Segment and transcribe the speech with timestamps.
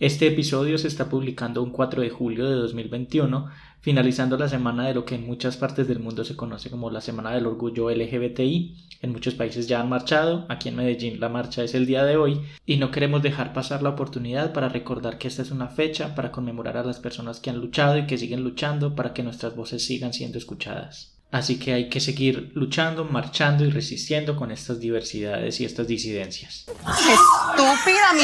[0.00, 3.48] Este episodio se está publicando un 4 de julio de 2021,
[3.80, 7.00] finalizando la semana de lo que en muchas partes del mundo se conoce como la
[7.00, 8.74] Semana del Orgullo LGBTI.
[9.02, 12.16] En muchos países ya han marchado, aquí en Medellín la marcha es el día de
[12.16, 16.16] hoy y no queremos dejar pasar la oportunidad para recordar que esta es una fecha
[16.16, 19.54] para conmemorar a las personas que han luchado y que siguen luchando para que nuestras
[19.54, 21.13] voces sigan siendo escuchadas.
[21.34, 26.64] Así que hay que seguir luchando, marchando y resistiendo con estas diversidades y estas disidencias.
[26.86, 28.22] ¡Estúpida, mi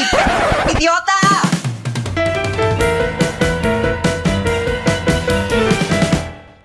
[0.77, 1.11] idiota!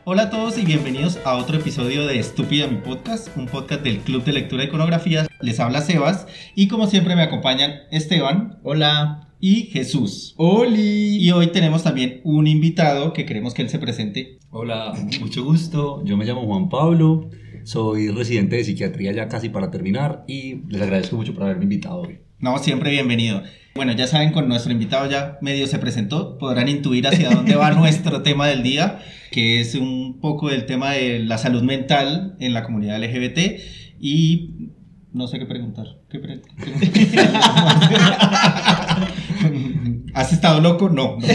[0.09, 3.99] Hola a todos y bienvenidos a otro episodio de Estúpida mi podcast, un podcast del
[3.99, 5.27] Club de Lectura de Iconografías.
[5.41, 8.61] Les habla Sebas y como siempre me acompañan Esteban.
[8.63, 9.33] Hola.
[9.41, 10.35] Y Jesús.
[10.37, 11.17] Oli.
[11.17, 14.39] Y hoy tenemos también un invitado que queremos que él se presente.
[14.51, 16.05] Hola, mucho gusto.
[16.05, 17.29] Yo me llamo Juan Pablo.
[17.65, 22.03] Soy residente de psiquiatría ya casi para terminar y les agradezco mucho por haberme invitado
[22.03, 22.21] hoy.
[22.39, 23.43] No, siempre bienvenido.
[23.77, 27.71] Bueno, ya saben, con nuestro invitado ya medio se presentó, podrán intuir hacia dónde va
[27.73, 32.55] nuestro tema del día, que es un poco el tema de la salud mental en
[32.55, 33.61] la comunidad LGBT
[34.01, 34.71] y
[35.13, 35.99] no sé qué preguntar.
[36.09, 36.41] ¿Qué pre
[40.15, 40.89] ¿Has estado loco?
[40.89, 41.27] No, no.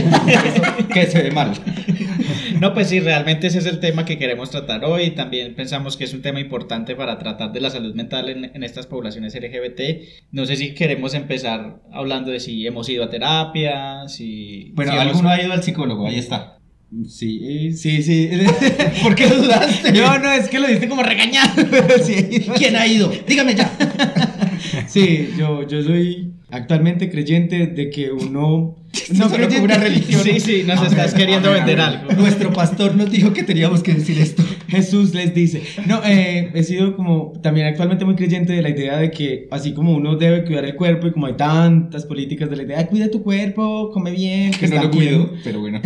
[0.92, 1.54] que se ve mal.
[2.62, 5.16] No, pues sí, realmente ese es el tema que queremos tratar hoy.
[5.16, 8.86] También pensamos que es un tema importante para tratar de la salud mental en, estas
[8.86, 9.82] poblaciones LGBT.
[10.32, 14.74] No sé si queremos empezar hablando de si hemos ido a terapia, si...
[14.76, 16.60] Bueno, si alguno ha ido al psicólogo, ahí está.
[17.10, 18.30] Sí, sí, sí.
[19.02, 19.94] ¿Por qué dudaste?
[19.94, 21.64] No, no, es que lo diste como regañado.
[22.58, 23.12] ¿Quién ha ido?
[23.28, 23.72] Dígame ya.
[24.88, 28.76] Sí, yo, yo soy actualmente creyente de que uno
[29.18, 30.22] no creo como una religión.
[30.22, 32.12] Sí, sí, nos estás queriendo vender algo.
[32.18, 34.44] Nuestro pastor nos dijo que teníamos que decir esto.
[34.68, 35.62] Jesús les dice.
[35.86, 39.74] No, eh, he sido como también actualmente muy creyente de la idea de que así
[39.74, 43.10] como uno debe cuidar el cuerpo y como hay tantas políticas de la idea, cuida
[43.10, 45.82] tu cuerpo, come bien, que no lo cuido, pero bueno.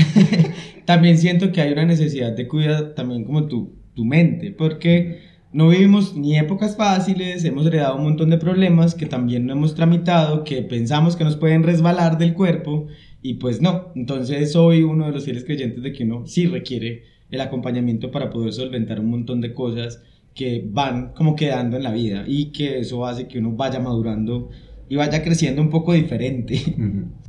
[0.86, 5.25] también siento que hay una necesidad de cuidar también como tu, tu mente, porque
[5.56, 9.74] no vivimos ni épocas fáciles, hemos heredado un montón de problemas que también no hemos
[9.74, 12.88] tramitado, que pensamos que nos pueden resbalar del cuerpo
[13.22, 13.94] y pues no.
[13.96, 18.30] Entonces soy uno de los fieles creyentes de que uno sí requiere el acompañamiento para
[18.30, 20.04] poder solventar un montón de cosas
[20.34, 24.50] que van como quedando en la vida y que eso hace que uno vaya madurando
[24.90, 26.60] y vaya creciendo un poco diferente.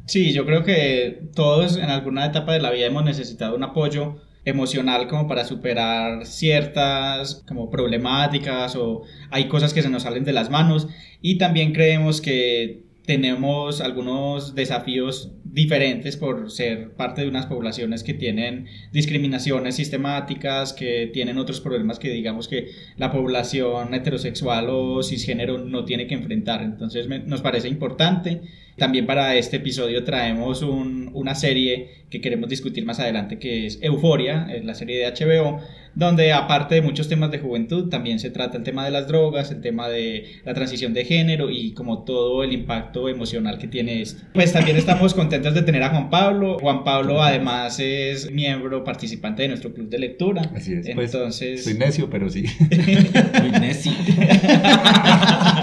[0.07, 4.17] Sí, yo creo que todos en alguna etapa de la vida hemos necesitado un apoyo
[4.47, 10.33] emocional como para superar ciertas como problemáticas o hay cosas que se nos salen de
[10.33, 10.89] las manos
[11.21, 18.15] y también creemos que tenemos algunos desafíos diferentes por ser parte de unas poblaciones que
[18.15, 25.59] tienen discriminaciones sistemáticas, que tienen otros problemas que digamos que la población heterosexual o cisgénero
[25.59, 26.63] no tiene que enfrentar.
[26.63, 28.43] Entonces nos parece importante.
[28.77, 34.47] También para este episodio traemos una serie que queremos discutir más adelante que es Euforia,
[34.63, 35.61] la serie de HBO,
[35.95, 39.51] donde aparte de muchos temas de juventud, también se trata el tema de las drogas,
[39.51, 44.03] el tema de la transición de género y como todo el impacto emocional que tiene
[44.03, 44.23] esto.
[44.35, 46.59] Pues también estamos contentos de tener a Juan Pablo.
[46.61, 50.43] Juan Pablo además es miembro participante de nuestro club de lectura.
[50.55, 50.91] Así es.
[50.95, 51.65] Pues, entonces...
[51.65, 52.45] soy necio, pero sí.
[53.37, 53.93] Soy necio.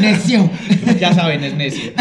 [0.00, 0.50] necio.
[1.00, 1.92] ya saben, es necio.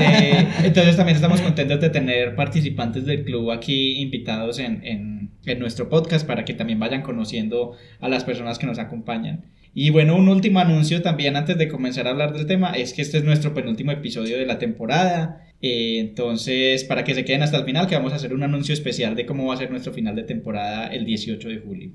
[0.00, 5.88] Eh, entonces también estamos contentos de tener participantes del club aquí invitados en, en, nuestro
[5.88, 9.46] podcast para que también vayan con conociendo a las personas que nos acompañan.
[9.72, 13.02] Y bueno, un último anuncio también antes de comenzar a hablar del tema es que
[13.02, 15.42] este es nuestro penúltimo episodio de la temporada.
[15.60, 18.74] Eh, entonces, para que se queden hasta el final, que vamos a hacer un anuncio
[18.74, 21.90] especial de cómo va a ser nuestro final de temporada el 18 de julio.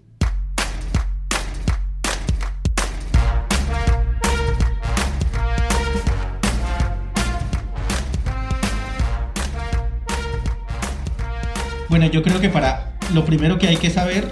[11.91, 14.31] Bueno, yo creo que para lo primero que hay que saber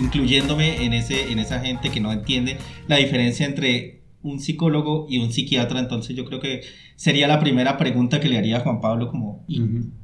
[0.00, 2.56] incluyéndome en, ese, en esa gente que no entiende
[2.86, 6.60] la diferencia entre un psicólogo y un psiquiatra, entonces yo creo que
[6.94, 9.44] sería la primera pregunta que le haría a Juan Pablo como...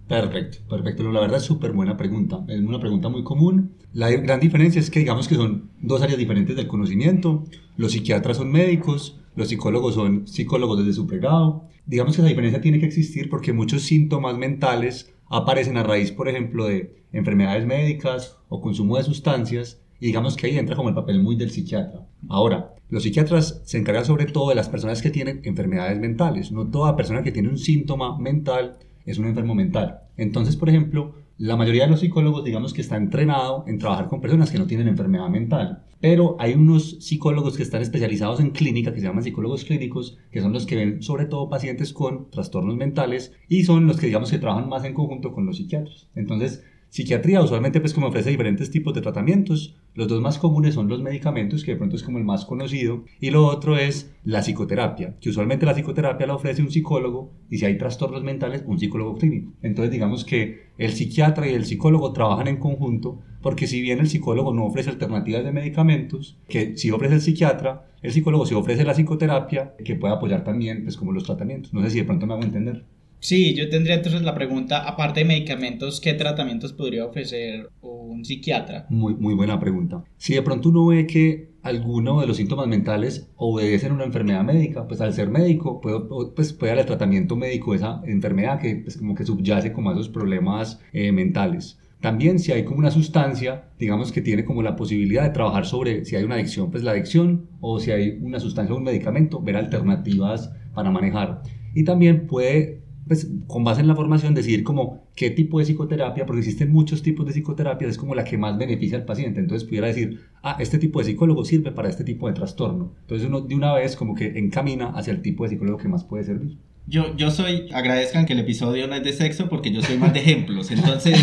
[0.09, 1.13] Perfecto, perfecto.
[1.13, 2.45] La verdad es súper buena pregunta.
[2.49, 3.75] Es una pregunta muy común.
[3.93, 7.45] La gran diferencia es que digamos que son dos áreas diferentes del conocimiento.
[7.77, 11.69] Los psiquiatras son médicos, los psicólogos son psicólogos desde su pregado.
[11.87, 16.29] Digamos que esa diferencia tiene que existir porque muchos síntomas mentales aparecen a raíz, por
[16.29, 20.95] ejemplo, de enfermedades médicas o consumo de sustancias, y digamos que ahí entra como el
[20.95, 22.07] papel muy del psiquiatra.
[22.29, 26.53] Ahora, los psiquiatras se encargan sobre todo de las personas que tienen enfermedades mentales.
[26.53, 30.01] No toda persona que tiene un síntoma mental es un enfermo mental.
[30.17, 34.21] Entonces, por ejemplo, la mayoría de los psicólogos, digamos que está entrenado en trabajar con
[34.21, 35.85] personas que no tienen enfermedad mental.
[36.01, 40.41] Pero hay unos psicólogos que están especializados en clínica, que se llaman psicólogos clínicos, que
[40.41, 44.31] son los que ven sobre todo pacientes con trastornos mentales y son los que digamos
[44.31, 46.09] que trabajan más en conjunto con los psiquiatras.
[46.15, 46.65] Entonces,
[46.97, 49.77] Psiquiatría usualmente pues como ofrece diferentes tipos de tratamientos.
[49.93, 53.05] Los dos más comunes son los medicamentos, que de pronto es como el más conocido,
[53.21, 57.59] y lo otro es la psicoterapia, que usualmente la psicoterapia la ofrece un psicólogo y
[57.59, 59.53] si hay trastornos mentales, un psicólogo clínico.
[59.61, 64.09] Entonces digamos que el psiquiatra y el psicólogo trabajan en conjunto porque si bien el
[64.09, 68.85] psicólogo no ofrece alternativas de medicamentos, que si ofrece el psiquiatra, el psicólogo sí ofrece
[68.85, 71.75] la psicoterapia que puede apoyar también pues como los tratamientos.
[71.75, 72.87] No sé si de pronto me hago entender.
[73.27, 78.87] Sí, yo tendría entonces la pregunta, aparte de medicamentos, ¿qué tratamientos podría ofrecer un psiquiatra?
[78.89, 80.05] Muy, muy buena pregunta.
[80.17, 84.45] Si de pronto uno ve que alguno de los síntomas mentales obedecen a una enfermedad
[84.45, 86.03] médica, pues al ser médico puede,
[86.37, 89.91] pues puede dar el tratamiento médico de esa enfermedad que pues como que subyace como
[89.91, 91.81] a esos problemas eh, mentales.
[92.01, 96.05] También si hay como una sustancia, digamos que tiene como la posibilidad de trabajar sobre
[96.05, 99.43] si hay una adicción, pues la adicción, o si hay una sustancia o un medicamento,
[99.43, 101.43] ver alternativas para manejar.
[101.75, 106.27] Y también puede pues con base en la formación decidir como qué tipo de psicoterapia,
[106.27, 109.41] porque existen muchos tipos de psicoterapia, es como la que más beneficia al paciente.
[109.41, 112.93] Entonces pudiera decir, ah, este tipo de psicólogo sirve para este tipo de trastorno.
[113.03, 116.05] Entonces uno de una vez como que encamina hacia el tipo de psicólogo que más
[116.05, 116.59] puede servir.
[116.89, 120.13] Yo, yo soy, agradezcan que el episodio no es de sexo porque yo soy más
[120.15, 120.71] de ejemplos.
[120.71, 121.19] Entonces,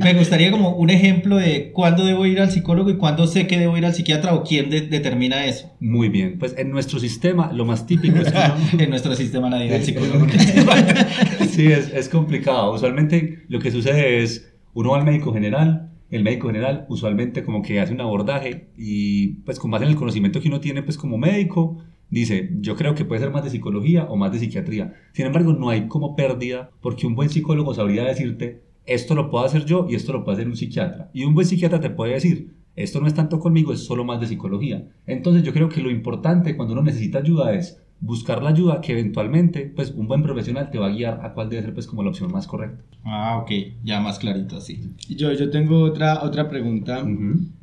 [0.00, 3.58] me gustaría como un ejemplo de cuándo debo ir al psicólogo y cuándo sé que
[3.58, 5.72] debo ir al psiquiatra o quién determina eso.
[5.80, 8.38] Muy bien, pues en nuestro sistema lo más típico es que
[8.84, 10.24] en nuestro sistema nadie va al psicólogo.
[11.50, 12.72] sí, es, es complicado.
[12.72, 17.62] Usualmente lo que sucede es, uno va al médico general, el médico general usualmente como
[17.62, 20.96] que hace un abordaje y pues con base en el conocimiento que uno tiene pues
[20.96, 24.94] como médico, dice, yo creo que puede ser más de psicología o más de psiquiatría.
[25.12, 29.44] Sin embargo, no hay como pérdida porque un buen psicólogo sabría decirte, esto lo puedo
[29.44, 31.10] hacer yo y esto lo puede hacer un psiquiatra.
[31.12, 34.20] Y un buen psiquiatra te puede decir, esto no es tanto conmigo, es solo más
[34.20, 34.88] de psicología.
[35.06, 38.92] Entonces yo creo que lo importante cuando uno necesita ayuda es buscar la ayuda que
[38.92, 42.02] eventualmente pues un buen profesional te va a guiar a cuál debe ser pues como
[42.02, 42.82] la opción más correcta.
[43.04, 43.50] Ah, ok,
[43.84, 44.94] ya más clarito así.
[45.08, 47.06] Yo, yo tengo otra, otra pregunta,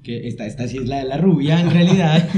[0.04, 2.30] que esta, esta sí es la de la rubia en realidad,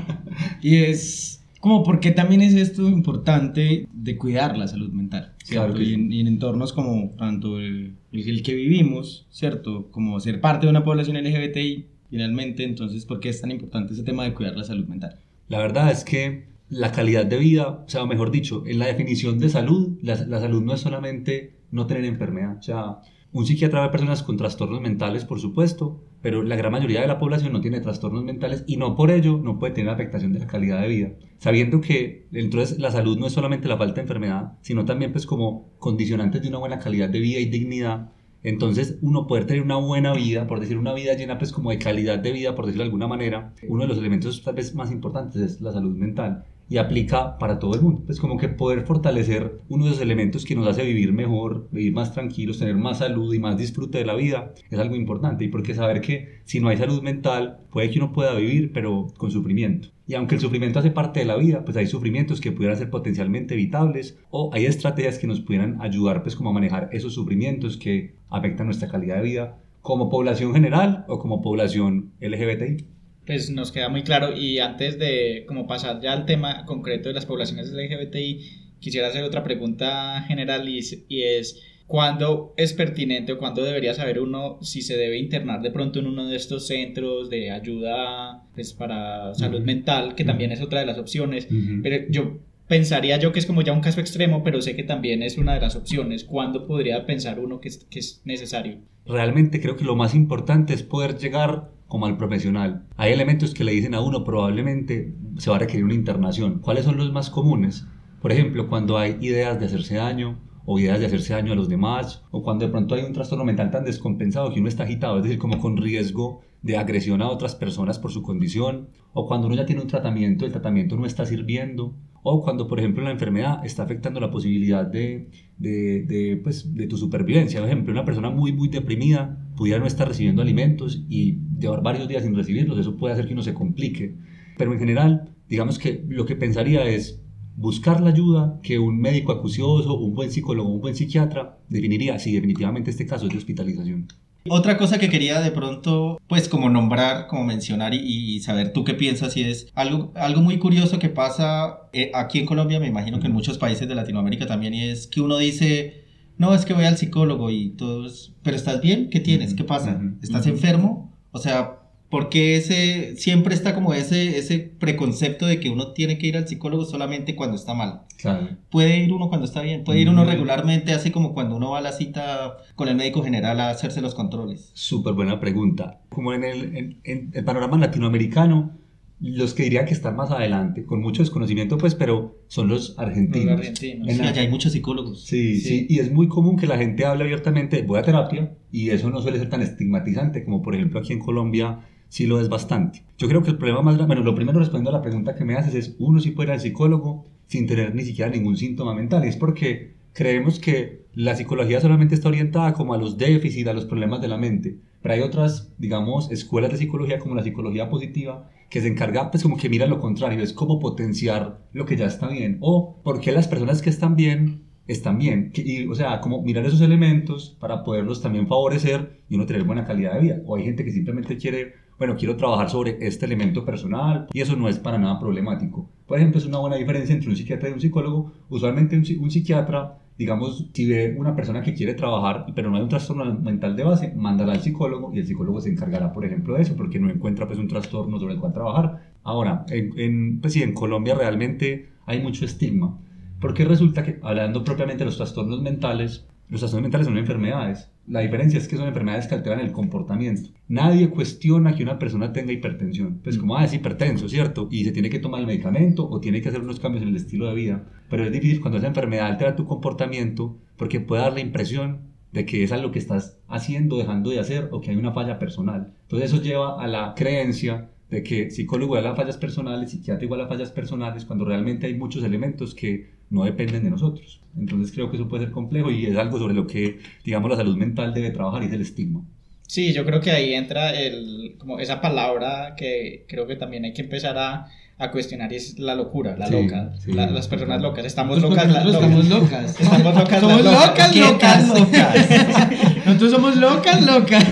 [0.62, 5.80] y es como porque también es esto importante de cuidar la salud mental, ¿cierto?
[5.80, 9.90] y, en, entornos como tanto el, el, que vivimos, ¿cierto?
[9.90, 14.02] Como ser parte de una población LGBTI, finalmente, entonces, ¿por qué es tan importante ese
[14.02, 15.20] tema de cuidar la salud mental?
[15.48, 19.38] La verdad es que la calidad de vida, o sea, mejor dicho, en la definición
[19.38, 23.00] de salud, la, la salud no es solamente no tener enfermedad, o sea,
[23.32, 27.18] un psiquiatra ve personas con trastornos mentales, por supuesto, pero la gran mayoría de la
[27.18, 30.46] población no tiene trastornos mentales y no por ello no puede tener afectación de la
[30.46, 31.10] calidad de vida.
[31.38, 35.26] Sabiendo que entonces la salud no es solamente la falta de enfermedad, sino también pues
[35.26, 38.12] como condicionantes de una buena calidad de vida y dignidad.
[38.42, 41.78] Entonces uno poder tener una buena vida, por decir una vida llena pues como de
[41.78, 44.90] calidad de vida, por decirlo de alguna manera, uno de los elementos tal vez más
[44.90, 48.04] importantes es la salud mental y aplica para todo el mundo.
[48.08, 51.92] Es como que poder fortalecer uno de esos elementos que nos hace vivir mejor, vivir
[51.92, 55.44] más tranquilos, tener más salud y más disfrute de la vida es algo importante.
[55.44, 59.08] Y porque saber que si no hay salud mental, puede que uno pueda vivir, pero
[59.16, 59.88] con sufrimiento.
[60.06, 62.88] Y aunque el sufrimiento hace parte de la vida, pues hay sufrimientos que pudieran ser
[62.88, 67.76] potencialmente evitables o hay estrategias que nos pudieran ayudar pues como a manejar esos sufrimientos
[67.76, 72.99] que afectan nuestra calidad de vida como población general o como población LGBTI
[73.30, 77.14] pues nos queda muy claro y antes de como pasar ya al tema concreto de
[77.14, 78.40] las poblaciones LGBTI,
[78.80, 84.58] quisiera hacer otra pregunta general y, es ¿cuándo es pertinente o cuándo debería saber uno
[84.62, 89.32] si se debe internar de pronto en uno de estos centros de ayuda pues, para
[89.34, 91.46] salud mental, que también es otra de las opciones,
[91.84, 95.22] pero yo pensaría yo que es como ya un caso extremo, pero sé que también
[95.22, 96.24] es una de las opciones.
[96.24, 98.78] ¿Cuándo podría pensar uno que que es necesario?
[99.06, 102.86] Realmente creo que lo más importante es poder llegar como al profesional.
[102.96, 106.60] Hay elementos que le dicen a uno probablemente se va a requerir una internación.
[106.60, 107.84] ¿Cuáles son los más comunes?
[108.22, 111.68] Por ejemplo, cuando hay ideas de hacerse daño o ideas de hacerse daño a los
[111.68, 115.16] demás, o cuando de pronto hay un trastorno mental tan descompensado que uno está agitado,
[115.16, 119.48] es decir, como con riesgo de agresión a otras personas por su condición, o cuando
[119.48, 123.10] uno ya tiene un tratamiento, el tratamiento no está sirviendo, o cuando, por ejemplo, la
[123.10, 127.58] enfermedad está afectando la posibilidad de, de, pues, de tu supervivencia.
[127.58, 132.08] Por ejemplo, una persona muy, muy deprimida pudiera no estar recibiendo alimentos y llevar varios
[132.08, 134.16] días sin recibirlos, eso puede hacer que uno se complique.
[134.56, 137.20] Pero en general, digamos que lo que pensaría es
[137.56, 142.32] buscar la ayuda que un médico acucioso, un buen psicólogo, un buen psiquiatra definiría si
[142.32, 144.08] definitivamente este caso es de hospitalización.
[144.48, 148.84] Otra cosa que quería de pronto, pues como nombrar, como mencionar y, y saber tú
[148.84, 152.86] qué piensas, y es algo, algo muy curioso que pasa eh, aquí en Colombia, me
[152.86, 155.99] imagino que en muchos países de Latinoamérica también, y es que uno dice,
[156.40, 159.10] no, es que voy al psicólogo y todos, pero ¿estás bien?
[159.10, 159.54] ¿Qué tienes?
[159.54, 160.00] ¿Qué pasa?
[160.22, 161.16] ¿Estás enfermo?
[161.32, 161.76] O sea,
[162.08, 166.36] ¿por qué ese, siempre está como ese, ese preconcepto de que uno tiene que ir
[166.36, 168.02] al psicólogo solamente cuando está mal?
[168.16, 168.48] Claro.
[168.70, 171.78] Puede ir uno cuando está bien, puede ir uno regularmente, así como cuando uno va
[171.78, 174.70] a la cita con el médico general a hacerse los controles.
[174.74, 176.00] Súper buena pregunta.
[176.08, 178.72] Como en el, en- en el panorama latinoamericano,
[179.20, 183.50] los que diría que están más adelante, con mucho desconocimiento, pues, pero son los argentinos.
[183.50, 184.08] Los argentinos.
[184.08, 185.24] En Sí, la- allá hay muchos psicólogos.
[185.24, 185.68] Sí, Sí.
[185.80, 189.10] sí, y es muy común que la gente hable abiertamente, voy a terapia, y eso
[189.10, 193.02] no suele ser tan estigmatizante como por ejemplo aquí en Colombia sí lo es bastante.
[193.18, 195.44] Yo creo que el problema más grande, bueno, lo primero respondiendo a la pregunta que
[195.44, 198.94] me haces es, uno sí puede ir al psicólogo sin tener ni siquiera ningún síntoma
[198.94, 203.68] mental, y es porque creemos que la psicología solamente está orientada como a los déficits,
[203.68, 207.42] a los problemas de la mente, pero hay otras, digamos, escuelas de psicología como la
[207.42, 211.84] psicología positiva que se encarga, pues como que mira lo contrario, es como potenciar lo
[211.84, 215.86] que ya está bien, o por qué las personas que están bien están bien, y,
[215.86, 220.14] o sea, como mirar esos elementos para poderlos también favorecer y uno tener buena calidad
[220.14, 224.28] de vida, o hay gente que simplemente quiere, bueno, quiero trabajar sobre este elemento personal,
[224.32, 225.90] y eso no es para nada problemático.
[226.06, 229.98] Por ejemplo, es una buena diferencia entre un psiquiatra y un psicólogo, usualmente un psiquiatra
[230.20, 233.84] digamos, si ve una persona que quiere trabajar, pero no hay un trastorno mental de
[233.84, 237.08] base, mandará al psicólogo y el psicólogo se encargará, por ejemplo, de eso, porque no
[237.08, 239.14] encuentra pues un trastorno sobre el cual trabajar.
[239.22, 242.98] Ahora, en, en, pues sí, en Colombia realmente hay mucho estigma,
[243.40, 247.89] porque resulta que, hablando propiamente de los trastornos mentales, los trastornos mentales son enfermedades.
[248.06, 250.50] La diferencia es que son enfermedades que alteran el comportamiento.
[250.68, 253.20] Nadie cuestiona que una persona tenga hipertensión.
[253.22, 254.68] Pues como, ah, es hipertenso, ¿cierto?
[254.70, 257.16] Y se tiene que tomar el medicamento o tiene que hacer unos cambios en el
[257.16, 257.84] estilo de vida.
[258.08, 262.46] Pero es difícil cuando esa enfermedad altera tu comportamiento porque puede dar la impresión de
[262.46, 265.94] que es algo que estás haciendo, dejando de hacer o que hay una falla personal.
[266.02, 270.40] Entonces eso lleva a la creencia de que psicólogo igual a fallas personales, psiquiatra igual
[270.40, 274.40] a fallas personales, cuando realmente hay muchos elementos que no dependen de nosotros.
[274.58, 277.56] Entonces creo que eso puede ser complejo y es algo sobre lo que, digamos, la
[277.56, 279.24] salud mental debe trabajar y es el estigma.
[279.66, 283.92] Sí, yo creo que ahí entra el, como esa palabra que creo que también hay
[283.92, 284.66] que empezar a,
[285.00, 286.92] a cuestionar es la locura, la Sí, loca.
[287.02, 289.02] sí, La- las personas locas, estamos Nosotros locas, las locas.
[289.02, 289.80] estamos locas.
[289.80, 292.28] Estamos locas, Somos locas, ¿Qué tan locas.
[293.06, 294.44] Nosotros somos locas, locas.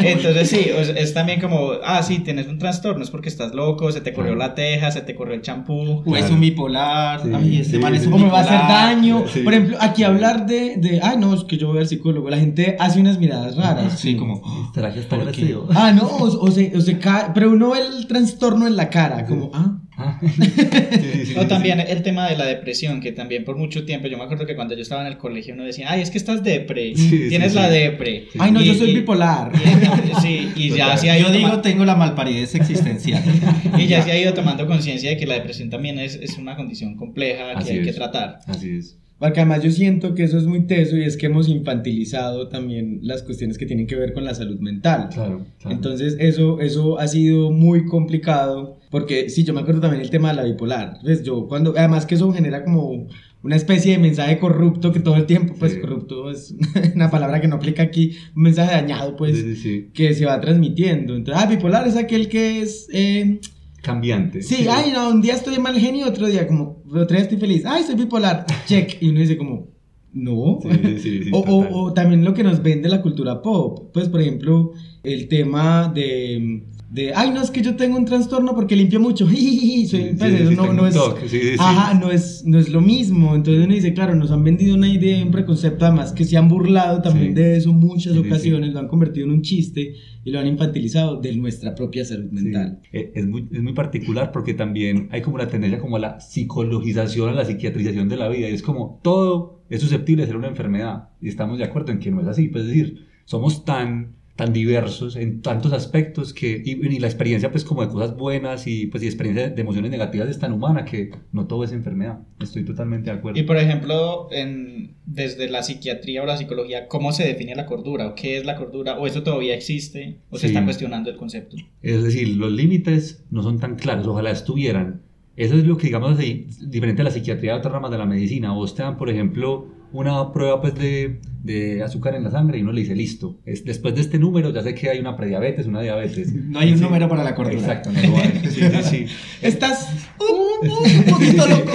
[0.00, 0.66] Entonces sí,
[0.96, 4.34] es también como, ah, sí, tienes un trastorno, es porque estás loco, se te corrió
[4.34, 4.48] Claro.
[4.50, 6.02] la teja, se te corrió el champú.
[6.04, 7.22] O es un bipolar.
[7.22, 8.08] Sí, Ay, este sí, man es sí.
[8.08, 9.24] un O me va a hacer daño.
[9.32, 9.40] Sí.
[9.40, 12.28] Por ejemplo, aquí hablar de, de, ay, no, es que yo voy al psicólogo.
[12.28, 13.98] La gente hace unas miradas raras.
[13.98, 14.42] Sí, como.
[14.74, 15.68] ¿Será que está agresivo?
[15.74, 18.90] Ah, no, o, o se, o se cae, pero uno ve el trastorno en la
[18.90, 23.12] cara, como, ah, Ah, sí, sí, sí, O también el tema de la depresión, que
[23.12, 25.64] también por mucho tiempo, yo me acuerdo que cuando yo estaba en el colegio uno
[25.64, 28.26] decía, ay, es que estás depre, tienes la depre.
[28.38, 29.52] ay, no, Y- yo soy y- bipolar.
[29.54, 33.22] y- sí, y ya se ha ido Yo digo, tengo la malparidez existencial.
[33.78, 36.56] y ya se ha ido tomando conciencia de que la depresión también es, es una
[36.56, 38.40] condición compleja que Así hay que tratar.
[38.46, 38.98] Así es.
[39.18, 42.98] Porque además yo siento que eso es muy teso y es que hemos infantilizado también
[43.02, 45.08] las cuestiones que tienen que ver con la salud mental.
[45.10, 45.74] Claro, claro.
[45.74, 50.28] Entonces eso, eso ha sido muy complicado porque sí, yo me acuerdo también el tema
[50.30, 50.98] de la bipolar.
[51.02, 53.06] Pues yo cuando, además que eso genera como
[53.42, 55.80] una especie de mensaje corrupto que todo el tiempo, pues Sí.
[55.80, 56.54] corrupto es
[56.94, 60.40] una palabra que no aplica aquí, un mensaje dañado pues Sí, sí, que se va
[60.40, 61.14] transmitiendo.
[61.14, 62.88] Entonces, ah, bipolar es aquel que es...
[62.92, 63.38] eh,
[63.82, 64.42] Cambiante.
[64.42, 67.62] Sí, ay, no, un día estoy mal genio, otro día como, otro día estoy feliz,
[67.64, 69.68] ay, soy bipolar, check, y uno dice como,
[70.12, 70.58] no.
[70.62, 74.08] Sí, sí, sí, o, o, o también lo que nos vende la cultura pop, pues
[74.08, 74.72] por ejemplo,
[75.04, 79.26] el tema de, de ay, no, es que yo tengo un trastorno porque limpio mucho,
[79.28, 81.56] soy, Sí, pues, sí, no, es, toque, sí, sí, sí.
[81.58, 84.88] ajá, no es, no es lo mismo, entonces uno dice, claro, nos han vendido una
[84.88, 88.88] idea, un preconcepto, además que se han burlado también de eso muchas ocasiones, lo han
[88.88, 92.80] convertido en un chiste y lo han infantilizado de nuestra propia salud mental.
[92.92, 96.18] eh, Es, muy, es muy particular porque también hay como una tendencia como a la
[96.18, 98.48] psicologización, a la psiquiatrización de la vida.
[98.50, 101.10] Y es como todo es susceptible de ser una enfermedad.
[101.20, 102.48] Y estamos de acuerdo en que no es así.
[102.48, 107.50] Pues es decir, somos tan, tan diversos en tantos aspectos que, y, y la experiencia
[107.50, 110.84] pues como de cosas buenas y pues y experiencia de emociones negativas es tan humana
[110.84, 112.20] que no todo es enfermedad.
[112.38, 113.40] Estoy totalmente de acuerdo.
[113.40, 118.08] Y por ejemplo, en, desde la psiquiatría o la psicología, ¿cómo se define la cordura?
[118.08, 118.98] ¿O qué es la cordura?
[118.98, 120.18] ¿O eso todavía existe?
[120.30, 120.54] ¿O se Sí.
[120.54, 121.56] está cuestionando el concepto?
[121.82, 125.00] Es decir, los límites no son tan claros, ojalá estuvieran.
[125.36, 128.06] Eso es lo que, digamos así, diferente a la psiquiatría de otras ramas de la
[128.06, 128.52] medicina.
[128.52, 132.62] Vos te dan, por ejemplo, una prueba pues, de, de azúcar en la sangre y
[132.62, 135.66] uno le dice, listo, es, después de este número ya sé que hay una prediabetes,
[135.66, 136.32] una diabetes.
[136.46, 137.58] No hay un número para la cordura.
[137.58, 138.42] Exacto, no lo hay.
[138.50, 139.06] Sí, sí, sí.
[139.42, 141.72] Estás Un poquito loco.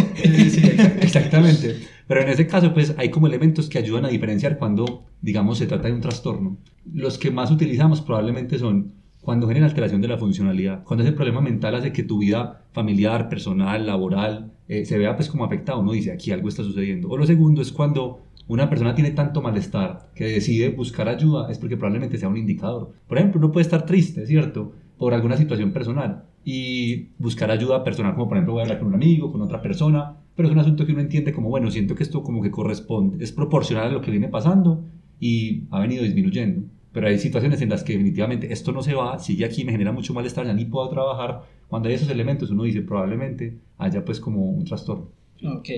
[1.01, 1.77] Exactamente.
[2.07, 5.67] Pero en ese caso, pues hay como elementos que ayudan a diferenciar cuando, digamos, se
[5.67, 6.57] trata de un trastorno.
[6.91, 11.41] Los que más utilizamos probablemente son cuando genera alteración de la funcionalidad, cuando ese problema
[11.41, 15.91] mental hace que tu vida familiar, personal, laboral, eh, se vea pues como afectado, uno
[15.91, 17.09] dice, aquí algo está sucediendo.
[17.09, 21.57] O lo segundo es cuando una persona tiene tanto malestar que decide buscar ayuda, es
[21.59, 22.93] porque probablemente sea un indicador.
[23.05, 24.71] Por ejemplo, uno puede estar triste, ¿cierto?
[24.97, 28.87] Por alguna situación personal y buscar ayuda personal, como por ejemplo voy a hablar con
[28.87, 31.93] un amigo, con otra persona, pero es un asunto que uno entiende como, bueno, siento
[31.93, 34.85] que esto como que corresponde, es proporcional a lo que viene pasando
[35.19, 36.63] y ha venido disminuyendo.
[36.93, 39.91] Pero hay situaciones en las que definitivamente esto no se va, sigue aquí, me genera
[39.91, 41.43] mucho malestar, ya ni puedo trabajar.
[41.71, 45.07] Cuando hay esos elementos, uno dice probablemente haya pues como un trastorno.
[45.41, 45.69] Ok,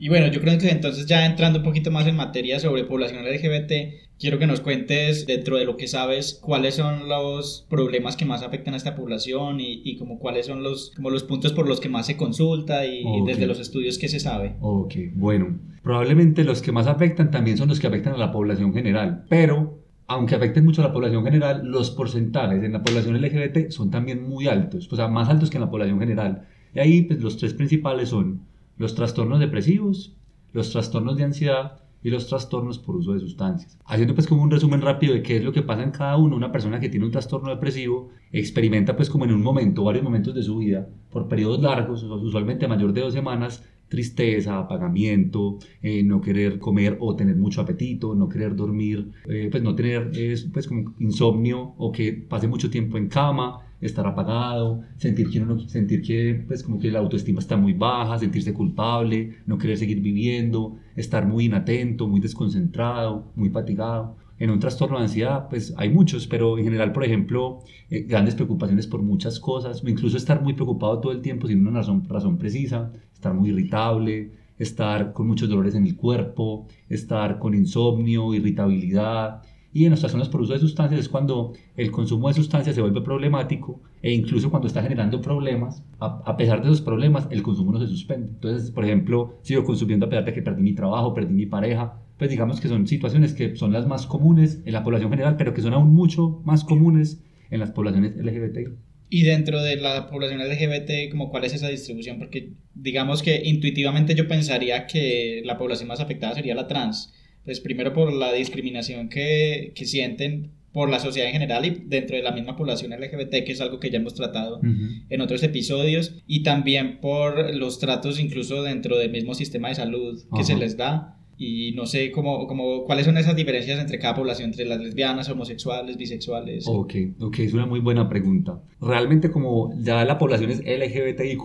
[0.00, 3.24] y bueno, yo creo que entonces ya entrando un poquito más en materia sobre población
[3.24, 3.72] LGBT,
[4.18, 8.42] quiero que nos cuentes dentro de lo que sabes cuáles son los problemas que más
[8.42, 11.78] afectan a esta población y, y como cuáles son los, como los puntos por los
[11.78, 14.56] que más se consulta y, desde los estudios que se sabe.
[14.60, 18.74] Ok, bueno, probablemente los que más afectan también son los que afectan a la población
[18.74, 23.70] general, pero aunque afecten mucho a la población general, los porcentajes en la población LGBT
[23.70, 26.46] son también muy altos, o sea, más altos que en la población general.
[26.74, 28.42] Y ahí pues, los tres principales son
[28.78, 30.14] los trastornos depresivos,
[30.52, 33.78] los trastornos de ansiedad y los trastornos por uso de sustancias.
[33.84, 36.36] Haciendo pues como un resumen rápido de qué es lo que pasa en cada uno,
[36.36, 40.34] una persona que tiene un trastorno depresivo experimenta pues como en un momento, varios momentos
[40.34, 46.20] de su vida, por periodos largos, usualmente mayor de dos semanas, tristeza, apagamiento, eh, no
[46.20, 50.66] querer comer o tener mucho apetito, no querer dormir, eh, pues no tener eh, pues
[50.66, 55.68] como insomnio o que pase mucho tiempo en cama, estar apagado, sentir que, uno, no-
[55.68, 60.00] sentir que pues como que la autoestima está muy baja, sentirse culpable, no querer seguir
[60.00, 64.16] viviendo, estar muy inatento, muy desconcentrado, muy fatigado.
[64.38, 68.34] En un trastorno de ansiedad, pues hay muchos, pero en general, por ejemplo, eh, grandes
[68.34, 72.36] preocupaciones por muchas cosas, incluso estar muy preocupado todo el tiempo sin una razón, razón
[72.36, 79.42] precisa, estar muy irritable, estar con muchos dolores en el cuerpo, estar con insomnio, irritabilidad.
[79.72, 82.80] Y en los trastornos por uso de sustancias es cuando el consumo de sustancias se
[82.80, 87.42] vuelve problemático e incluso cuando está generando problemas, a, a pesar de esos problemas, el
[87.42, 88.28] consumo no se suspende.
[88.28, 92.00] Entonces, por ejemplo, sigo consumiendo a pesar de que perdí mi trabajo, perdí mi pareja,
[92.18, 95.54] pues digamos que son situaciones que son las más comunes en la población general, pero
[95.54, 98.74] que son aún mucho más comunes en las poblaciones LGBTI.
[99.08, 104.14] Y dentro de la población LGBT, como cuál es esa distribución, porque digamos que intuitivamente
[104.14, 107.12] yo pensaría que la población más afectada sería la trans.
[107.44, 112.16] Pues primero por la discriminación que, que sienten por la sociedad en general y dentro
[112.16, 114.60] de la misma población LGBT, que es algo que ya hemos tratado
[115.08, 120.20] en otros episodios, y también por los tratos incluso dentro del mismo sistema de salud
[120.34, 120.44] que Ajá.
[120.44, 121.15] se les da.
[121.38, 125.28] Y no sé cómo, cómo, cuáles son esas diferencias entre cada población, entre las lesbianas,
[125.28, 126.64] homosexuales, bisexuales.
[126.66, 128.62] Ok, ok, es una muy buena pregunta.
[128.80, 131.42] Realmente como ya la población es LGBTIQ+,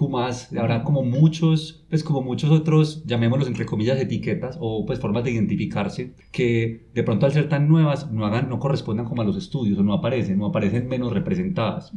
[0.57, 5.31] habrá como muchos, pues como muchos otros, llamémoslos entre comillas etiquetas o pues formas de
[5.31, 9.35] identificarse que de pronto al ser tan nuevas no hagan, no correspondan como a los
[9.35, 11.91] estudios o no aparecen, no aparecen menos representadas.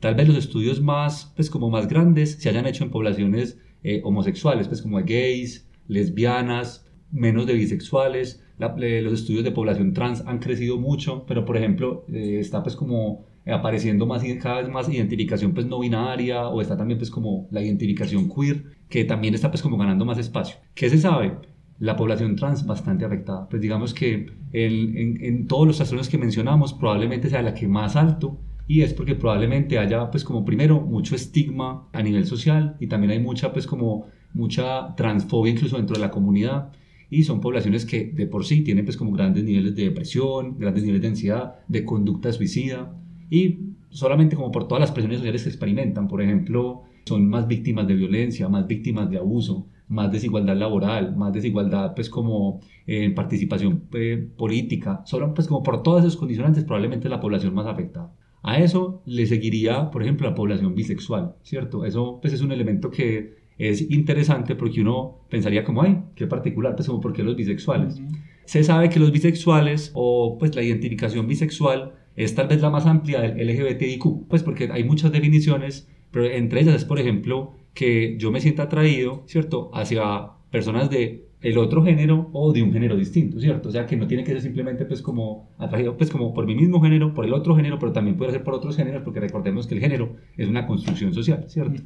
[0.00, 4.00] Tal vez los estudios más, pues como más grandes se hayan hecho en poblaciones eh,
[4.04, 8.42] homosexuales, pues como gays, lesbianas, menos de bisexuales.
[8.58, 12.62] La- eh, los estudios de población trans han crecido mucho, pero por ejemplo eh, está
[12.62, 17.10] pues como apareciendo más cada vez más identificación pues no binaria o está también pues
[17.10, 20.56] como la identificación queer que también está pues como ganando más espacio.
[20.74, 21.32] ¿Qué se sabe?
[21.78, 23.48] La población trans bastante afectada.
[23.48, 27.68] Pues digamos que el- en, en todos los trastornos que mencionamos probablemente sea la que
[27.68, 32.76] más alto y es porque probablemente haya pues como primero mucho estigma a nivel social
[32.80, 36.72] y también hay mucha pues como mucha transfobia incluso dentro de la comunidad
[37.10, 40.82] y son poblaciones que de por sí tienen pues como grandes niveles de depresión, grandes
[40.82, 42.94] niveles de ansiedad, de conducta suicida
[43.30, 47.86] y solamente como por todas las presiones sociales que experimentan, por ejemplo, son más víctimas
[47.86, 53.14] de violencia, más víctimas de abuso, más desigualdad laboral, más desigualdad pues como eh, en
[53.14, 58.12] participación eh, política, solo pues como por todas esas condicionantes probablemente la población más afectada.
[58.42, 61.84] A eso le seguiría, por ejemplo, la población bisexual, ¿cierto?
[61.84, 66.76] Eso pues es un elemento que es interesante porque uno pensaría como, ay, qué particular,
[66.76, 68.00] pues como por qué los bisexuales.
[68.44, 72.86] Se sabe que los bisexuales o pues la identificación bisexual es tal vez la más
[72.86, 78.16] amplia del LGBTIQ, pues porque hay muchas definiciones, pero entre ellas es, por ejemplo, que
[78.18, 82.96] yo me sienta atraído, ¿cierto?, hacia personas de el otro género o de un género
[82.96, 83.68] distinto, ¿cierto?
[83.68, 86.54] O sea, que no tiene que ser simplemente pues como atraído pues como por mi
[86.54, 89.66] mismo género, por el otro género, pero también puede ser por otros géneros, porque recordemos
[89.66, 91.80] que el género es una construcción social, ¿cierto?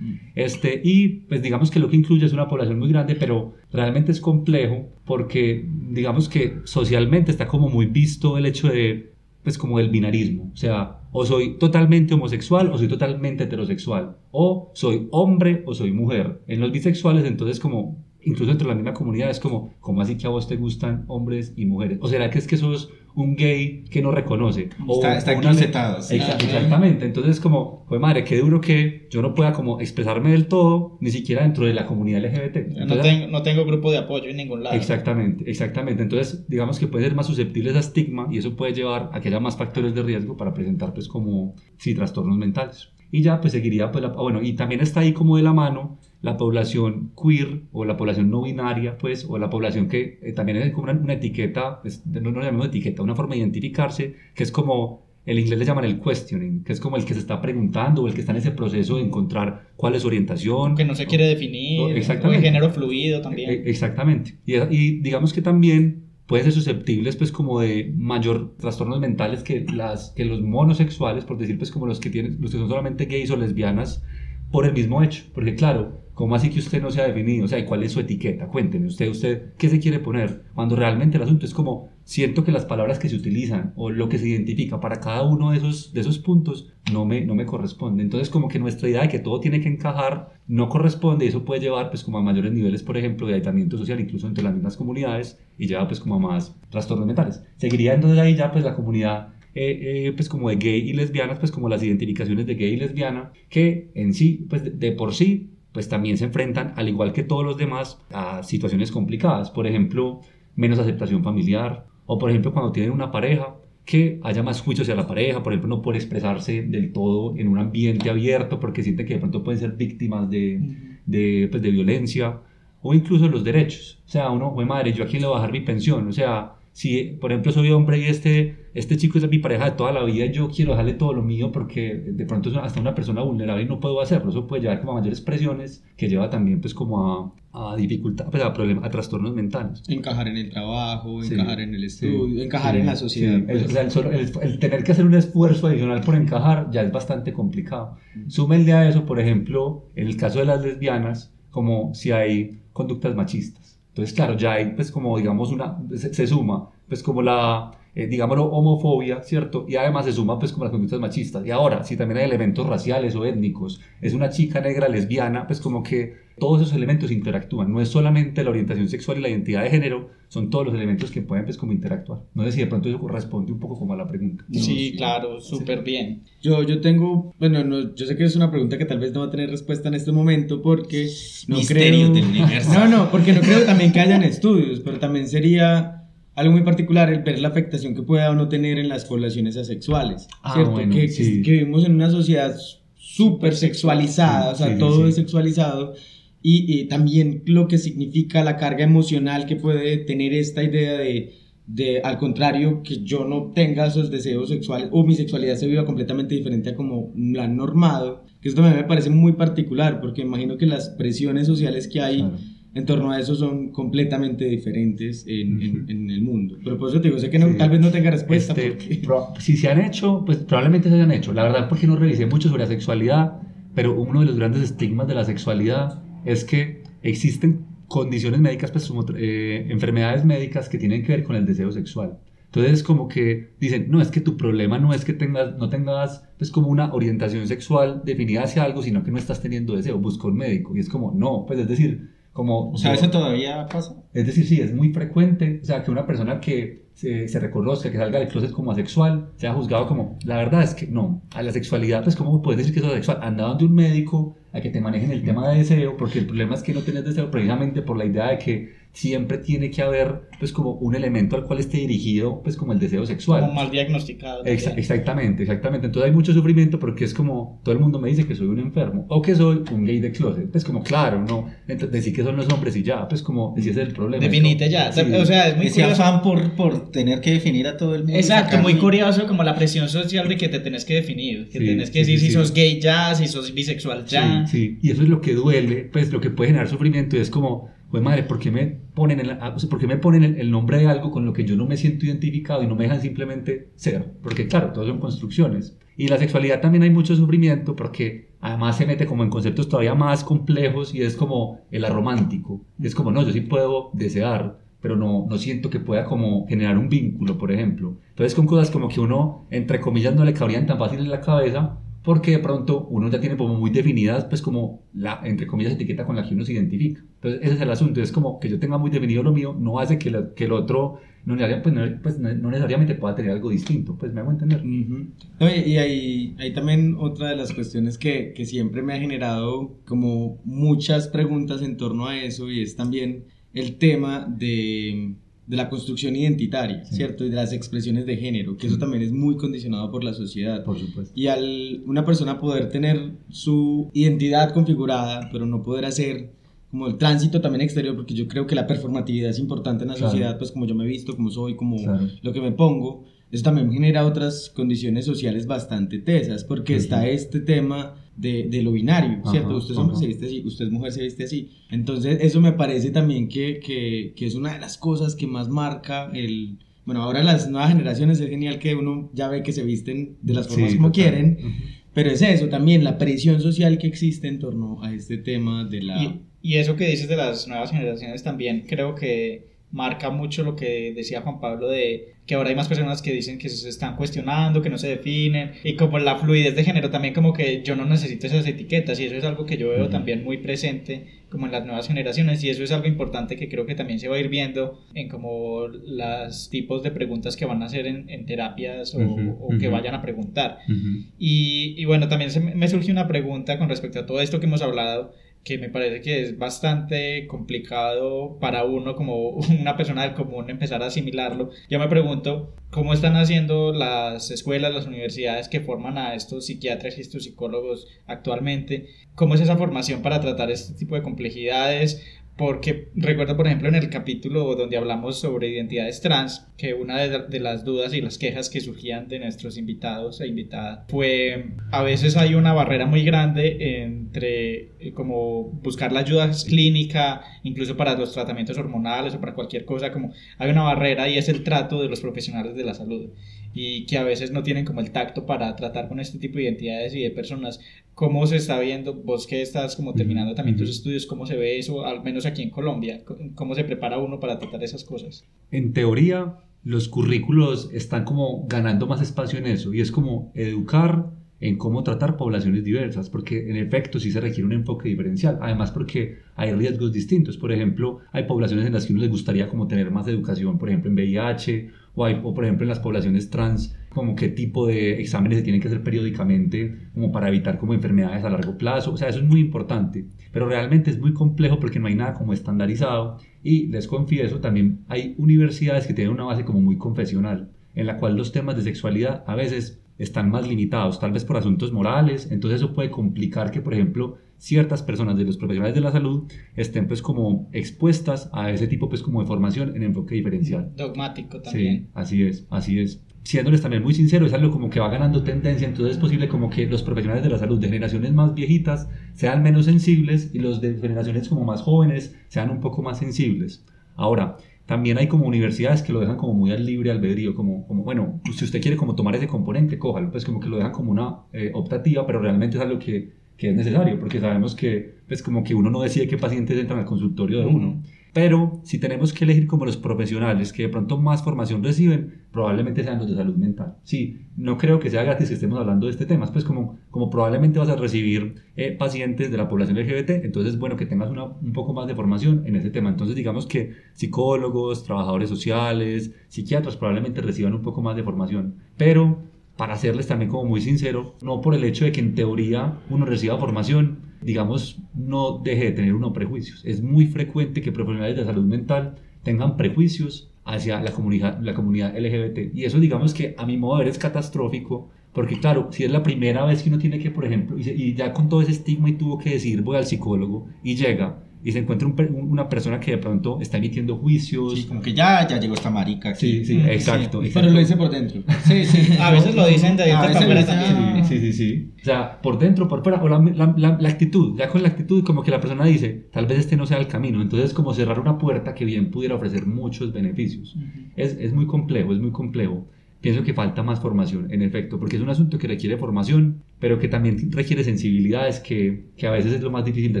[0.34, 4.12] Este, y pues digamos que lo que incluye es una población muy grande, pero realmente
[4.12, 9.78] es complejo porque digamos que socialmente está como muy visto el hecho de pues como
[9.78, 15.62] el binarismo, o sea, o soy totalmente homosexual o soy totalmente heterosexual, o soy hombre
[15.66, 16.40] o soy mujer.
[16.46, 20.16] En los bisexuales entonces como incluso dentro de la misma comunidad, es como, ¿cómo así
[20.16, 21.98] que a vos te gustan hombres y mujeres?
[22.00, 24.70] ¿O será que es que sos un gay que no reconoce?
[24.88, 26.16] O, Está- está una- enclosetado, sí.
[26.16, 30.32] Exa- Ah, exactamente, entonces como, pues madre, qué duro que yo no pueda como expresarme
[30.32, 32.68] del todo, ni siquiera dentro de la comunidad LGBT.
[32.70, 34.74] No Entonces, tengo, no tengo grupo de apoyo en ningún lado.
[34.76, 36.02] Exactamente, exactamente.
[36.02, 39.28] Entonces, digamos que puede ser más susceptible a estigma y eso puede llevar a que
[39.28, 42.88] haya más factores de riesgo para presentar, pues, como, sí, trastornos mentales.
[43.12, 45.52] Y ya, pues, seguiría, pues, la, ah, bueno, y también está ahí como de la
[45.52, 50.32] mano la población queer o la población no binaria, pues, o la población que eh,
[50.32, 54.14] también es como una, una etiqueta, pues, no no llamamos etiqueta, una forma de identificarse,
[54.34, 57.20] que es como, en inglés le llaman el questioning, que es como el que se
[57.20, 60.74] está preguntando o el que está en ese proceso de encontrar cuál es su orientación.
[60.76, 61.80] Que no se quiere definir.
[61.80, 62.40] Oh, O exactamente.
[62.40, 63.50] de género fluido también.
[63.50, 64.36] E- Exactamente.
[64.46, 69.66] Y, y digamos que también pueden ser susceptibles pues como de mayor trastornos mentales que,
[69.74, 73.04] las, que los monosexuales, por decir pues como los que, tienen, los que son solamente
[73.04, 74.02] gays o lesbianas
[74.50, 75.24] por el mismo hecho.
[75.34, 77.44] Porque claro, ¿cómo así que usted no se ha definido?
[77.44, 78.46] O sea, ¿y ¿cuál es su etiqueta?
[78.46, 80.44] Cuénteme, usted, usted, ¿qué se quiere poner?
[80.54, 84.08] Cuando realmente el asunto es como, siento que las palabras que se utilizan o lo
[84.08, 87.46] que se identifica para cada uno de esos, de esos puntos no me, no me
[87.46, 88.02] corresponde.
[88.02, 91.44] Entonces como que nuestra idea de que todo tiene que encajar no corresponde y eso
[91.44, 94.54] puede llevar pues como a mayores niveles, por ejemplo, de aislamiento social incluso entre las
[94.54, 97.42] mismas comunidades y lleva pues como a más trastornos mentales.
[97.56, 101.38] Seguiría entonces ahí ya pues la comunidad eh, eh, pues como de gay y lesbianas,
[101.38, 105.14] pues como las identificaciones de gay y lesbiana, que en sí, pues de, de por
[105.14, 109.50] sí, pues también se enfrentan, al igual que todos los demás, a situaciones complicadas.
[109.50, 110.20] Por ejemplo,
[110.54, 114.94] menos aceptación familiar, o por ejemplo cuando tienen una pareja, que haya más juicios hacia
[114.94, 119.04] la pareja, por ejemplo, no por expresarse del todo en un ambiente abierto, porque sienten
[119.04, 120.60] que de pronto pueden ser víctimas de,
[121.04, 122.40] de, pues, de violencia,
[122.80, 124.00] o incluso los derechos.
[124.06, 126.06] O sea, uno, güey madre, ¿yo a quién le voy a bajar mi pensión?
[126.06, 129.70] O sea, si, por ejemplo, soy hombre y este, este chico es mi pareja de
[129.72, 132.94] toda la vida, yo quiero dejarle todo lo mío porque de pronto es hasta una
[132.94, 134.30] persona vulnerable y no puedo hacerlo.
[134.30, 138.26] Eso puede llevar como a mayores presiones, que lleva también pues como a, a dificultad,
[138.30, 139.82] pues a problemas, a trastornos mentales.
[139.88, 143.36] Encajar en el trabajo, Sí, encajar en el sí, estudio, encajar sí, en la sociedad.
[143.36, 143.42] sí.
[143.46, 143.62] pues.
[143.62, 146.68] El, o sea, el solo- el- el tener que hacer un esfuerzo adicional por encajar
[146.72, 147.96] ya es bastante complicado.
[148.28, 153.14] Súmenle a eso, por ejemplo, en el caso de las lesbianas, como si hay conductas
[153.14, 153.78] machistas.
[153.90, 158.06] Entonces, claro, ya hay, pues, como digamos, una, se, se suma, pues, como la, eh,
[158.06, 159.66] digámoslo, homofobia, ¿cierto?
[159.68, 161.46] Y además se suma, pues, como las conductas machistas.
[161.46, 165.60] Y ahora, si también hay elementos raciales o étnicos, es una chica negra lesbiana, pues,
[165.60, 167.72] como que todos esos elementos interactúan.
[167.72, 171.12] No es solamente la orientación sexual y la identidad de género, son todos los elementos
[171.12, 172.22] que pueden, pues, como interactuar.
[172.34, 174.44] No sé si de pronto eso responde un poco como a la pregunta.
[174.50, 176.24] Sí, claro, súper bien.
[176.42, 179.20] Yo, yo tengo, bueno, no, yo sé que es una pregunta que tal vez no
[179.20, 181.06] va a tener respuesta en este momento porque
[181.46, 182.14] no Misterios creo...
[182.14, 182.74] del universo.
[182.74, 186.03] No, no, porque no creo también que hayan estudios, pero también sería
[186.36, 189.56] algo muy particular el ver la afectación que pueda o no tener en las poblaciones
[189.56, 190.72] asexuales, Ah, ¿cierto?
[190.72, 191.42] bueno, que, sí.
[191.42, 192.56] que vivimos en una sociedad
[192.96, 195.08] súper sexualizada, o sea, Sí, sí, todo sí.
[195.10, 195.94] es sexualizado.
[196.42, 201.32] Y, y también lo que significa la carga emocional que puede tener esta idea de,
[201.66, 205.86] de, al contrario, que yo no tenga esos deseos sexuales o mi sexualidad se viva
[205.86, 210.20] completamente diferente a como la han normado, que esto también me parece muy particular, porque
[210.20, 212.36] imagino que las presiones sociales que hay Claro.
[212.74, 215.90] En torno a eso son completamente diferentes en, en- Ujú.
[215.90, 216.56] en el mundo.
[216.64, 217.58] Pero por eso te digo, sé que no- Sí.
[217.58, 218.52] tal vez no tenga respuesta.
[218.52, 221.32] Este, porque- pro- si se han hecho, pues probablemente se hayan hecho.
[221.32, 223.40] La verdad, porque no revisé mucho sobre la sexualidad,
[223.74, 228.88] pero uno de los grandes estigmas de la sexualidad es que existen condiciones médicas, pues
[228.88, 232.18] como eh, enfermedades médicas que tienen que ver con el deseo sexual.
[232.46, 236.22] Entonces, como que dicen, no, es que tu problema no es que tengas, no tengas,
[236.38, 240.28] pues como una orientación sexual definida hacia algo, sino que no estás teniendo deseo, busca
[240.28, 240.74] un médico.
[240.76, 242.70] Y es como, no, pues es decir, como...
[242.72, 243.94] O sea, yo- eso todavía pasa.
[244.12, 247.90] es decir, sí, es muy frecuente, o sea, que una persona que se, se reconozca,
[247.90, 251.42] que salga del closet como asexual, sea juzgado como, la verdad es que no, a
[251.42, 253.18] la sexualidad, pues, ¿cómo puedes decir que es asexual?
[253.22, 256.54] Anda donde un médico a que te manejen el tema de deseo, porque el problema
[256.54, 260.28] es que no tienes deseo precisamente por la idea de que siempre tiene que haber,
[260.38, 263.40] pues, como un elemento al cual esté dirigido, pues, como el deseo sexual.
[263.42, 264.44] Como mal diagnosticado.
[264.44, 265.86] Exa- exactamente, exactamente.
[265.86, 268.60] Entonces hay mucho sufrimiento porque es como todo el mundo me dice que soy un
[268.60, 270.48] enfermo o que soy un gay de closet.
[270.50, 273.70] Pues como, claro, no, entonces decir que son los hombres y ya, pues como, ese
[273.70, 274.24] es el problema.
[274.24, 274.92] Definite ya.
[274.92, 275.00] Sí.
[275.00, 276.02] O sea, es muy Ese curioso.
[276.02, 278.16] afán por, por tener que definir a todo el mundo.
[278.16, 281.66] Exacto, muy curioso como la presión social de que te tenés que definir, que Sí,
[281.66, 282.38] tenés que sí, decir sí, si sí.
[282.38, 284.46] sos gay ya, si sos bisexual ya.
[284.46, 287.20] Sí, sí, y eso es lo que duele, pues lo que puede generar sufrimiento y
[287.20, 290.24] es como, pues madre, ¿por qué me ponen, el, o sea, ¿por qué me ponen
[290.24, 292.74] el, el nombre de algo con lo que yo no me siento identificado y no
[292.74, 294.14] me dejan simplemente ser?
[294.20, 295.78] Porque claro, todas son construcciones.
[295.96, 299.94] Y la sexualidad también hay mucho sufrimiento porque además se mete como en conceptos todavía
[299.94, 302.62] más complejos y es como el aromántico.
[302.82, 306.76] Es como, no, yo sí puedo desear, pero no, no siento que pueda como generar
[306.76, 307.94] un vínculo, por ejemplo.
[308.08, 311.20] Entonces con cosas como que uno, entre comillas, no le cabrían tan fácil en la
[311.20, 315.72] cabeza, porque de pronto uno ya tiene como muy definidas, pues como la, entre comillas,
[315.72, 317.00] etiqueta con la que uno se identifica.
[317.16, 319.78] Entonces, ese es el asunto, es como que yo tenga muy definido lo mío, no
[319.80, 323.48] hace que, la- que el otro no, pues, no, pues, no- necesariamente pueda tener algo
[323.50, 324.58] distinto, pues me hago entender.
[324.60, 325.06] Ujú.
[325.40, 329.00] No, y y hay, hay también otra de las cuestiones que, que siempre me ha
[329.00, 335.14] generado como muchas preguntas en torno a eso y es también el tema de,
[335.46, 336.96] de la construcción identitaria, Sí.
[336.96, 337.24] ¿cierto?
[337.24, 340.64] Y de las expresiones de género, que eso también es muy condicionado por la sociedad.
[340.64, 341.12] Por supuesto.
[341.14, 346.30] Y al una persona poder tener su identidad configurada, pero no poder hacer
[346.70, 349.94] como el tránsito también exterior, porque yo creo que la performatividad es importante en la
[349.94, 350.10] Claro.
[350.10, 352.08] sociedad, pues como yo me he visto, como soy, como Claro.
[352.22, 357.38] lo que me pongo, eso también genera otras condiciones sociales bastante tesas, porque está este
[357.40, 359.56] tema de, de lo binario, Ajá, ¿cierto?
[359.56, 360.00] Usted es hombre, ajá.
[360.02, 361.50] se viste así, usted es mujer, se viste así.
[361.70, 365.48] Entonces, eso me parece también que, que, que es una de las cosas que más
[365.48, 366.58] marca el...
[366.84, 370.34] Bueno, ahora las nuevas generaciones es genial que uno ya ve que se visten de
[370.34, 371.02] las formas Sí, como total.
[371.10, 371.48] quieren, Ujú.
[371.94, 375.82] pero es eso también, la presión social que existe en torno a este tema de
[375.82, 376.02] la...
[376.02, 380.54] Y, y eso que dices de las nuevas generaciones también creo que marca mucho lo
[380.56, 383.96] que decía Juan Pablo de que ahora hay más personas que dicen que se están
[383.96, 387.76] cuestionando, que no se definen y como la fluidez de género también como que yo
[387.76, 391.46] no necesito esas etiquetas y eso es algo que yo veo también muy presente como
[391.46, 394.16] en las nuevas generaciones y eso es algo importante que creo que también se va
[394.16, 398.24] a ir viendo en como los tipos de preguntas que van a hacer en, en
[398.24, 399.76] terapias o, Ujú, o que ujú.
[399.76, 400.58] vayan a preguntar.
[400.68, 401.04] Ujú.
[401.18, 404.46] Y, y bueno, también se me surgió una pregunta con respecto a todo esto que
[404.46, 405.12] hemos hablado,
[405.44, 409.28] que me parece que es bastante complicado para uno como
[409.60, 411.50] una persona del común empezar a asimilarlo.
[411.68, 416.98] Yo me pregunto cómo están haciendo las escuelas, las universidades que forman a estos psiquiatras
[416.98, 422.02] y estos psicólogos actualmente, cómo es esa formación para tratar este tipo de complejidades.
[422.36, 427.28] Porque recuerdo, por ejemplo, en el capítulo donde hablamos sobre identidades trans, que una de,
[427.28, 431.82] de las dudas y las quejas que surgían de nuestros invitados e invitadas fue a
[431.82, 437.96] veces hay una barrera muy grande entre eh, como buscar la ayuda clínica, incluso para
[437.96, 441.80] los tratamientos hormonales o para cualquier cosa, como hay una barrera y es el trato
[441.80, 443.10] de los profesionales de la salud
[443.54, 446.44] y que a veces no tienen como el tacto para tratar con este tipo de
[446.44, 447.60] identidades y de personas.
[447.94, 448.94] ¿Cómo se está viendo?
[448.94, 452.42] Vos que estás como terminando también tus estudios, ¿cómo se ve eso, al menos aquí
[452.42, 453.02] en Colombia?
[453.36, 455.24] ¿Cómo se prepara uno para tratar esas cosas?
[455.52, 461.10] En teoría, los currículos están como ganando más espacio en eso y es como educar
[461.40, 465.70] en cómo tratar poblaciones diversas, porque en efecto sí se requiere un enfoque diferencial, además
[465.72, 469.68] porque hay riesgos distintos, por ejemplo, hay poblaciones en las que uno les gustaría como
[469.68, 473.30] tener más educación, por ejemplo en VIH, o, hay, o por ejemplo en las poblaciones
[473.30, 477.74] trans, como qué tipo de exámenes se tienen que hacer periódicamente como para evitar como
[477.74, 481.60] enfermedades a largo plazo, o sea, eso es muy importante, pero realmente es muy complejo
[481.60, 483.18] porque no hay nada como estandarizado.
[483.42, 487.98] Y les confieso, también hay universidades que tienen una base como muy confesional, en la
[487.98, 492.28] cual los temas de sexualidad a veces están más limitados, tal vez por asuntos morales,
[492.30, 496.24] entonces eso puede complicar que, por ejemplo, ciertas personas de los profesionales de la salud
[496.56, 500.72] estén pues como expuestas a ese tipo pues como de formación en enfoque diferencial.
[500.76, 501.88] Dogmático Sí, también.
[501.94, 503.00] así es, así es.
[503.22, 506.50] Siéndoles también muy sincero, es algo como que va ganando tendencia, entonces es posible como
[506.50, 510.60] que los profesionales de la salud de generaciones más viejitas sean menos sensibles y los
[510.60, 513.64] de generaciones como más jóvenes sean un poco más sensibles.
[513.96, 517.84] Ahora, también hay como universidades que lo dejan como muy al libre albedrío, como, como
[517.84, 520.90] bueno, si usted quiere como tomar ese componente, cójalo, pues como que lo dejan como
[520.90, 525.22] una eh, optativa, pero realmente es algo que, que es necesario, porque sabemos que pues
[525.22, 527.82] como que uno no decide qué pacientes entran al consultorio de uno.
[528.14, 532.84] Pero si tenemos que elegir como los profesionales que de pronto más formación reciben, probablemente
[532.84, 533.74] sean los de salud mental.
[533.82, 537.10] Sí, no creo que sea gratis que estemos hablando de este tema, pues como, como
[537.10, 541.10] probablemente vas a recibir eh, pacientes de la población LGBT, entonces es bueno que tengas
[541.10, 542.88] una, un poco más de formación en ese tema.
[542.88, 549.18] Entonces digamos que psicólogos, trabajadores sociales, psiquiatras probablemente reciban un poco más de formación, pero
[549.56, 553.06] para serles también como muy sincero, no por el hecho de que en teoría uno
[553.06, 556.64] reciba formación, digamos, no deje de tener uno prejuicios.
[556.64, 561.96] Es muy frecuente que profesionales de salud mental tengan prejuicios hacia la comunidad, la comunidad
[561.96, 562.54] LGBT.
[562.54, 565.90] Y eso digamos que a mi modo de ver es catastrófico, porque claro, si es
[565.90, 568.88] la primera vez que uno tiene que, por ejemplo, y, ya con todo ese estigma
[568.88, 571.94] y tuvo que decir voy al psicólogo y llega y se encuentra un
[572.30, 574.54] una persona que de pronto está emitiendo juicios.
[574.54, 576.20] Sí, como que ya, ya llegó esta marica aquí.
[576.38, 577.18] Sí, sí, Mm, exacto.
[577.18, 577.50] Pero exacto.
[577.50, 578.22] lo dice por dentro.
[578.44, 578.92] Sí, sí.
[579.00, 581.04] A veces lo dicen de afuera dicen, también.
[581.04, 581.70] Sí, sí, sí, sí.
[581.82, 584.68] O sea, por dentro, por fuera, o la, la- la- la actitud, ya con la
[584.68, 587.54] actitud como que la persona dice, tal vez este no sea el camino, entonces es
[587.54, 590.56] como cerrar una puerta que bien pudiera ofrecer muchos beneficios.
[590.96, 592.66] Es, es muy complejo, es muy complejo.
[593.02, 596.78] Pienso que falta más formación, en efecto, porque es un asunto que requiere formación, pero
[596.78, 600.00] que también requiere sensibilidades que, que a veces es lo más difícil de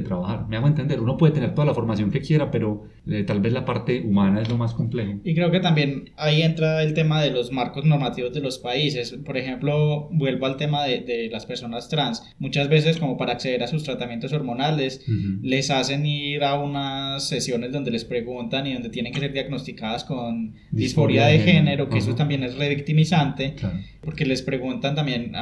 [0.00, 0.46] trabajar.
[0.48, 3.52] Me hago entender, uno puede tener toda la formación que quiera, pero eh, tal vez
[3.52, 5.20] la parte humana es lo más complejo.
[5.24, 9.12] Y creo que también ahí entra el tema de los marcos normativos de los países.
[9.26, 12.22] Por ejemplo, vuelvo al tema de, de las personas trans.
[12.38, 15.40] Muchas veces, como para acceder a sus tratamientos hormonales, Ujú.
[15.42, 20.04] les hacen ir a unas sesiones donde les preguntan y donde tienen que ser diagnosticadas
[20.04, 22.16] con disforia de género, que eso Ajá.
[22.16, 23.76] también es revictimizante, Claro.
[24.00, 25.32] porque les preguntan también,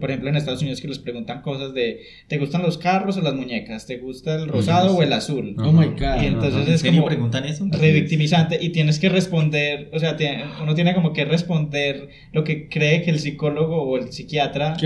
[0.00, 3.20] por ejemplo en Estados Unidos que les preguntan cosas de, ¿te gustan los carros o
[3.20, 3.86] las muñecas?
[3.86, 5.56] ¿Te gusta el rosado o el azul?
[5.58, 6.22] Oh my God.
[6.22, 7.66] Y entonces ¿En es como preguntan eso?
[7.70, 12.68] revictimizante y tienes que responder, o sea, tiene- uno tiene como que responder lo que
[12.68, 14.76] cree que el psicólogo o el psiquiatra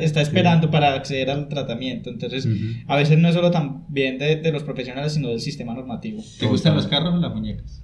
[0.00, 2.10] está esperando para acceder al tratamiento.
[2.10, 2.56] Entonces, Ujú.
[2.88, 6.22] a veces no es solo también de, de los profesionales, sino del sistema normativo.
[6.38, 7.82] ¿Te gustan los carros o las muñecas?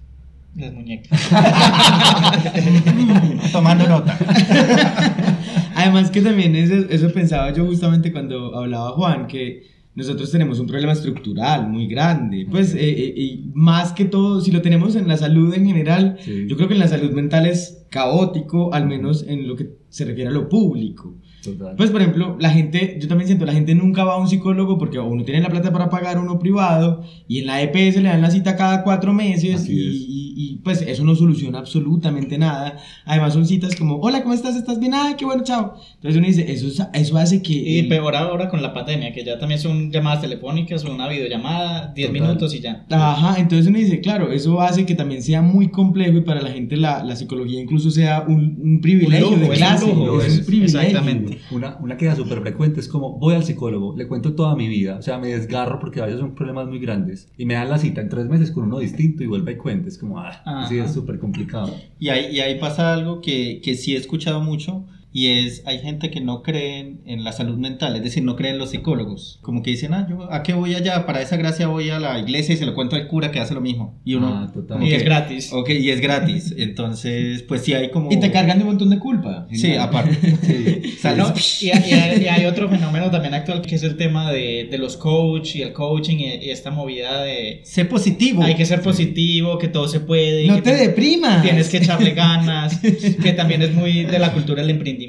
[0.57, 1.09] Las muñecas.
[3.53, 4.19] Tomando nota.
[5.79, 9.63] Además que también eso, eso pensaba yo justamente cuando hablaba Juan, que
[9.95, 12.47] nosotros tenemos un problema estructural muy grande.
[12.51, 16.17] Pues eh, eh, y más que todo, si lo tenemos en la salud en general,
[16.21, 16.47] Sí.
[16.49, 20.05] yo creo que en la salud mental es caótico, al menos en lo que se
[20.05, 21.15] refiere a lo público.
[21.43, 21.77] Total.
[21.77, 24.77] Pues, por ejemplo, la gente, yo también siento, la gente nunca va a un psicólogo
[24.79, 28.21] porque uno tiene la plata para pagar uno privado y en la EPS le dan
[28.21, 30.28] la cita cada cuatro meses Así y.
[30.39, 32.77] y- pues eso no soluciona absolutamente nada.
[33.05, 34.57] Además son citas como, hola, ¿cómo estás?
[34.57, 34.93] ¿Estás bien?
[34.95, 35.75] Ay, qué bueno, chao.
[35.97, 37.53] Entonces uno dice, eso, es- eso hace que...
[37.55, 41.09] Y el- peor ahora con la pandemia, que ya también son llamadas telefónicas o una
[41.09, 42.23] videollamada, 10 Total.
[42.23, 42.85] minutos y ya.
[42.91, 46.51] Ajá, entonces uno dice, claro, eso hace que también sea muy complejo y para la
[46.51, 50.21] gente la, la psicología incluso sea un, un privilegio lujo, de es un clase, lujo,
[50.21, 50.81] es, es- un privilegio.
[50.81, 51.39] exactamente.
[51.51, 54.97] Una, una queja súper frecuente es como, voy al psicólogo, le cuento toda mi vida,
[54.99, 57.79] o sea, me desgarro porque a veces son problemas muy grandes y me dan la
[57.79, 60.69] cita en tres meses con uno distinto y vuelve y cuenta, es como, ah, Ajá.
[60.69, 61.75] sí, es súper complicado.
[61.99, 65.79] Y ahí, y ahí pasa algo que, que sí he escuchado mucho y es, hay
[65.79, 69.39] gente que no cree en, la salud mental, es decir, no cree en los psicólogos.
[69.43, 71.07] Como que dicen, ah, yo, ¿a qué voy allá?
[71.07, 73.55] Para esa gracia voy a la iglesia y se lo cuento al cura que hace
[73.55, 73.99] lo mismo.
[74.05, 74.79] Y uno, Ah, total.
[74.79, 75.51] como Y es gratis.
[75.53, 76.55] Ok, y es gratis.
[76.57, 78.13] Entonces, pues sí hay como...
[78.13, 79.47] Y te cargan de un montón de culpa.
[79.53, 80.17] Sí, aparte.
[80.43, 80.97] Sí.
[81.01, 84.69] Sales- No, y, hay, y hay otro fenómeno también actual que es el tema de,
[84.71, 88.43] de los coach y el coaching y, y esta movida de Sé positivo.
[88.43, 91.43] hay que ser positivo, que todo se puede, No que te deprimas.
[91.43, 92.79] tienes que echarle ganas,
[93.23, 95.08] que también es muy de la cultura del emprendimiento,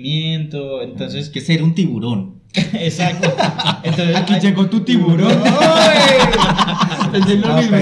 [0.82, 2.40] entonces, que ser un tiburón.
[2.74, 3.32] exacto.
[3.84, 5.32] Entonces, Aquí hay- llegó tu tiburón.
[7.14, 7.78] Lo mismo.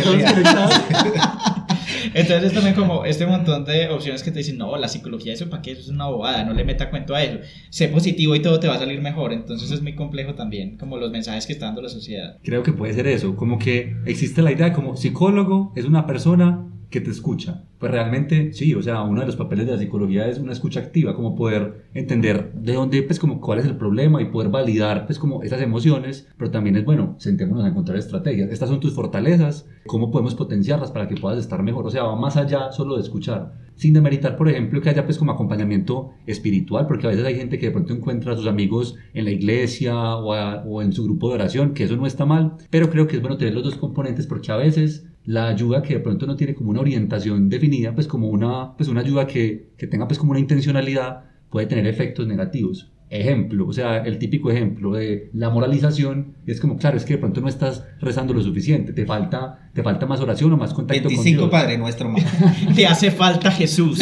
[2.13, 5.49] Entonces es también como este montón de opciones que te dicen, no, la psicología, eso
[5.49, 7.39] para qué, eso es una bobada, no le meta cuento a eso.
[7.69, 9.34] Sé positivo y todo te va a salir mejor.
[9.34, 12.38] Entonces es muy complejo también, como los mensajes que está dando la sociedad.
[12.43, 16.65] Creo que puede ser eso, como que existe la idea como psicólogo es una persona
[16.89, 17.63] que te escucha.
[17.80, 20.80] Pues realmente sí, o sea, uno de los papeles de la psicología es una escucha
[20.80, 25.06] activa, como poder entender de dónde, pues como cuál es el problema y poder validar,
[25.06, 28.50] pues como esas emociones, pero también es bueno, sentémonos a encontrar estrategias.
[28.52, 31.86] Estas son tus fortalezas, cómo podemos potenciarlas para que puedas estar mejor.
[31.86, 33.66] O sea, va más allá solo de escuchar.
[33.77, 37.59] Sin demeritar, por ejemplo, que haya pues como acompañamiento espiritual, porque a veces hay gente
[37.59, 41.35] que de pronto encuentra a sus amigos en la iglesia o, en su grupo de
[41.35, 44.25] oración, que eso no está mal, pero creo que es bueno tener los dos componentes
[44.25, 48.07] porque a veces la ayuda que de pronto no tiene como una orientación definida, pues
[48.07, 52.27] como una, pues una ayuda que, que tenga pues como una intencionalidad, puede tener efectos
[52.27, 52.91] negativos.
[53.10, 57.20] Ejemplo, o sea, el típico ejemplo de la moralización es como, claro, es que de
[57.20, 61.04] pronto no estás rezando lo suficiente, te falta, te falta más oración o más contacto
[61.04, 61.50] con 25 Dios.
[61.50, 62.26] Padre Nuestro más.
[62.76, 64.00] Te hace falta Jesús.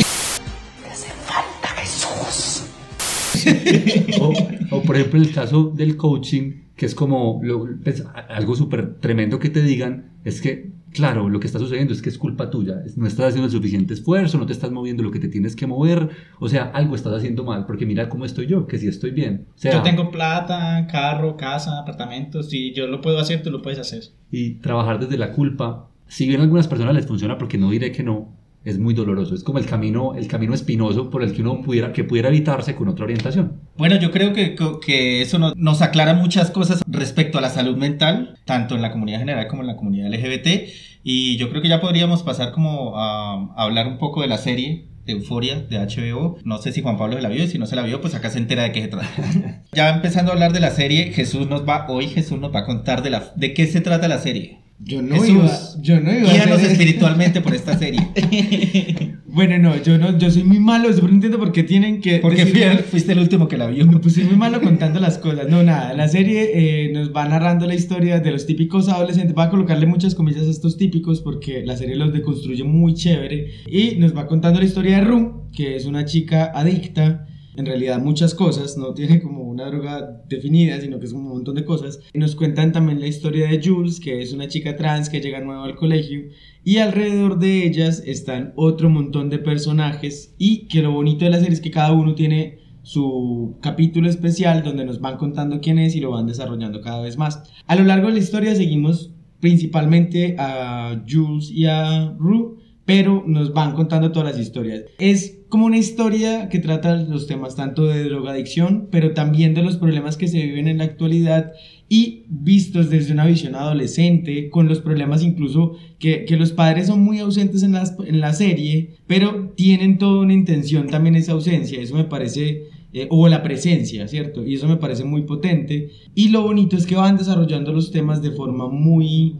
[4.19, 4.33] O,
[4.71, 9.39] o, por ejemplo el caso del coaching, que es como lo- pues, algo súper tremendo
[9.39, 12.81] que te digan, es que, claro, lo que está sucediendo es que es culpa tuya,
[12.97, 15.67] no estás haciendo el suficiente esfuerzo, no te estás moviendo lo que te tienes que
[15.67, 16.09] mover,
[16.39, 19.45] o sea, algo estás haciendo mal, porque mira cómo estoy yo, que sí estoy bien.
[19.55, 23.61] O sea, Yo tengo plata, carro, casa, apartamentos, si yo lo puedo hacer, tú lo
[23.61, 24.03] puedes hacer.
[24.31, 27.91] y trabajar desde la culpa, si bien a algunas personas les funciona, porque no diré
[27.93, 28.35] que no,
[28.65, 31.93] es muy doloroso, es como el camino, el camino espinoso por el que uno pudiera,
[31.93, 33.61] que pudiera evitarse con otra orientación.
[33.77, 37.77] Bueno, yo creo que, que eso no- nos aclara muchas cosas respecto a la salud
[37.77, 40.67] mental, tanto en la comunidad general como en la comunidad LGBT.
[41.03, 44.39] Y yo creo que ya podríamos pasar como a, a hablar un poco de la
[44.39, 46.37] serie de Euforia de HBO.
[46.43, 48.15] No sé si Juan Pablo se la vio y si no se la vio, pues
[48.15, 49.63] acá se entera de qué se trata.
[49.73, 52.65] ya empezando a hablar de la serie, Jesús nos va, hoy Jesús nos va a
[52.65, 54.61] contar de, la, de qué se trata la serie.
[54.79, 58.01] Yo no Jesús, iba, yo no iba a hacer espiritualmente por esta serie.
[59.35, 62.19] Bueno, no, yo no, yo soy muy malo, yo no entiendo por qué tienen que
[62.19, 62.45] Porque
[62.89, 63.85] fuiste el último que la vio.
[63.85, 65.49] No, pues soy muy malo contando las cosas.
[65.49, 69.35] No, nada, la serie eh, nos va narrando la historia de los típicos adolescentes.
[69.37, 73.55] Va a colocarle muchas comillas a estos típicos porque la serie los deconstruye muy chévere.
[73.67, 77.27] Y nos va contando la historia de Ru, que es una chica adicta.
[77.57, 81.55] En realidad muchas cosas, no tiene como una droga definida, sino que es un montón
[81.55, 81.99] de cosas.
[82.13, 85.65] Nos cuentan también la historia de Jules, que es una chica trans que llega nueva
[85.65, 86.23] al colegio
[86.63, 91.39] y alrededor de ellas están otro montón de personajes y que lo bonito de la
[91.39, 95.95] serie es que cada uno tiene su capítulo especial donde nos van contando quién es
[95.95, 97.43] y lo van desarrollando cada vez más.
[97.67, 103.53] A lo largo de la historia seguimos principalmente a Jules y a Rue, pero nos
[103.53, 104.85] van contando todas las historias.
[104.97, 109.77] Es como una historia que trata los temas tanto de drogadicción, pero también de los
[109.77, 111.53] problemas que se viven en la actualidad
[111.87, 117.01] y vistos desde una visión adolescente, con los problemas incluso que, que los padres son
[117.01, 121.79] muy ausentes en, las, en la serie, pero tienen toda una intención también esa ausencia.
[121.79, 122.63] Eso me parece
[122.97, 124.45] eh, o la presencia, ¿cierto?
[124.45, 125.89] Y eso me parece muy potente.
[126.15, 129.35] Y lo bonito es que van desarrollando los temas de forma muy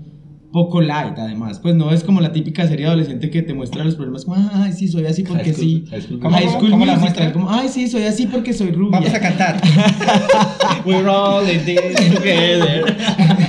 [0.55, 1.59] poco light, además.
[1.59, 4.71] Pues no es como la típica serie adolescente que te muestra los problemas como, ay,
[4.71, 5.85] sí, soy así porque High School- sí.
[5.91, 6.47] High School High.
[6.49, 7.33] School ¿Cómo muestra?
[7.33, 8.99] como, ay, sí, soy así porque soy rubia.
[9.01, 9.59] Vamos a cantar.
[10.85, 11.81] We're all in this
[12.15, 12.95] together.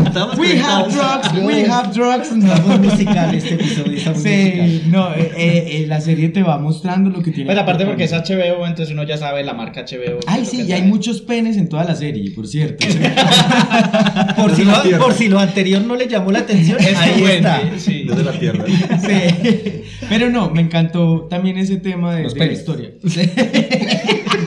[0.04, 2.32] Estamos We have drugs, we have drugs.
[2.32, 3.98] Estamos musical este episodio.
[4.00, 4.90] Sí, musical.
[4.90, 7.52] no, eh, eh, eh, la serie te va mostrando lo que tiene.
[7.52, 8.12] Aparte porque es.
[8.16, 10.18] HBO, entonces uno ya sabe la marca HBO.
[10.26, 12.84] Ay, sí, y hay muchos penes en toda la serie, por cierto.
[14.36, 17.78] Por si, lo, por si lo anterior no le llamó la atención, Es ahí está.
[17.78, 18.04] sí.
[18.04, 18.64] Desde la tierra.
[18.66, 19.82] Sí.
[20.08, 22.90] Pero no, me encantó también ese tema de, de la historia.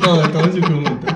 [0.01, 1.07] todo, todo en su conjunto.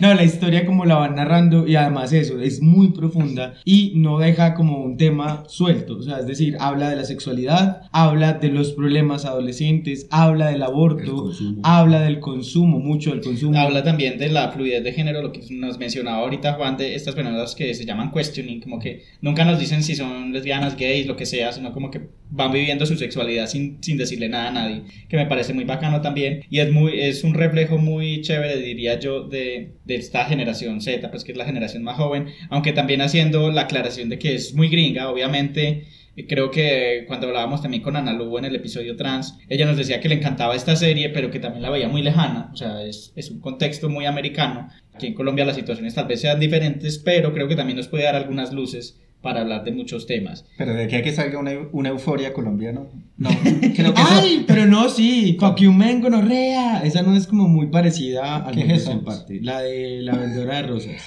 [0.10, 4.18] No, la historia como la van narrando y además eso, es muy profunda y no
[4.18, 8.48] deja como un tema suelto, o sea, es decir, habla de la sexualidad, habla de
[8.48, 11.32] los problemas adolescentes, habla del El aborto,
[11.62, 13.58] habla del consumo, mucho del consumo.
[13.58, 17.14] Habla también de la fluidez de género, lo que nos mencionaba ahorita Juan, de estas
[17.14, 21.16] personas que se llaman questioning, como que nunca nos dicen si son lesbianas, gays, lo
[21.16, 24.82] que sea, sino como que van viviendo su sexualidad sin, sin decirle nada a nadie,
[25.08, 28.98] que me parece muy bacano también, y es, muy, es un reflejo muy chévere, diría
[28.98, 33.00] yo, de, de esta generación Z, pues que es la generación más joven, aunque también
[33.00, 35.84] haciendo la aclaración de que es muy gringa, obviamente.
[36.16, 39.76] eh, Creo que cuando hablábamos también con Ana Lugo en el episodio trans, ella nos
[39.76, 42.50] decía que le encantaba esta serie, pero que también la veía muy lejana.
[42.52, 44.68] O sea, es, es un contexto muy americano.
[44.94, 48.04] Aquí en Colombia las situaciones tal vez sean diferentes, pero creo que también nos puede
[48.04, 50.44] dar algunas luces para hablar de muchos temas.
[50.56, 52.80] Pero de aquí a que salga una, una euforia colombiana,
[53.16, 53.28] no.
[53.76, 54.10] Creo que eso.
[54.10, 56.82] Ay, pero no, sí, Coquiumen gonorrea.
[56.84, 58.92] Esa no es como muy parecida a ¿Qué es eso?
[58.92, 59.40] en parte.
[59.42, 61.02] La de la vendedora de rosas.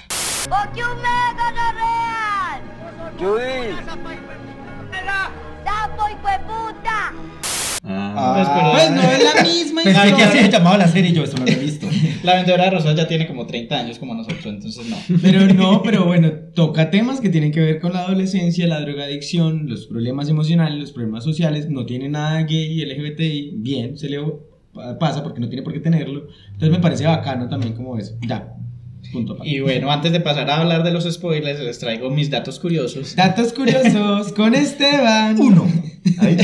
[0.46, 0.52] Un
[1.02, 2.62] mega real.
[5.64, 7.43] ¡Sapo y puta!
[7.86, 10.28] Ah, Pues, pero- Pues no es la misma Pensé que historia.
[10.30, 11.88] así se llamaba la serie y yo eso no lo he visto.
[12.24, 14.96] La vendedora de rosas ya tiene como 30 años como nosotros, entonces no.
[15.22, 19.68] Pero no, pero bueno, toca temas que tienen que ver con la adolescencia, la drogadicción,
[19.70, 21.70] los problemas emocionales, los problemas sociales.
[21.70, 23.56] No tiene nada gay y LGBTI.
[23.58, 24.20] Bien, se le
[25.00, 26.28] pasa porque no tiene por qué tenerlo.
[26.54, 28.16] Entonces me parece bacano también como eso.
[28.26, 28.54] Ya,
[29.14, 29.38] punto.
[29.44, 33.16] Y bueno, antes de pasar a hablar de los spoilers, les traigo mis datos curiosos.
[33.16, 35.40] Datos curiosos con Esteban.
[35.40, 35.72] Uno.
[36.20, 36.38] ahí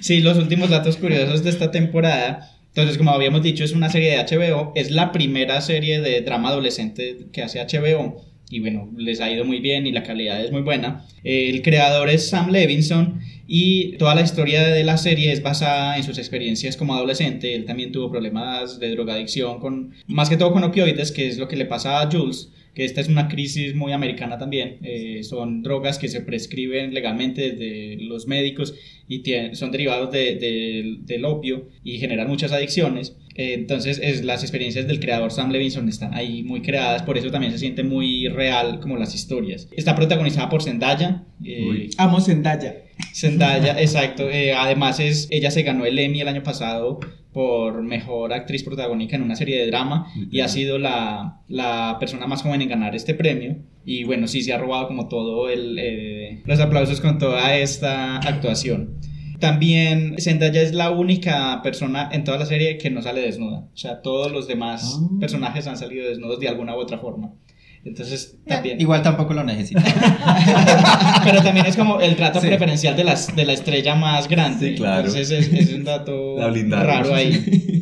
[0.00, 2.50] sí, los últimos datos curiosos de esta temporada.
[2.68, 4.72] Entonces, como habíamos dicho, es una serie de HBO.
[4.74, 8.31] Es la primera serie de drama adolescente que hace HBO.
[8.52, 11.06] Y bueno, les ha ido muy bien y la calidad es muy buena.
[11.24, 16.04] El creador es Sam Levinson y toda la historia de la serie es basada en
[16.04, 17.54] sus experiencias como adolescente.
[17.54, 21.48] Él también tuvo problemas de drogadicción, con, más que todo con opioides, que es lo
[21.48, 24.78] que le pasa a Jules que esta es una crisis muy americana también.
[24.82, 28.74] Eh, son drogas que se prescriben legalmente desde los médicos
[29.14, 33.16] y tienen- son derivados de- de- del opio y generan muchas adicciones.
[33.34, 37.30] Eh, entonces, es, las experiencias del creador Sam Levinson están ahí muy creadas, por eso
[37.30, 39.68] también se siente muy real como las historias.
[39.76, 41.24] Está protagonizada por Zendaya.
[41.44, 41.88] eh.
[41.96, 42.76] Amo Zendaya.
[43.14, 44.28] Zendaya, exacto.
[44.30, 47.00] Eh, además, es, ella se ganó el Emmy el año pasado
[47.32, 52.26] por mejor actriz protagónica en una serie de drama y ha sido la, la persona
[52.26, 53.56] más joven en ganar este premio.
[53.84, 58.16] Y bueno, sí, se ha robado como todo el, eh, los aplausos con toda esta
[58.18, 58.96] actuación.
[59.40, 63.66] También Zendaya es la única persona en toda la serie que no sale desnuda.
[63.72, 65.08] O sea, todos los demás Ah.
[65.18, 67.32] personajes han salido desnudos de alguna u otra forma.
[67.84, 68.80] Entonces, también.
[68.80, 69.82] Igual tampoco lo necesita.
[71.24, 72.46] Pero también es como el trato Sí.
[72.46, 74.70] preferencial de, las, de la estrella más grande.
[74.70, 75.00] Sí, claro.
[75.08, 76.36] Entonces es, es un dato
[76.70, 77.80] raro ahí.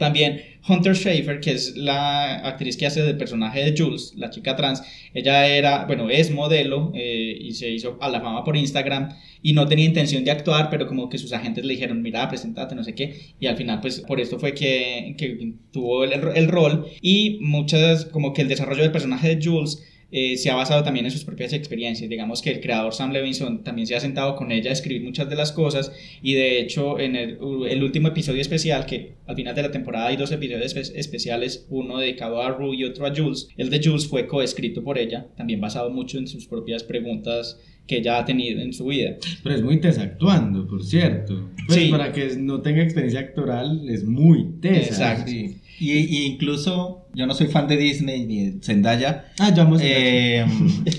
[0.00, 4.56] También Hunter Schafer, que es la actriz que hace del personaje de Jules, la chica
[4.56, 4.82] trans,
[5.12, 9.10] ella era, bueno, es modelo eh, y se hizo a la fama por Instagram
[9.42, 12.74] y no tenía intención de actuar, pero como que sus agentes le dijeron, mira, presentate,
[12.74, 16.48] no sé qué, y al final pues por esto fue que, que tuvo el, el
[16.48, 19.82] rol y muchas, como que el desarrollo del personaje de Jules
[20.12, 22.10] eh, se ha basado también en sus propias experiencias.
[22.10, 25.28] Digamos que el creador Sam Levinson también se ha sentado con ella a escribir muchas
[25.30, 25.92] de las cosas
[26.22, 27.38] y de hecho en el,
[27.68, 31.66] el último episodio especial, que al final de la temporada hay dos episodios espe- especiales,
[31.70, 35.26] uno dedicado a Rue y otro a Jules, el de Jules fue coescrito por ella,
[35.36, 39.16] también basado mucho en sus propias preguntas que ella ha tenido en su vida.
[39.42, 41.50] Pero es muy tesa actuando, por cierto.
[41.66, 41.88] Pues Sí.
[41.90, 44.86] para que no tenga experiencia actoral, es muy tesa.
[45.14, 45.30] Exacto.
[45.30, 45.56] Sí.
[45.80, 49.26] Y, y incluso yo no soy fan de Disney ni de Zendaya.
[49.38, 50.44] Ah, ya vamos a Eh,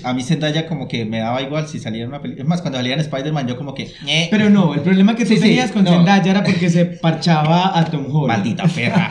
[0.04, 2.42] a mí Zendaya como que me daba igual si salía en una película.
[2.42, 3.90] Es más, cuando salía en Spider-Man yo como que...
[4.30, 5.90] Pero no, el problema que tú Sí, sí, tenías con no.
[5.90, 8.28] Zendaya era porque se parchaba a Tom Holland.
[8.44, 9.08] Maldita perra.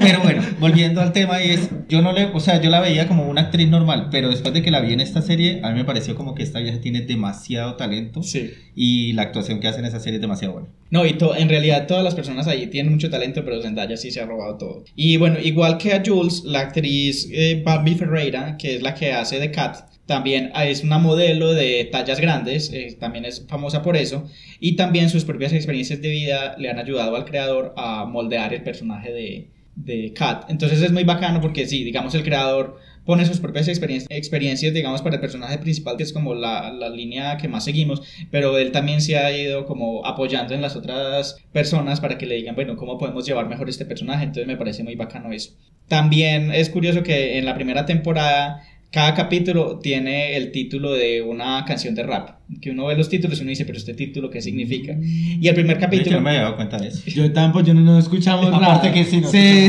[0.00, 3.08] pero bueno, volviendo al tema y es, yo no le, o sea, yo la veía
[3.08, 5.74] como una actriz normal, pero después de que la vi en esta serie, a mí
[5.78, 8.50] me pareció como que esta vieja tiene demasiado talento Sí.
[8.74, 10.68] y la actuación que hace en esa serie es demasiado buena.
[10.90, 14.10] No, y to- en realidad todas las personas ahí tienen mucho talento, pero Zendaya sí
[14.10, 14.84] se ha robado todo.
[14.94, 19.12] Y bueno, igual que a Jules, la actriz eh, Barbie Ferreira, que es la que
[19.12, 23.96] hace de Cat, también es una modelo de tallas grandes, eh, también es famosa por
[23.96, 24.28] eso,
[24.60, 28.62] y también sus propias experiencias de vida le han ayudado al creador a moldear el
[28.62, 30.48] personaje de, de Cat.
[30.48, 35.00] Entonces es muy bacano porque sí, digamos, el creador pone sus propias experiencias, experiencias digamos,
[35.00, 38.72] para el personaje principal, que es como la, la línea que más seguimos, pero él
[38.72, 42.76] también se ha ido como apoyando en las otras personas para que le digan, bueno,
[42.76, 44.24] ¿cómo podemos llevar mejor este personaje?
[44.24, 45.56] Entonces me parece muy bacano eso.
[45.88, 51.64] También es curioso que en la primera temporada cada capítulo tiene el título de una
[51.66, 54.40] canción de rap, que uno ve los títulos y uno dice, pero este título, ¿qué
[54.40, 54.96] significa?
[55.00, 56.16] Y el primer Yo capítulo...
[56.16, 57.02] no me había dado cuenta de eso.
[57.06, 58.76] Yo tampoco, yo no, no escuchamos nada.
[58.76, 59.68] Aparte que sí, no Sí.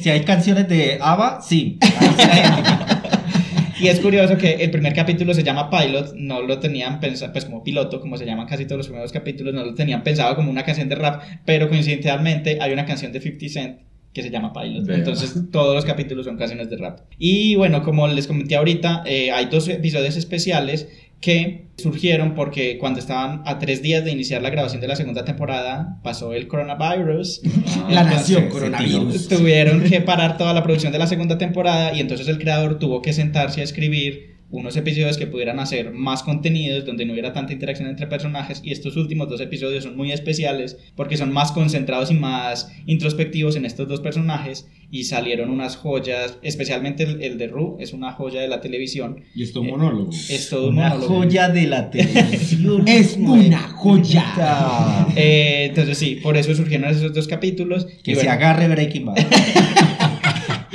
[0.00, 1.78] Si hay canciones de ABBA, sí.
[3.78, 7.44] Y es curioso que el primer capítulo se llama Pilot, no lo tenían pensado, pues
[7.44, 10.50] como piloto, como se llaman casi todos los primeros capítulos, no lo tenían pensado como
[10.50, 13.78] una canción de rap, pero coincidentalmente hay una canción de 50 Cent
[14.16, 14.86] que se llama Pilot.
[14.86, 14.96] Vea.
[14.96, 17.00] Entonces todos los capítulos son canciones de rap.
[17.18, 20.88] Y bueno, como les comenté ahorita, eh, hay dos episodios especiales
[21.20, 25.24] que surgieron porque cuando estaban a tres días de iniciar la grabación de la segunda
[25.26, 27.42] temporada pasó el coronavirus.
[27.90, 29.28] La Ah, nación se- se coronavirus.
[29.28, 33.02] Tuvieron que parar toda la producción de la segunda temporada y entonces el creador tuvo
[33.02, 37.52] que sentarse a escribir unos episodios que pudieran hacer más contenidos, donde no hubiera tanta
[37.52, 42.10] interacción entre personajes y estos últimos dos episodios son muy especiales porque son más concentrados
[42.10, 47.48] y más introspectivos en estos dos personajes y salieron unas joyas, especialmente el, el de
[47.48, 50.10] Ru, es una joya de la televisión, Y esto monólogo.
[50.12, 51.14] es todo un Una monólogo.
[51.16, 52.86] joya de la televisión.
[52.86, 55.06] Es una joya.
[55.16, 57.86] Eh, entonces sí, por eso surgieron esos dos capítulos.
[58.04, 59.16] Que y se bueno, agarre Breaking Bad.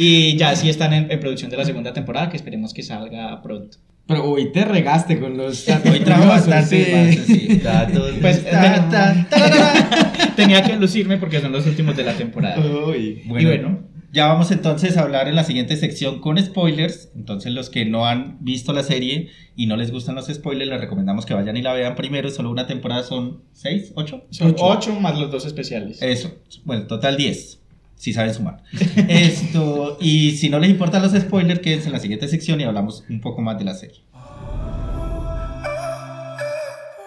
[0.03, 3.39] Y ya sí están en, en producción de la segunda temporada, que esperemos que salga
[3.43, 3.77] pronto.
[4.07, 7.61] Pero hoy te regaste con los Hoy trabajo bastante sí.
[7.63, 8.13] Datos.
[8.19, 10.33] Pues, Ta, ta, tarara.
[10.35, 12.59] Tenía que lucirme porque son los últimos de la temporada.
[12.87, 13.21] Uy.
[13.25, 17.11] y bueno, Ya vamos entonces a hablar en la siguiente sección con spoilers.
[17.15, 20.81] Entonces los que no han visto la serie y no les gustan los spoilers, les
[20.81, 22.29] recomendamos que vayan y la vean primero.
[22.31, 24.25] Solo una temporada son 6, 8.
[24.31, 26.01] son 8 más los dos especiales.
[26.01, 26.35] Eso,
[26.65, 27.60] bueno, total 10,
[28.01, 28.57] si saben sumar.
[29.07, 33.03] Esto, y si no les importan los spoilers, quédense en la siguiente sección y hablamos
[33.07, 34.01] un poco más de la serie.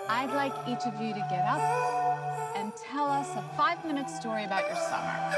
[0.08, 1.60] I'd like each of you to get up
[2.56, 5.34] and tell us a five minute story about your summer.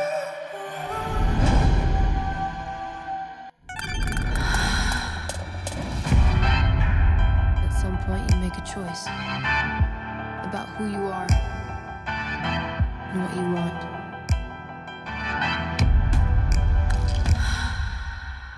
[7.64, 9.06] At some point, you make a choice
[10.44, 11.26] about who you are
[13.10, 14.05] and what you want.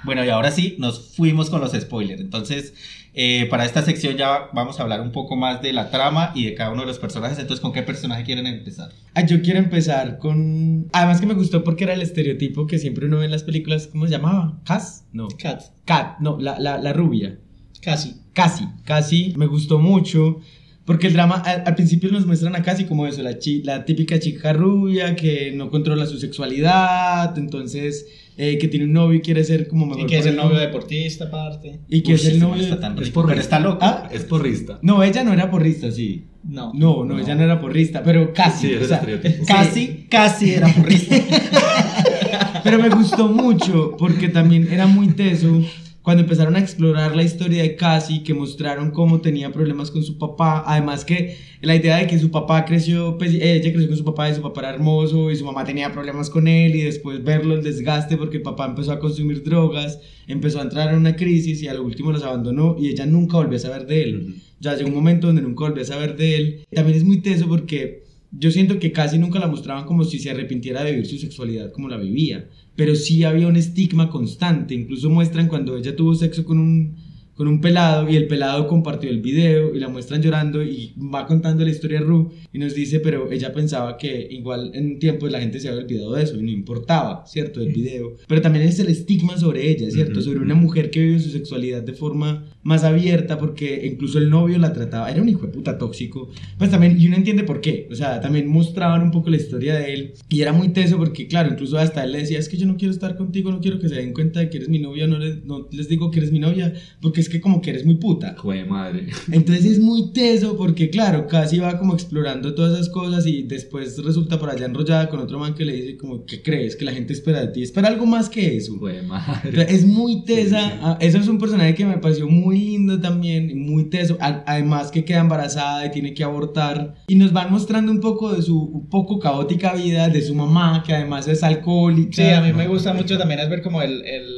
[0.09, 2.21] Bueno, y ahora sí, nos fuimos con los spoilers.
[2.21, 2.75] Entonces,
[3.15, 6.45] eh, para esta sección ya vamos a hablar un poco más de la trama y
[6.47, 7.39] de cada uno de los personajes.
[7.39, 8.91] Entonces, ¿con qué personaje quieren empezar?
[9.15, 10.89] Ah, yo quiero empezar con.
[10.93, 13.87] Además que me gustó porque era el estereotipo que siempre uno ve en las películas.
[13.89, 14.59] ¿Cómo se llamaba?
[14.65, 15.05] ¿Cas?
[15.13, 15.29] No.
[15.39, 17.39] Cat, Cat, no, la, la, la rubia.
[17.83, 18.17] casi.
[18.33, 19.35] Casi, casi.
[19.37, 20.41] Me gustó mucho.
[20.85, 23.85] Porque el drama, al, al principio nos muestran a Casi como eso, la, chi- la
[23.85, 28.07] típica chica rubia que no controla su sexualidad, entonces
[28.41, 30.05] eh, que tiene un novio y quiere ser como mejor.
[30.05, 31.81] Y que es el novio deportista aparte.
[31.89, 32.63] Y que Uy, es el novio.
[32.63, 33.79] está tan Es rico, por pero está loco.
[33.83, 34.09] ¿Ah?
[34.13, 34.79] Es porrista.
[34.81, 36.25] No, ella no era porrista, sí.
[36.45, 36.73] No.
[36.73, 38.69] No, no, ella no era porrista, pero casi.
[38.69, 39.45] Sí, o sea, estereotipo.
[39.49, 41.17] Casi, casi era porrista.
[42.65, 45.61] Pero me gustó mucho porque también era muy teso
[46.09, 50.17] cuando empezaron a explorar la historia de Cassie, que mostraron cómo tenía problemas con su
[50.17, 50.65] papá.
[50.67, 54.31] Además que la idea de que su papá creció, pues ella creció con su papá
[54.31, 57.57] y su papá era hermoso y su mamá tenía problemas con él y después verlo
[57.57, 61.63] el desgaste porque el papá empezó a consumir drogas, empezó a entrar en una crisis
[61.63, 64.37] y a lo último los abandonó y ella nunca volvió a saber de él.
[64.61, 66.67] Ya llegó un momento donde nunca volvió a saber de él.
[66.73, 70.31] También es muy teso porque yo siento que casi nunca la mostraban como si se
[70.31, 75.11] arrepintiera de vivir su sexualidad como la vivía, pero sí había un estigma constante, incluso
[75.11, 76.97] muestran cuando ella tuvo sexo con un
[77.39, 81.25] con un pelado y el pelado compartió el video y la muestran llorando y va
[81.25, 84.99] contando la historia de Ru y nos dice, pero ella pensaba que igual en un
[84.99, 87.61] tiempo la gente se había olvidado de eso y no importaba, ¿cierto?
[87.61, 88.17] El video.
[88.27, 90.21] Pero también es el estigma sobre ella, ¿cierto?
[90.21, 94.59] Sobre una mujer que vive su sexualidad de forma más abierta porque incluso el novio
[94.59, 96.29] la trataba, era un hijo de puta tóxico.
[96.59, 99.75] Pues también, y uno entiende por qué, o sea, también mostraban un poco la historia
[99.75, 102.59] de él y era muy teso porque, claro, incluso hasta él le decía, es que
[102.59, 104.79] yo no quiero estar contigo, no quiero que se den cuenta de que eres mi
[104.79, 107.71] novia, no les, no les digo que eres mi novia porque es que como que
[107.71, 108.35] eres muy puta.
[108.37, 109.07] Jue madre.
[109.33, 113.97] Entonces es muy teso porque, claro, casi va como explorando todas esas cosas y después
[114.05, 116.77] resulta por allá enrollada con otro man que le dice como, ¿qué crees?
[116.77, 117.63] Que la gente espera de ti.
[117.63, 118.77] Espera algo más que eso.
[118.79, 119.49] Jue madre.
[119.49, 120.79] Entonces, es muy tesa.
[120.83, 124.17] ah, Eso es un personaje que me pareció muy lindo también, muy teso.
[124.21, 126.95] A- Además que queda embarazada y tiene que abortar.
[127.09, 130.83] Y nos van mostrando un poco de su un poco caótica vida, de su mamá,
[130.87, 132.13] que además es alcohólica.
[132.13, 134.38] Sí, a mí me gusta mucho también es ver como el, el,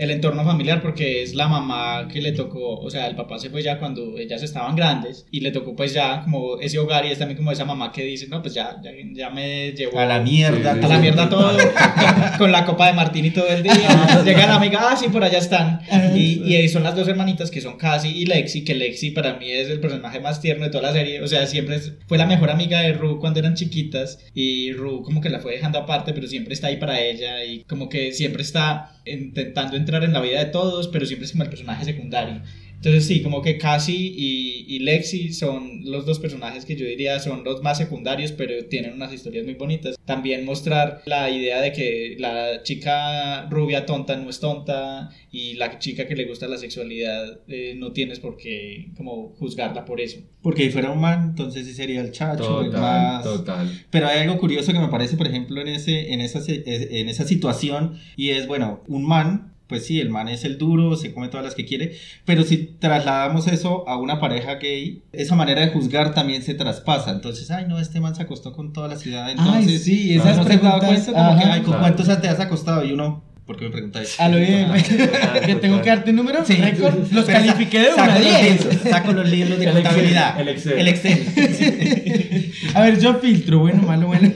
[0.00, 3.50] el entorno familiar porque es la mamá que le tocó, o sea, el papá se
[3.50, 7.10] fue ya cuando ellas estaban grandes y le tocó pues ya como ese hogar y
[7.10, 10.06] es también como esa mamá que dice, no, pues ya, ya, ya me llevó A
[10.06, 10.74] la mierda.
[10.74, 11.52] Sí, a la mierda todo,
[12.38, 14.22] con la copa de martini todo el día.
[14.24, 15.82] Llega la amiga, ah, sí, por allá están.
[16.14, 19.50] Y, y son las dos hermanitas que son Cassie y Lexi, que Lexi para mí
[19.50, 21.20] es el personaje más tierno de toda la serie.
[21.20, 24.18] O sea, siempre fue la mejor amiga de Ru cuando eran chiquitas.
[24.32, 27.44] Y Ru como que la fue dejando aparte, pero siempre está ahí para ella.
[27.44, 31.32] Y como que siempre está intentando entrar en la vida de todos, pero siempre es
[31.32, 32.42] como el personaje secundario.
[32.80, 37.20] Entonces sí, como que Cassie y, y Lexi son los dos personajes que yo diría
[37.20, 39.96] son los más secundarios, pero tienen unas historias muy bonitas.
[40.06, 45.78] También mostrar la idea de que la chica rubia tonta no es tonta y la
[45.78, 50.18] chica que le gusta la sexualidad eh, no tienes por qué como juzgarla por eso.
[50.40, 53.24] Porque si fuera un man, entonces sí sería el chacho, el Total, más...
[53.24, 53.84] total.
[53.90, 57.24] Pero hay algo curioso que me parece, por ejemplo, en, ese, en, esa, en esa
[57.26, 61.28] situación, y es, bueno, un man, pues sí, el man es el duro, se come
[61.28, 61.96] todas las que quiere,
[62.26, 67.12] pero si trasladamos eso a una pareja gay, esa manera de juzgar también se traspasa.
[67.12, 69.66] Entonces, ay, no, este man se acostó con toda la ciudad, entonces...
[69.66, 71.12] Ay, sí, ¿no esas se dado preguntas, cuenta?
[71.12, 71.52] Como que, ajá.
[71.54, 71.80] ay, ¿con Claro.
[71.96, 72.84] cuántos te has acostado?
[72.84, 74.20] Y uno, ¿por qué me preguntáis?
[74.20, 74.68] A lo bien,
[75.44, 76.54] que tengo que darte un número, Sí.
[76.54, 78.64] récord, los Pero califiqué de saco 1 a los 10.
[78.64, 80.40] libros, Saco los libros de El Excel, contabilidad.
[80.40, 80.78] el Excel.
[80.78, 82.52] El Excel.
[82.74, 84.30] A ver, yo filtro, bueno, malo, bueno.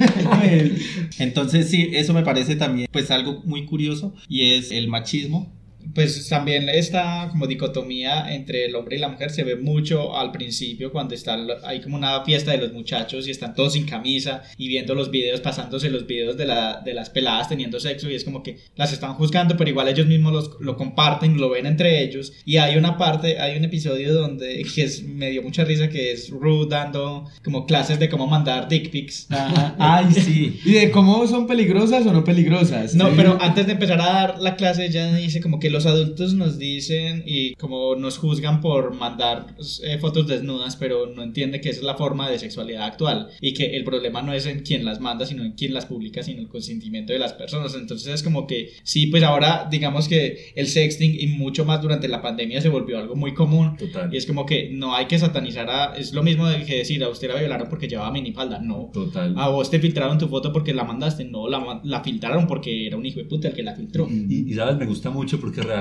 [1.20, 5.52] Entonces sí, eso me parece también pues algo muy curioso y es el machismo.
[5.94, 10.32] Pues también esta como dicotomía entre el hombre y la mujer se ve mucho al
[10.32, 14.42] principio cuando está hay como una fiesta de los muchachos y están todos sin camisa
[14.58, 18.14] y viendo los videos, pasándose los videos de, la, de las peladas teniendo sexo y
[18.14, 21.66] es como que las están juzgando, pero igual ellos mismos los- lo comparten, lo ven
[21.66, 25.64] entre ellos y hay una parte, hay un episodio donde que es, me dio mucha
[25.64, 29.26] risa que es Ruth dando como clases de cómo mandar dick pics.
[29.30, 29.76] Ajá.
[29.78, 30.58] Ay, sí.
[30.64, 32.94] ¿Y de cómo son peligrosas o no peligrosas?
[32.94, 36.34] No, pero antes de empezar a dar la clase, ella dice como que los adultos
[36.34, 41.70] nos dicen y como nos juzgan por mandar eh, fotos desnudas, pero no entiende que
[41.70, 44.84] esa es la forma de sexualidad actual y que el problema no es en quién
[44.84, 47.74] las manda, sino en quién las publica, sino el consentimiento de las personas.
[47.74, 52.08] Entonces es como que sí, pues ahora digamos que el sexting y mucho más durante
[52.08, 53.76] la pandemia se volvió algo muy común.
[53.76, 54.12] Total.
[54.12, 55.96] Y es como que no hay que satanizar a...
[55.96, 58.58] Es lo mismo que decir a usted la violaron porque llevaba minifalda.
[58.58, 58.90] No.
[58.92, 59.34] Total.
[59.36, 62.96] A vos te filtraron tu foto porque la mandaste, no, la, la filtraron porque era
[62.96, 64.08] un hijo de puta el que la filtró.
[64.08, 65.73] Y, y, sabes, me gusta mucho porque realmente,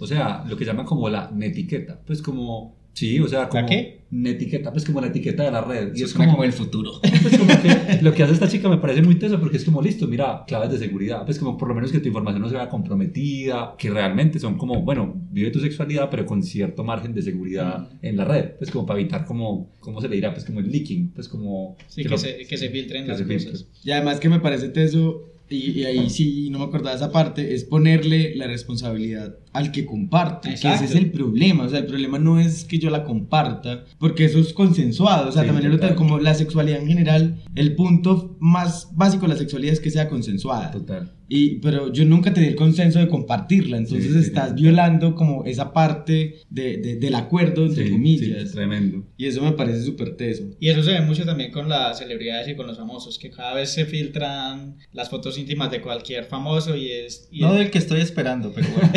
[0.00, 3.66] o sea, lo que llaman como la netiqueta, pues como, sí, o sea, como...
[3.66, 3.96] qué?
[4.08, 5.92] Netiqueta, pues como la etiqueta de la red.
[5.96, 6.92] Y es como, como el futuro.
[7.22, 9.82] pues como que lo que hace esta chica me parece muy teso porque es como,
[9.82, 12.54] listo, mira, claves de seguridad, pues como por lo menos que tu información no se
[12.54, 17.22] vea comprometida, que realmente son como, bueno, vive tu sexualidad, pero con cierto margen de
[17.22, 20.32] seguridad en la red, pues como para evitar como, ¿cómo se le dirá?
[20.32, 21.76] Pues como el leaking, pues como...
[21.88, 23.42] Sí, que, lo- se, que se filtren que las se cosas.
[23.42, 23.66] filtre.
[23.82, 27.54] Y además que me parece teso, y, y ahí sí no me acordaba esa parte,
[27.54, 30.50] es ponerle la responsabilidad al que comparte.
[30.50, 31.64] Que ese es el problema.
[31.64, 35.28] O sea, el problema no es que yo la comparta, porque eso es consensuado.
[35.28, 35.94] O sea, Sí, también lo total.
[35.96, 40.08] como la sexualidad en general, el punto más básico de la sexualidad es que sea
[40.08, 40.70] consensuada.
[40.70, 41.12] Total.
[41.28, 44.62] Y, pero yo nunca te di el consenso de compartirla, entonces Sí, estás sí.
[44.62, 48.48] violando como esa parte de, de- del acuerdo, entre Sí, comillas.
[48.50, 49.02] sí, tremendo.
[49.16, 50.44] y eso me parece súper teso.
[50.60, 53.54] Y eso se ve mucho también con las celebridades y con los famosos, que cada
[53.54, 57.28] vez se filtran las fotos íntimas de cualquier famoso y es...
[57.32, 58.92] y No es- del que estoy esperando, pero bueno.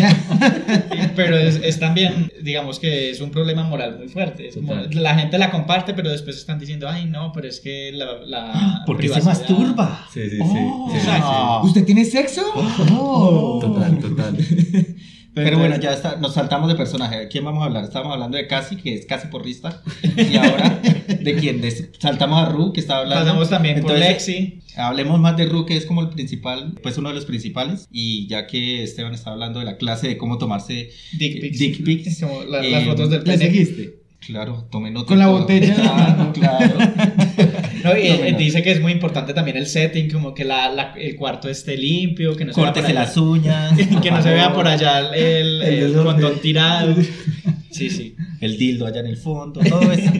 [1.16, 4.48] pero es, es también, digamos que es un problema moral muy fuerte.
[4.48, 5.04] Es como, Total.
[5.04, 8.20] la gente la comparte, pero después están diciendo, ay, no, pero es que la...
[8.26, 10.08] la Porque se masturba.
[10.14, 10.42] Sí, sí, sí.
[10.42, 11.62] Oh, sí, sí, exacto.
[11.62, 11.68] sí.
[11.68, 12.42] ¿Usted tiene sexo?
[12.56, 13.60] Oh.
[13.62, 14.38] Total, total.
[15.34, 17.18] Pero bueno, ya está, nos saltamos de personaje.
[17.20, 17.84] ¿De quién vamos a hablar?
[17.84, 19.82] Estábamos hablando de Casi, que es casi porrista.
[20.18, 20.80] Y ahora,
[21.22, 21.62] ¿de quién?
[21.62, 23.26] De- saltamos a Ru, que estaba hablando.
[23.26, 24.60] Pasamos también por Entonces, Lexi.
[24.76, 27.88] Hablemos más de Ru, que es como el principal, pues uno de los principales.
[27.92, 31.60] Y ya que Esteban está hablando de la clase de cómo tomarse Dick pics.
[31.60, 32.20] Dick pics.
[32.22, 33.38] Como la- Eh, las fotos del ¿Le pene.
[33.46, 34.00] seguiste?
[34.20, 35.08] Claro, tome nota.
[35.08, 35.76] Con la botella.
[36.34, 36.78] Claro, claro.
[37.94, 41.16] No, y dice que es muy importante también el setting, como que la, la- el
[41.16, 43.74] cuarto esté limpio, que no se vea por allá- las uñas.
[44.02, 46.96] que no se vea por allá el, El el condón tirado.
[47.72, 48.16] Sí, sí.
[48.42, 50.12] el dildo allá en el fondo, todo eso.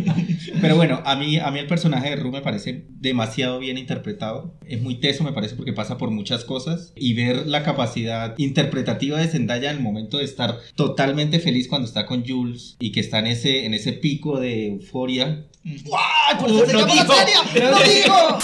[0.62, 4.56] Pero bueno, a mí, a mí el personaje de Ru me parece demasiado bien interpretado.
[4.68, 6.94] Es muy teso, me parece, porque pasa por muchas cosas.
[6.96, 11.88] Y ver la capacidad interpretativa de Zendaya en el momento de estar totalmente feliz cuando
[11.88, 15.46] está con Jules y que está en ese, en ese pico de euforia.
[15.64, 16.40] ¡Guau!
[16.40, 17.14] ¡Por eso se ¡Lo dijo!
[17.56, 18.38] ¡Lo dijo!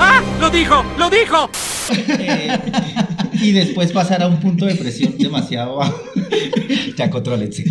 [0.00, 0.22] ¡Ah!
[0.40, 0.84] ¡Lo dijo!
[0.98, 1.50] ¡Lo dijo!
[2.18, 2.48] Eh,
[3.42, 6.00] y después pasar a un punto de presión demasiado bajo.
[6.96, 7.64] ya contrólense.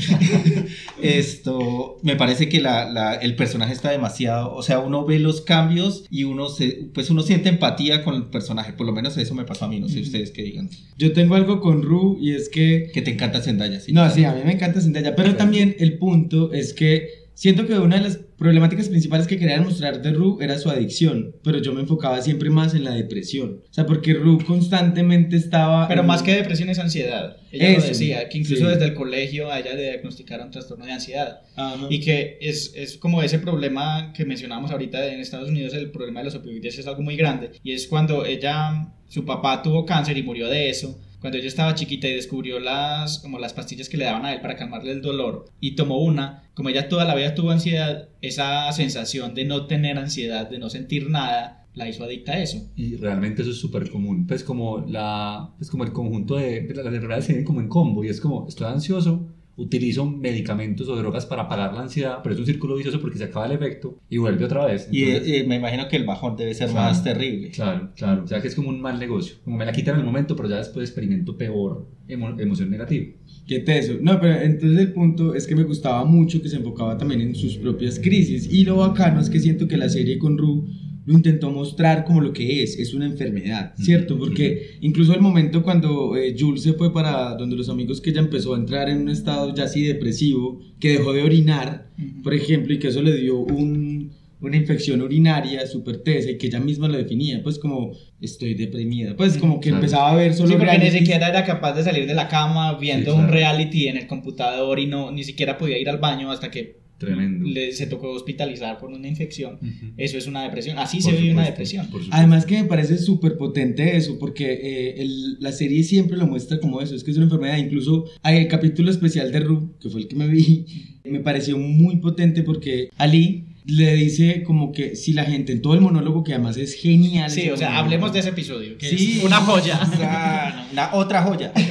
[1.01, 5.41] Esto, me parece que la, la- el personaje está demasiado, o sea, uno ve los
[5.41, 9.33] cambios y uno se, pues uno siente empatía con el personaje, por lo menos eso
[9.33, 10.69] me pasó a mí, no sé ustedes qué digan.
[10.97, 13.93] Yo tengo algo con Ru y es que Que te encanta Zendaya, sí.
[13.93, 17.79] No, sí, a mí me encanta Zendaya, pero también el punto es que siento que
[17.79, 21.73] una de las problemáticas principales que querían mostrar de Ru era su adicción, pero yo
[21.73, 23.61] me enfocaba siempre más en la depresión.
[23.69, 25.87] O sea, porque Ru constantemente estaba...
[25.87, 27.37] Pero en- más que depresión es ansiedad.
[27.51, 28.71] Ella lo Eso, decía, que incluso sí.
[28.71, 31.41] desde el colegio a ella le diagnosticaron trastorno de ansiedad.
[31.55, 31.85] Ajá.
[31.91, 36.21] Y que es, es como ese problema que mencionábamos ahorita en Estados Unidos, el problema
[36.21, 37.51] de los opioides es algo muy grande.
[37.63, 40.99] Y es cuando ella, su papá tuvo cáncer y murió de eso.
[41.21, 44.41] Cuando ella estaba chiquita y descubrió las, como las pastillas que le daban a él
[44.41, 48.71] para calmarle el dolor y tomó una, como ella toda la vida tuvo ansiedad, esa
[48.71, 52.69] sensación de no tener ansiedad, de no sentir nada, la hizo adicta a eso.
[52.75, 54.25] Y realmente eso es súper común.
[54.25, 56.63] Pues como, la, pues como el conjunto de...
[56.63, 60.87] pues, Las enfermedades se vienen como en combo y es como, estoy ansioso, utilizo medicamentos
[60.87, 63.51] o drogas para apagar la ansiedad, pero es un círculo vicioso porque se acaba el
[63.51, 64.87] efecto y vuelve otra vez.
[64.91, 66.87] Y Entonces, eh, me imagino que el bajón debe ser Claro.
[66.89, 67.49] más terrible.
[67.51, 68.23] Claro, claro.
[68.23, 69.35] O sea que es como un mal negocio.
[69.43, 73.05] Como me la quitan en el momento, pero ya después experimento peor emo- emoción negativa.
[73.47, 73.93] Qué teso.
[74.01, 77.35] No, pero entonces el punto es que me gustaba mucho que se enfocaba también en
[77.35, 78.47] sus propias crisis.
[78.51, 80.65] Y lo bacano es que siento que la serie con Ru
[81.05, 84.17] lo intentó mostrar como lo que es, es una enfermedad, ¿cierto?
[84.19, 88.19] Porque incluso el momento cuando eh, Jules se fue para donde los amigos que ella
[88.21, 91.89] empezó a entrar en un estado ya así depresivo, que dejó de orinar,
[92.23, 96.47] por ejemplo, y que eso le dio un, una infección urinaria súper tesa y que
[96.47, 99.77] ella misma lo definía, pues como estoy deprimida, pues como que Claro.
[99.83, 102.77] empezaba a ver solo Sí, porque ni siquiera era capaz de salir de la cama
[102.77, 106.29] viendo Sí, un reality en el computador y no ni siquiera podía ir al baño
[106.31, 107.45] hasta que Tremendo.
[107.47, 109.55] le, se tocó hospitalizar por una infección.
[109.55, 109.93] Ujú.
[109.97, 110.77] Eso es una depresión.
[110.79, 111.85] Así Por se vive una supuesto, depresión.
[111.87, 112.09] supuesto.
[112.13, 116.59] Además que me parece súper potente eso, porque eh, el- la serie siempre lo muestra
[116.59, 117.57] como eso, es que es una enfermedad.
[117.57, 120.65] Incluso hay el capítulo especial de Ru, que fue el que me vi,
[121.03, 125.75] me pareció muy potente porque Ali le dice como que si la gente en todo
[125.75, 127.29] el monólogo, que además es genial.
[127.29, 127.85] Sí, o sea, monólogo.
[127.85, 129.17] hablemos de ese episodio, que Sí.
[129.19, 129.79] es una joya.
[129.81, 131.51] Ah, no, la otra joya.
[131.55, 131.61] No,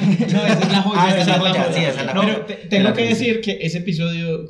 [0.47, 1.01] esa es la joya.
[1.03, 1.73] Ah, esa es la joya, joya.
[1.75, 2.47] sí, esa es la No, joya.
[2.69, 4.47] tengo la que decir que ese episodio,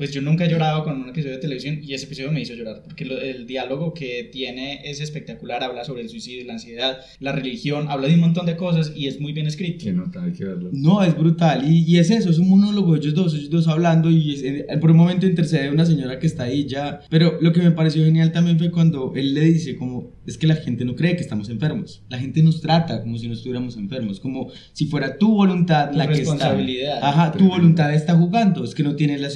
[0.00, 2.54] pues yo nunca he llorado con un episodio de televisión y ese episodio me hizo
[2.54, 7.00] llorar, porque lo- el diálogo que tiene es espectacular, habla sobre el suicidio, la ansiedad,
[7.18, 9.84] la religión, habla de un montón de cosas y es muy bien escrito.
[9.84, 10.70] Qué nota, hay que verlo.
[10.72, 11.70] No, es brutal.
[11.70, 14.66] Y, y es eso, es un monólogo ellos dos, ellos dos hablando y es- eh,
[14.80, 17.00] por un momento intercede una señora que está ahí ya.
[17.10, 20.46] Pero lo que me pareció genial también fue cuando él le dice como, es que
[20.46, 22.02] la gente no cree que estamos enfermos.
[22.08, 26.06] La gente nos trata como si no estuviéramos enfermos, como si fuera tu voluntad la
[26.06, 26.32] que está.
[26.32, 27.00] responsabilidad.
[27.02, 29.28] Ajá, tu voluntad está jugando, es que no tienes la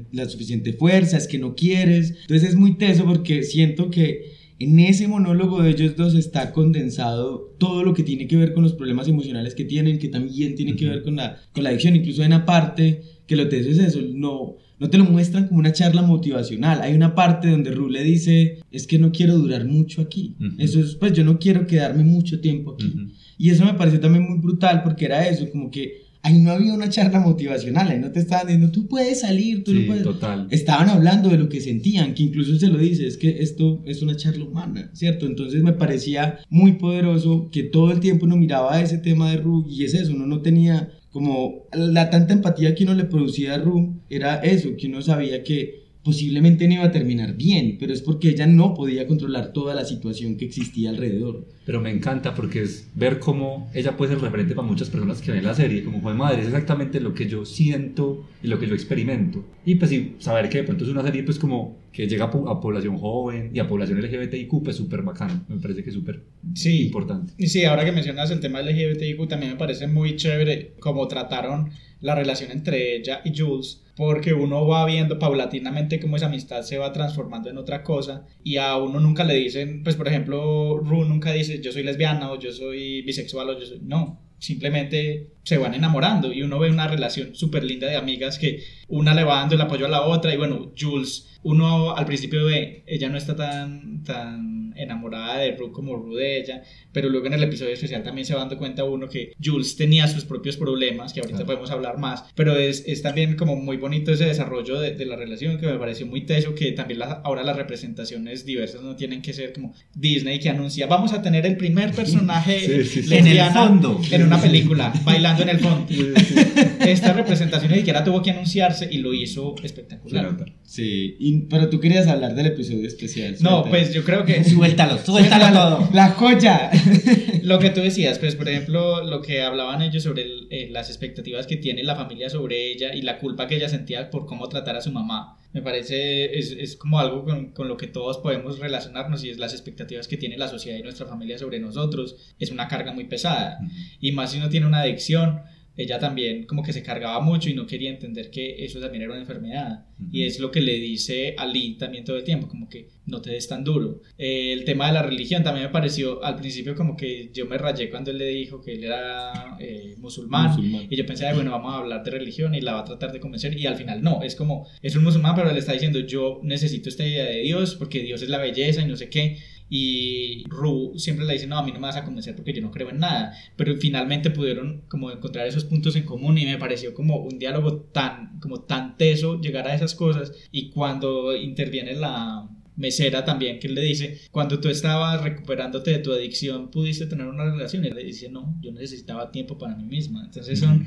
[0.00, 2.14] suficiente, la suficiente fuerza, es que no quieres.
[2.22, 7.54] Entonces es muy teso porque siento que en ese monólogo de ellos dos está condensado
[7.58, 10.76] todo lo que tiene que ver con los problemas emocionales que tienen, que también tiene
[10.76, 11.96] que ver con la, con la adicción.
[11.96, 15.60] Incluso hay una parte que lo teso es eso, no, no te lo muestran como
[15.60, 16.82] una charla motivacional.
[16.82, 20.36] Hay una parte donde Ru le dice, es que no quiero durar mucho aquí.
[20.38, 20.56] Ujú.
[20.58, 22.86] Eso es, pues yo no quiero quedarme mucho tiempo aquí.
[22.86, 23.12] Ujú.
[23.38, 26.74] Y eso me pareció también muy brutal porque era eso, como que ahí no había
[26.74, 30.02] una charla motivacional, ahí no te estaban diciendo, tú puedes salir, tú Sí, no puedes.
[30.02, 30.46] total.
[30.50, 34.02] Estaban hablando de lo que sentían, que incluso se lo dice, es que esto es
[34.02, 35.26] una charla humana, ¿cierto?
[35.26, 39.66] Entonces me parecía muy poderoso que todo el tiempo uno miraba ese tema de Ru
[39.68, 43.58] y es eso, uno no tenía como la tanta empatía que uno le producía a
[43.58, 48.00] Ru, era eso, que uno sabía que posiblemente no iba a terminar bien, pero es
[48.00, 51.46] porque ella no podía controlar toda la situación que existía alrededor.
[51.66, 55.30] Pero me encanta porque es ver cómo ella puede ser referente para muchas personas que
[55.32, 58.66] ven la serie, como fue madre, es exactamente lo que yo siento y lo que
[58.66, 59.44] yo experimento.
[59.66, 62.30] Y pues sí, saber que de pronto es una serie pues como que llega a,
[62.30, 65.94] po- a población joven y a población LGBTIQ, pues súper bacano, me parece que es
[65.94, 66.22] súper
[66.54, 66.86] Sí.
[66.86, 67.32] importante.
[67.36, 71.70] Y sí, ahora que mencionas el tema LGBTIQ, también me parece muy chévere cómo trataron
[72.00, 76.78] la relación entre ella y Jules, porque uno va viendo paulatinamente cómo esa amistad se
[76.78, 81.04] va transformando en otra cosa y a uno nunca le dicen, pues por ejemplo, Rue
[81.06, 83.80] nunca dice yo soy lesbiana o yo soy bisexual o yo soy...
[83.82, 88.62] No, simplemente se van enamorando y uno ve una relación súper linda de amigas que
[88.88, 92.46] una le va dando el apoyo a la otra y bueno, Jules, uno al principio
[92.46, 96.62] ve, ella no está tan, tan enamorada de Rue como Rue de ella,
[96.92, 100.06] pero luego en el episodio especial también se va dando cuenta uno que Jules tenía
[100.08, 101.46] sus propios problemas, que ahorita Claro.
[101.46, 105.16] podemos hablar más, pero es, es también como muy bonito ese desarrollo de, de la
[105.16, 109.22] relación que me pareció muy teso, que también la- ahora las representaciones diversas no tienen
[109.22, 113.14] que ser como Disney que anuncia, vamos a tener el primer personaje Sí, sí, sí.
[113.16, 114.00] En el fondo.
[114.10, 115.86] en una película, bailando en el fondo.
[116.80, 120.24] Esta representación ni siquiera tuvo que anunciarse y lo hizo espectacular.
[120.32, 120.44] nota.
[120.70, 123.32] Sí, y- pero tú querías hablar del episodio especial.
[123.40, 123.68] No, suéltalo.
[123.70, 125.88] pues yo creo que Suéltalo, suéltalo todo.
[125.92, 126.70] La joya.
[127.42, 130.88] lo que tú decías, pues por ejemplo, lo que hablaban ellos sobre el- eh, las
[130.88, 134.48] expectativas que tiene la familia sobre ella y la culpa que ella sentía por cómo
[134.48, 135.36] tratar a su mamá.
[135.52, 139.38] Me parece, es, es como algo con, con lo que todos podemos relacionarnos y es
[139.38, 142.14] las expectativas que tiene la sociedad y nuestra familia sobre nosotros.
[142.38, 143.58] Es una carga muy pesada.
[144.00, 145.40] Y más si uno tiene una adicción,
[145.82, 149.12] ella también como que se cargaba mucho y no quería entender que eso también era
[149.12, 149.86] una enfermedad.
[150.10, 153.20] Y es lo que le dice a Lee también todo el tiempo, como que no
[153.20, 154.00] te des tan duro.
[154.16, 157.58] Eh, el tema de la religión también me pareció al principio como que yo me
[157.58, 160.48] rayé cuando él le dijo que él era eh, musulmán.
[160.50, 160.86] Musulmán.
[160.88, 163.12] Y yo pensé, "Ay, bueno, vamos a hablar de religión y la va a tratar
[163.12, 163.58] de convencer.
[163.58, 166.88] Y al final no, es como, es un musulmán, pero le está diciendo, yo necesito
[166.88, 169.38] esta idea de Dios porque Dios es la belleza y no sé qué.
[169.70, 172.60] Y Ru siempre le dice, no, a mí no me vas a convencer porque yo
[172.60, 173.32] no creo en nada.
[173.56, 177.76] Pero finalmente pudieron como encontrar esos puntos en común y me pareció como un diálogo
[177.76, 180.32] tan, como tan teso llegar a esas cosas.
[180.50, 186.12] Y cuando interviene la mesera también, que le dice, cuando tú estabas recuperándote de tu
[186.12, 187.84] adicción, pudiste tener una relación.
[187.84, 190.24] Y le dice, no, yo necesitaba tiempo para mí misma.
[190.24, 190.86] Entonces son,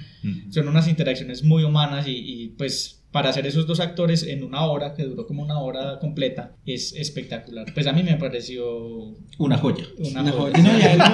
[0.50, 4.66] son unas interacciones muy humanas y, y, pues para hacer esos dos actores en una
[4.66, 7.72] hora, que duró como una hora completa, es espectacular.
[7.74, 8.66] Pues a mí me pareció
[9.38, 9.86] Una joya.
[10.00, 10.58] una, Una joya.
[10.58, 10.64] joya.
[10.74, 11.14] No, y hay algo-.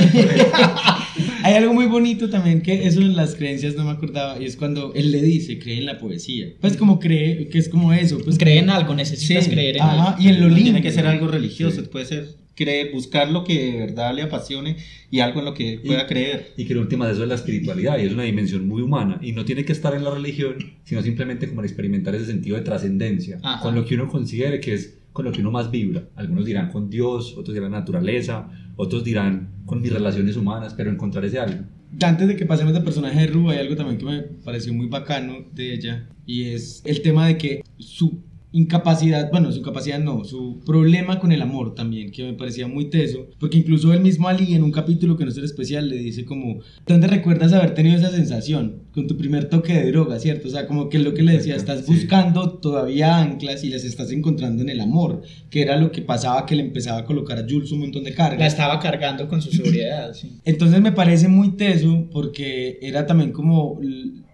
[1.42, 4.56] Hay algo muy bonito también que eso en las creencias no me acordaba y es
[4.56, 6.46] cuando él le dice, cree en la poesía.
[6.60, 8.18] Pues como cree, que es como eso.
[8.22, 10.22] Pues Cree en algo, necesitas Sí, creer en ajá, algo.
[10.22, 10.62] y en lo No lindo.
[10.64, 12.28] tiene que ser algo religioso, puede ser
[12.64, 14.76] creer, buscar lo que de verdad le apasione
[15.10, 16.52] y algo en lo que pueda Y- creer.
[16.56, 19.18] Y que en última de eso es la espiritualidad y es una dimensión muy humana
[19.22, 22.56] y no tiene que estar en la religión, sino simplemente como en experimentar ese sentido
[22.56, 26.08] de trascendencia, con lo que uno considere que es con lo que uno más vibra.
[26.14, 31.24] Algunos dirán con Dios, otros dirán naturaleza, otros dirán con mis relaciones humanas, pero encontrar
[31.24, 31.64] ese algo.
[32.00, 34.86] Antes de que pasemos del personaje de Ru, hay algo también que me pareció muy
[34.86, 38.22] bacano de ella y es el tema de que su
[38.52, 42.86] incapacidad, bueno, su incapacidad no, su problema con el amor también, que me parecía muy
[42.90, 45.96] teso, porque incluso el mismo Ali en un capítulo que no es el especial le
[45.96, 50.48] dice como, ¿dónde recuerdas haber tenido esa sensación con tu primer toque de droga, cierto?
[50.48, 51.92] O sea, como que es lo que le decía, estás Sí.
[51.94, 56.44] buscando todavía anclas y las estás encontrando en el amor, que era lo que pasaba
[56.44, 58.38] que le empezaba a colocar a Jules un montón de carga.
[58.38, 60.32] La estaba cargando con su sobriedad, sí.
[60.44, 63.78] Entonces me parece muy teso porque era también como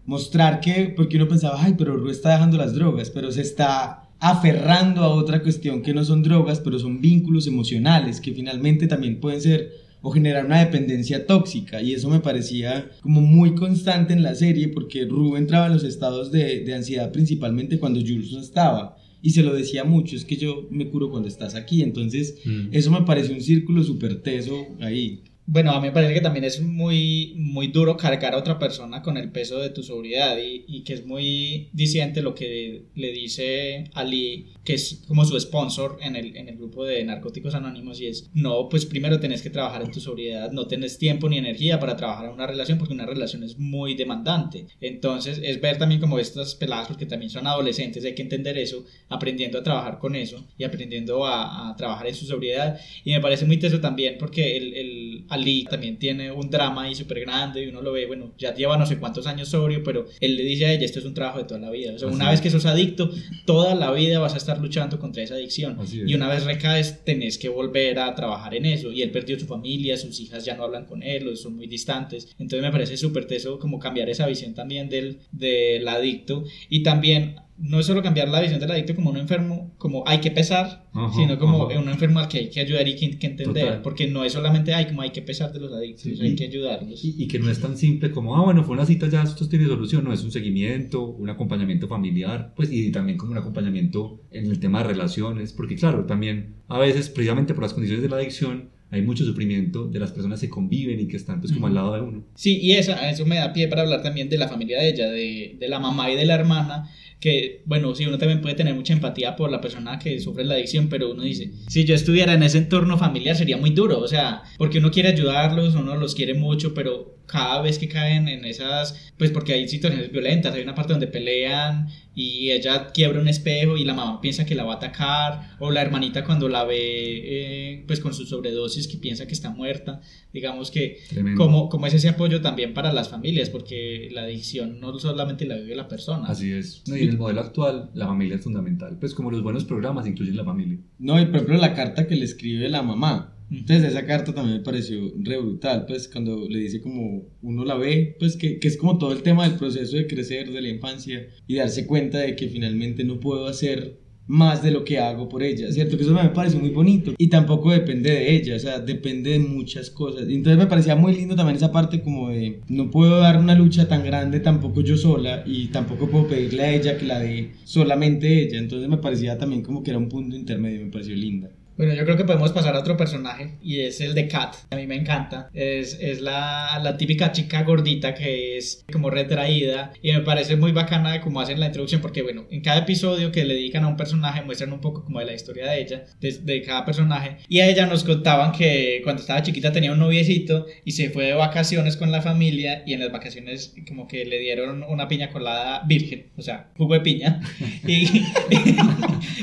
[0.07, 4.06] mostrar que, porque uno pensaba, ay, pero Ru está dejando las drogas, pero se está
[4.19, 9.21] aferrando a otra cuestión que no son drogas, pero son vínculos emocionales que finalmente también
[9.21, 11.83] pueden ser o generar una dependencia tóxica.
[11.83, 15.85] Y eso me parecía como muy constante en la serie porque Ru entraba en los
[15.85, 18.97] estados de, de ansiedad principalmente cuando Jules no estaba.
[19.23, 22.37] Y se lo decía mucho, es que yo me curo cuando estás aquí, entonces
[22.71, 25.25] eso me pareció un círculo súper teso ahí.
[25.49, 29.01] Bueno, a mí me parece que también es muy, muy duro cargar a otra persona
[29.01, 33.13] con el peso de tu sobriedad y, y que es muy diciente lo que le
[33.13, 38.01] dice Ali, que es como su sponsor en el, en el grupo de Narcóticos Anónimos
[38.01, 41.39] y es, no, pues primero tenés que trabajar en tu sobriedad, no tenés tiempo ni
[41.39, 44.67] energía para trabajar en una relación porque una relación es muy demandante.
[44.81, 48.85] Entonces es ver también como estas peladas, porque también son adolescentes, hay que entender eso,
[49.09, 52.81] aprendiendo a trabajar con eso y aprendiendo a, a trabajar en su sobriedad.
[53.05, 56.95] Y me parece muy teso también porque el, el Ali también tiene un drama ahí
[56.95, 60.07] súper grande y uno lo ve, bueno, ya lleva no sé cuántos años sobrio, pero
[60.21, 61.93] él le dice a ella, esto es un trabajo de toda la vida.
[61.95, 62.31] O sea, Así una es.
[62.33, 63.11] vez que sos adicto,
[63.45, 65.79] toda la vida vas a estar luchando contra esa adicción.
[65.83, 65.95] Es.
[65.95, 68.93] Y una vez recaes, tenés que volver a trabajar en eso.
[68.93, 71.67] Y él perdió su familia, sus hijas ya no hablan con él, o son muy
[71.67, 72.29] distantes.
[72.39, 76.45] Entonces me parece súper teso como cambiar esa visión también del, del adicto.
[76.69, 80.21] Y también no es solo cambiar la visión del adicto como un enfermo, como hay
[80.21, 81.79] que pesar, Ajá, sino como ajá.
[81.79, 83.83] un enfermo al que hay que ayudar y que, que entender, Total.
[83.83, 87.05] porque no es solamente hay como hay que pesar de los adictos, hay que ayudarlos.
[87.05, 89.49] Y, y que no es tan simple como, ah, bueno, fue una cita, ya esto
[89.49, 94.21] tiene solución, no, es un seguimiento, un acompañamiento familiar, pues, y también como un acompañamiento
[94.31, 98.09] en el tema de relaciones, porque claro, también a veces, precisamente por las condiciones de
[98.11, 101.67] la adicción, hay mucho sufrimiento de las personas que conviven y que están pues como
[101.67, 102.25] al lado de uno.
[102.37, 105.11] Sí, y eso, eso me da pie para hablar también de la familia de ella,
[105.11, 106.89] de, de la mamá y de la hermana,
[107.21, 110.55] que, bueno, sí, uno también puede tener mucha empatía por la persona que sufre la
[110.55, 114.09] adicción, pero uno dice, si yo estuviera en ese entorno familiar sería muy duro, o
[114.09, 118.45] sea, porque uno quiere ayudarlos, uno los quiere mucho, pero cada vez que caen en
[118.45, 123.29] esas, pues porque hay situaciones violentas, hay una parte donde pelean y ella quiebra un
[123.29, 126.65] espejo y la mamá piensa que la va a atacar, o la hermanita cuando la
[126.65, 130.01] ve eh, pues con su sobredosis que piensa que está muerta,
[130.33, 131.43] digamos que Tremendo.
[131.43, 135.57] como, como es ese apoyo también para las familias, porque la adicción no solamente la
[135.57, 136.27] vive la persona.
[136.29, 136.85] Así es.
[136.87, 138.97] No, y en el modelo actual, la familia es fundamental.
[138.99, 140.79] Pues como los buenos programas incluyen la familia.
[140.99, 143.36] No, y por ejemplo la carta que le escribe la mamá.
[143.51, 147.77] Entonces esa carta también me pareció re brutal, pues cuando le dice como uno la
[147.77, 150.69] ve, pues que, que es como todo el tema del proceso de crecer, de la
[150.69, 155.29] infancia y darse cuenta de que finalmente no puedo hacer más de lo que hago
[155.29, 155.97] por ella, ¿cierto?
[155.97, 159.39] Que eso me parece muy bonito y tampoco depende de ella, o sea, depende de
[159.39, 160.29] muchas cosas.
[160.29, 163.55] Y entonces me parecía muy lindo también esa parte como de no puedo dar una
[163.55, 167.53] lucha tan grande tampoco yo sola y tampoco puedo pedirle a ella que la dé
[167.65, 171.51] solamente ella, entonces me parecía también como que era un punto intermedio, me pareció linda.
[171.77, 174.55] Bueno, yo creo que podemos pasar a otro personaje y es el de Kat.
[174.71, 175.51] A mí me encanta.
[175.53, 180.73] Es, es la, la típica chica gordita que es como retraída y me parece muy
[180.73, 183.89] bacana de cómo hacen la introducción porque, bueno, en cada episodio que le dedican a
[183.89, 187.37] un personaje muestran un poco como de la historia de ella, de, de cada personaje.
[187.49, 191.27] Y a ella nos contaban que cuando estaba chiquita tenía un noviecito y se fue
[191.27, 195.29] de vacaciones con la familia y en las vacaciones como que le dieron una piña
[195.31, 197.41] colada virgen, o sea, jugo de piña.
[197.87, 198.23] y,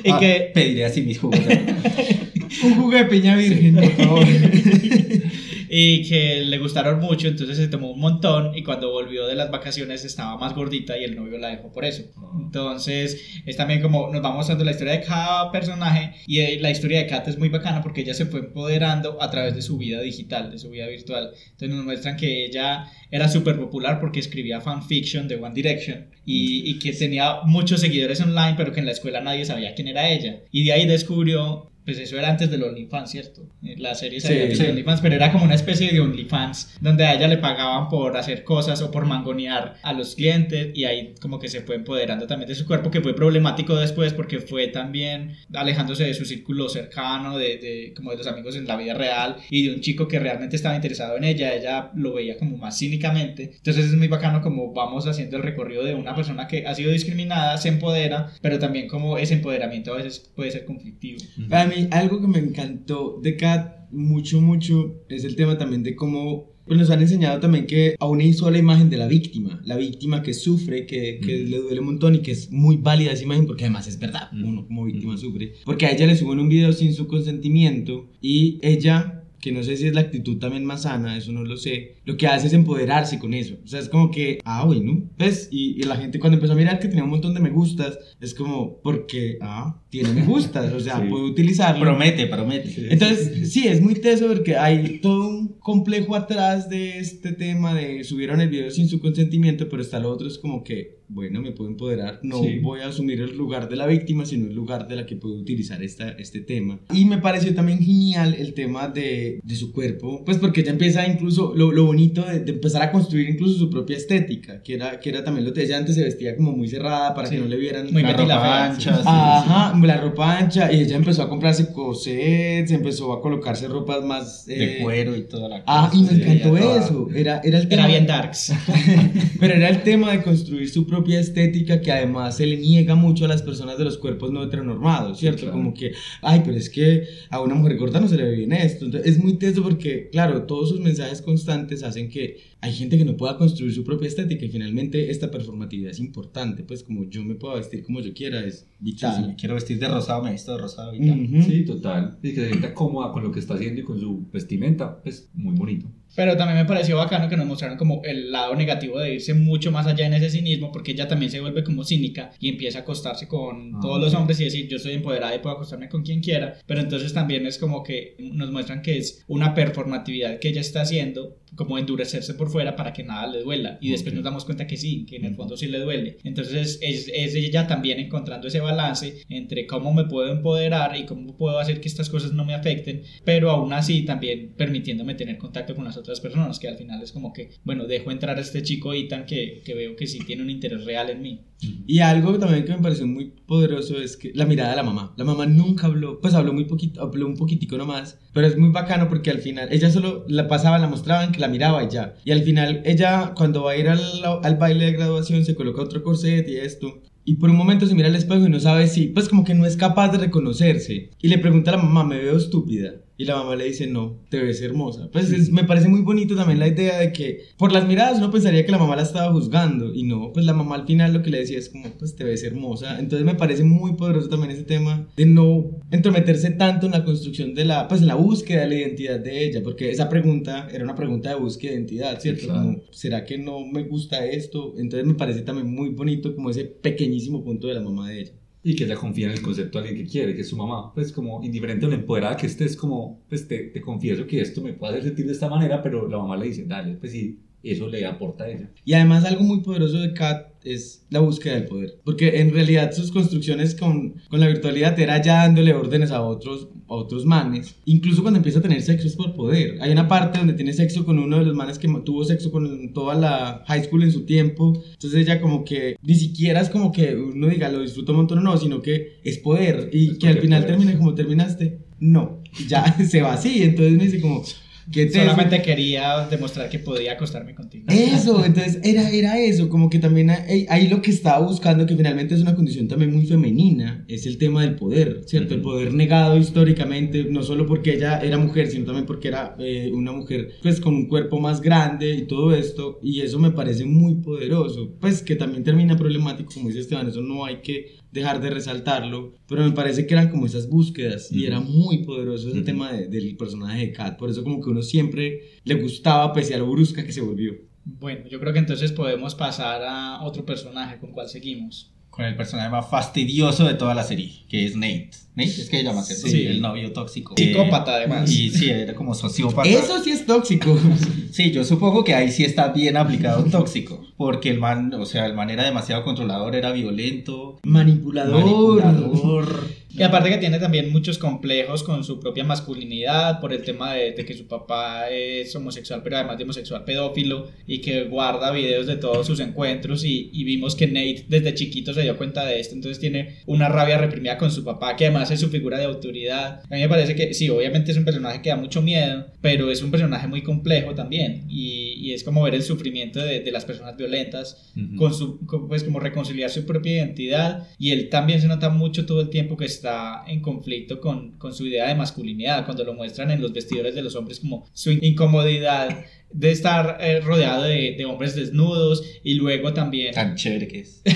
[0.03, 1.39] y Ah, que Pediré así mis jugos.
[2.63, 4.25] Un jugo de piña virgen, por favor.
[5.75, 9.49] y que le gustaron mucho, entonces se tomó un montón y cuando volvió de las
[9.49, 12.03] vacaciones estaba más gordita y el novio la dejó por eso.
[12.39, 16.69] Entonces es también como nos va mostrando la historia de cada personaje y eh, la
[16.69, 19.79] historia de Kat es muy bacana porque ella se fue empoderando a través de su
[19.79, 21.31] vida digital, de su vida virtual.
[21.53, 26.69] Entonces nos muestran que ella era súper popular porque escribía fanfiction de One Direction y,
[26.69, 30.11] y que tenía muchos seguidores online pero que en la escuela nadie sabía quién era
[30.11, 30.41] ella.
[30.51, 33.47] Y de ahí descubrió pues eso era antes del OnlyFans, ¿cierto?
[33.63, 34.69] Eh, La serie se Sí, visto sí.
[34.69, 38.43] OnlyFans, pero era como una especie de OnlyFans donde a ella le pagaban por hacer
[38.43, 42.47] cosas o por mangonear a los clientes y ahí como que se fue empoderando también
[42.47, 47.37] de su cuerpo, que fue problemático después porque fue también alejándose de su círculo cercano,
[47.37, 50.19] de, de como de los amigos en la vida real y de un chico que
[50.19, 53.51] realmente estaba interesado en ella, ella lo veía como más cínicamente.
[53.57, 56.91] Entonces es muy bacano como vamos haciendo el recorrido de una persona que ha sido
[56.91, 61.19] discriminada, se empodera, pero también como ese empoderamiento a veces puede ser conflictivo.
[61.49, 65.95] Para mí, algo que me encantó de Kat mucho, mucho, es el tema también de
[65.95, 69.75] cómo pues nos han enseñado también que aún hay sola imagen de la víctima, la
[69.75, 73.23] víctima que sufre, que, que le duele un montón y que es muy válida esa
[73.23, 75.53] imagen porque además es verdad, uno como víctima sufre.
[75.65, 79.75] Porque a ella le suben un video sin su consentimiento y ella que no sé
[79.75, 82.53] si es la actitud también más sana, eso no lo sé, lo que hace es
[82.53, 83.55] empoderarse con eso.
[83.61, 86.55] O sea, es como que, ah, bueno, pues, y, y la gente cuando empezó a
[86.55, 90.73] mirar que tenía un montón de me gustas, es como, porque, ah, tiene me gustas,
[90.73, 91.07] o sea, Sí.
[91.07, 91.81] puede utilizarlo.
[91.81, 92.87] Promete, promete.
[92.91, 98.03] Entonces, sí, es muy teso porque hay todo un complejo atrás de este tema de
[98.03, 101.51] subieron el video sin su consentimiento, pero está lo otro, es como que, bueno, me
[101.51, 102.57] puedo empoderar, no Sí.
[102.59, 105.35] voy a asumir el lugar de la víctima, sino el lugar de la que puedo
[105.35, 106.79] utilizar esta, este tema.
[106.91, 111.07] Y me pareció también genial el tema de, de su cuerpo, pues porque ella empieza
[111.07, 114.99] incluso, lo, lo bonito de, de empezar a construir incluso su propia estética, que era,
[114.99, 117.35] que era también lo que ella antes se vestía como muy cerrada para Sí.
[117.35, 119.01] que no le vieran Muy La ropa ancha, sí.
[119.03, 124.03] sí, Ajá, la ropa ancha y ella empezó a comprarse cosets, empezó a colocarse ropas
[124.03, 124.45] más...
[124.45, 127.07] De eh, cuero y toda la Ah, cosa, y me encantó toda- eso.
[127.15, 127.81] Era, era el tema.
[127.83, 128.53] Era bien darks.
[129.39, 133.25] Pero era el tema de construir su propia estética que además se le niega mucho
[133.25, 135.41] a las personas de los cuerpos no heteronormados, ¿cierto?
[135.41, 135.53] claro.
[135.53, 138.53] Como que, ay, pero es que a una mujer gorda no se le ve bien
[138.53, 138.85] esto.
[138.85, 143.03] Entonces, es muy teso porque, claro, todos sus mensajes constantes hacen que hay gente que
[143.03, 146.63] no pueda construir su propia estética y finalmente esta performatividad es importante.
[146.63, 149.15] Pues como yo me puedo vestir como yo quiera es vital.
[149.21, 151.19] sí, me quiero vestir de rosado, me visto de rosado y tal.
[151.25, 151.41] Ujú.
[151.43, 152.17] Sí, total.
[152.23, 155.29] Y que se sienta cómoda con lo que está haciendo y con su vestimenta, pues
[155.33, 155.87] muy bonito.
[156.15, 159.71] Pero también me pareció bacano que nos mostraron como el lado negativo de irse mucho
[159.71, 162.81] más allá en ese cinismo, porque ella también se vuelve como cínica y empieza a
[162.83, 166.03] acostarse con Ah, todos los hombres y decir yo soy empoderada y puedo acostarme con
[166.03, 166.53] quien quiera.
[166.67, 170.81] Pero entonces también es como que nos muestran que es una performatividad que ella está
[170.81, 173.77] haciendo, como endurecerse por fuera para que nada le duela.
[173.81, 174.15] Y después Ok.
[174.17, 176.17] nos damos cuenta que sí, que en el fondo sí le duele.
[176.23, 181.35] Entonces es, es ella también encontrando ese balance entre cómo me puedo empoderar y cómo
[181.37, 185.75] puedo hacer que estas cosas no me afecten, pero aún así también permitiéndome tener contacto
[185.75, 188.61] con las otras personas, que al final es como que, bueno, dejo entrar a este
[188.63, 191.41] chico Ethan que, que veo que sí tiene un interés real en mí.
[191.87, 195.13] Y algo también que me pareció muy poderoso es que la mirada de la mamá.
[195.17, 198.71] La mamá nunca habló, pues habló muy poquito, habló un poquitico nomás, pero es muy
[198.71, 202.15] bacano porque al final ella solo la pasaban, la mostraban, que la miraba y ya.
[202.25, 204.01] Y al final ella cuando va a ir al,
[204.43, 207.01] al baile de graduación se coloca otro corset y esto.
[207.25, 209.53] Y por un momento se mira al espejo y no sabe si, pues como que
[209.53, 211.11] no es capaz de reconocerse.
[211.21, 212.95] Y le pregunta a la mamá, ¿me veo estúpida?
[213.23, 215.09] Y la mamá le dice, no, te ves hermosa.
[215.13, 218.29] Pues es- me parece muy bonito también la idea de que por las miradas uno
[218.31, 219.93] pensaría que la mamá la estaba juzgando.
[219.93, 222.25] Y no, pues la mamá al final lo que le decía es como, pues te
[222.25, 222.99] ves hermosa.
[222.99, 227.53] Entonces me parece muy poderoso también ese tema de no entrometerse tanto en la construcción
[227.55, 229.63] de la, pues en la búsqueda de la identidad de ella.
[229.63, 232.45] Porque esa pregunta era una pregunta de búsqueda de identidad, ¿cierto?
[232.47, 232.61] claro.
[232.63, 234.73] Como, ¿será que no me gusta esto?
[234.77, 238.31] Entonces me parece también muy bonito como ese pequeñísimo punto de la mamá de ella.
[238.63, 240.93] Y que ella confía en el concepto de alguien que quiere, que es su mamá.
[240.93, 244.61] Pues como indiferente o lo empoderada que estés, como, pues te, te confieso que esto
[244.61, 247.39] me puede hacer sentir de esta manera, pero la mamá le dice, dale, pues sí,
[247.63, 248.69] eso le aporta a ella.
[248.83, 251.99] Y además algo muy poderoso de Kat es la búsqueda del poder.
[252.03, 256.69] Porque en realidad sus construcciones con, con la virtualidad era ya dándole órdenes a otros,
[256.93, 257.75] a otros manes.
[257.85, 259.77] Incluso cuando empieza a tener sexo es por poder.
[259.81, 262.93] Hay una parte donde tiene sexo con uno de los manes que tuvo sexo con
[262.93, 264.73] toda la high school en su tiempo.
[264.93, 268.39] Entonces ella como que ni siquiera es como que uno diga lo disfruto un montón
[268.39, 269.89] o no, sino que es poder.
[269.91, 271.79] Y que al final termine como terminaste.
[271.99, 273.63] No, ya se va así.
[273.63, 274.43] Entonces me dice como...
[274.91, 277.85] ¿qué te Solamente quería demostrar que podía acostarme contigo.
[277.89, 281.95] eso, entonces era, era eso, como que también ahí, ahí lo que estaba buscando, que
[281.95, 285.53] finalmente es una condición también muy femenina, es el tema del poder, ¿cierto?
[285.53, 285.69] El Ujú.
[285.69, 290.11] poder negado históricamente, no solo porque ella era mujer, sino también porque era eh, una
[290.11, 294.15] mujer pues con un cuerpo más grande y todo esto, y eso me parece muy
[294.15, 298.49] poderoso, pues que también termina problemático, como dice Esteban, eso no hay que dejar de
[298.51, 301.47] resaltarlo, pero me parece que eran como esas búsquedas y Ujú.
[301.47, 304.81] era muy poderoso ese tema de- del personaje de Kat, por eso como que uno
[304.83, 307.53] siempre le gustaba pese a lo brusca que se volvió.
[307.85, 311.89] Bueno, yo creo que entonces podemos pasar a otro personaje con cual seguimos.
[312.09, 315.09] Con el personaje más fastidioso de toda la serie, que es Nate.
[315.35, 316.27] Nate es que se llama, ¿cierto?
[316.27, 316.45] Sí.
[316.45, 317.33] El novio tóxico.
[317.37, 318.31] Psicópata, Eh, además.
[318.31, 319.67] Y sí, era como sociópata.
[319.67, 320.77] Eso sí es tóxico.
[321.33, 324.05] Sí, yo supongo que ahí sí está bien aplicado tóxico.
[324.17, 328.43] Porque el man, o sea, el man era demasiado controlador, era violento, Manipulador.
[328.43, 329.83] manipulador.
[329.95, 334.11] Y aparte que tiene también muchos complejos con su propia masculinidad por el tema de,
[334.11, 338.87] de que su papá es homosexual, pero además de homosexual pedófilo y que guarda videos
[338.87, 342.59] de todos sus encuentros y, y vimos que Nate desde chiquito se dio cuenta de
[342.59, 345.85] esto, entonces tiene una rabia reprimida con su papá que además es su figura de
[345.85, 346.61] autoridad.
[346.69, 349.71] A mí me parece que sí, obviamente es un personaje que da mucho miedo, pero
[349.71, 353.51] es un personaje muy complejo también y, y es como ver el sufrimiento de, de
[353.51, 354.95] las personas violentas Ujú.
[354.95, 359.05] con su, con, pues como reconciliar su propia identidad y él también se nota mucho
[359.05, 362.93] todo el tiempo que está en conflicto con, con su idea de masculinidad cuando lo
[362.93, 365.89] muestran en los vestidores de los hombres como su incomodidad
[366.33, 371.01] de estar eh, rodeado de, de hombres desnudos y luego también Tan chévere que es.
[371.05, 371.11] y,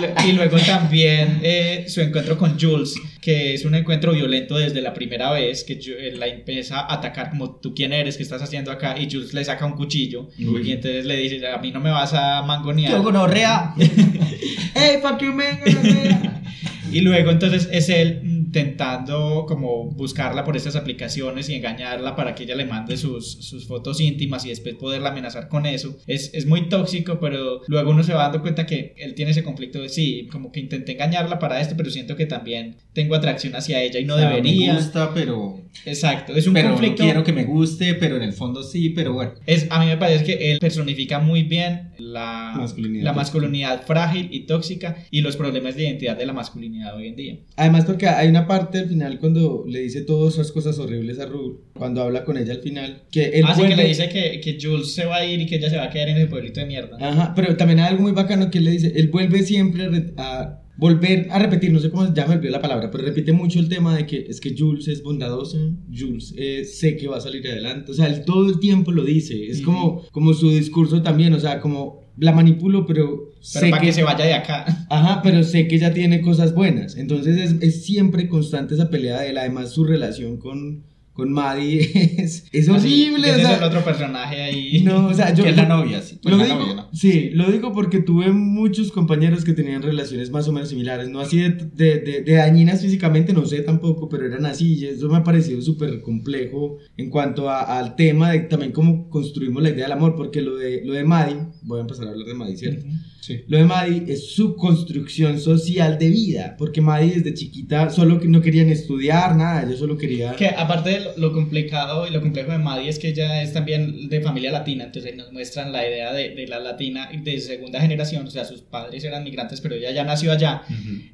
[0.00, 4.80] lu- y luego también eh, su encuentro con Jules, que es un encuentro violento desde
[4.80, 5.78] la primera vez, que
[6.16, 9.44] la empieza a atacar como tú quién eres, qué estás haciendo acá, y Jules le
[9.44, 10.68] saca un cuchillo Uy.
[10.68, 12.92] y entonces le dice, a mí no me vas a mangonear.
[12.92, 13.74] Yo gonorrea.
[13.78, 15.58] ¡Ey, fuck you, man!
[15.64, 16.42] gonorrea!
[16.90, 22.44] Y luego entonces es él intentando como buscarla por estas aplicaciones y engañarla para que
[22.44, 25.96] ella le mande sus, sus fotos íntimas y después poderla amenazar con eso.
[26.06, 29.42] Es, es muy tóxico, pero luego uno se va dando cuenta que él tiene ese
[29.42, 33.54] conflicto de sí, como que intenté engañarla para esto, pero siento que también tengo atracción
[33.54, 34.72] hacia ella y no O sea, debería.
[34.74, 37.02] Me gusta, pero, Exacto, es un pero no conflicto.
[37.02, 39.32] quiero que me guste, pero en el fondo sí, pero bueno.
[39.46, 43.12] Es, a mí me parece que él personifica muy bien la Masculinidad la tóxica.
[43.12, 47.36] masculinidad frágil y tóxica y los problemas de identidad de la masculinidad hoy en día.
[47.56, 51.26] Además, porque hay una parte al final cuando le dice todas esas cosas horribles a
[51.26, 54.40] Ruth, cuando habla con ella al final, que él Así vuelve- que le dice que,
[54.40, 56.28] que Jules se va a ir y que ella se va a quedar en el
[56.28, 56.96] pueblito de mierda.
[57.00, 60.62] Ajá, pero también hay algo muy bacano que él le dice, él vuelve siempre a,
[60.78, 63.68] volver a repetir, no sé cómo ya me olvidó la palabra, pero repite mucho el
[63.68, 65.58] tema de que es que Jules es bondadosa,
[65.92, 69.04] Jules eh, sé que va a salir adelante, o sea, él todo el tiempo lo
[69.04, 73.70] dice, es como, como su discurso también, o sea, como la manipulo, pero, Pero sé
[73.70, 74.64] para que se vaya de acá.
[74.90, 76.96] Ajá, pero sé que ella tiene cosas buenas.
[76.96, 79.38] Entonces es, es siempre constante esa pelea de él.
[79.38, 80.84] Además, su relación con,
[81.18, 81.80] con Maddie
[82.18, 83.32] es, es horrible.
[83.32, 84.82] o sea, es el otro personaje ahí.
[84.84, 85.42] No, o sea, yo.
[85.42, 86.20] que es la yo- novia, sí.
[86.22, 86.88] Pues lo la digo, novia, ¿no?
[86.92, 91.18] Sí, lo digo porque tuve muchos compañeros que tenían relaciones más o menos similares, no
[91.18, 95.08] así de, de, de- de dañinas físicamente, no sé tampoco, pero eran así, y eso
[95.08, 99.70] me ha parecido súper complejo en cuanto a- al tema de también cómo construimos la
[99.70, 102.34] idea del amor, porque lo de, lo de Maddie, voy a empezar a hablar de
[102.34, 102.86] Maddie, ¿cierto?
[103.20, 103.40] Sí.
[103.48, 108.28] Lo de Maddie es su construcción social de vida, porque Maddie desde chiquita solo que
[108.28, 110.32] no querían estudiar, nada, ella solo quería...
[110.36, 113.52] Que aparte de lo, lo complicado y lo complejo de Maddie es que ella es
[113.52, 117.80] también de familia latina, entonces nos muestran la idea de, de la latina de segunda
[117.80, 120.62] generación, o sea, sus padres eran migrantes, pero ella ya nació allá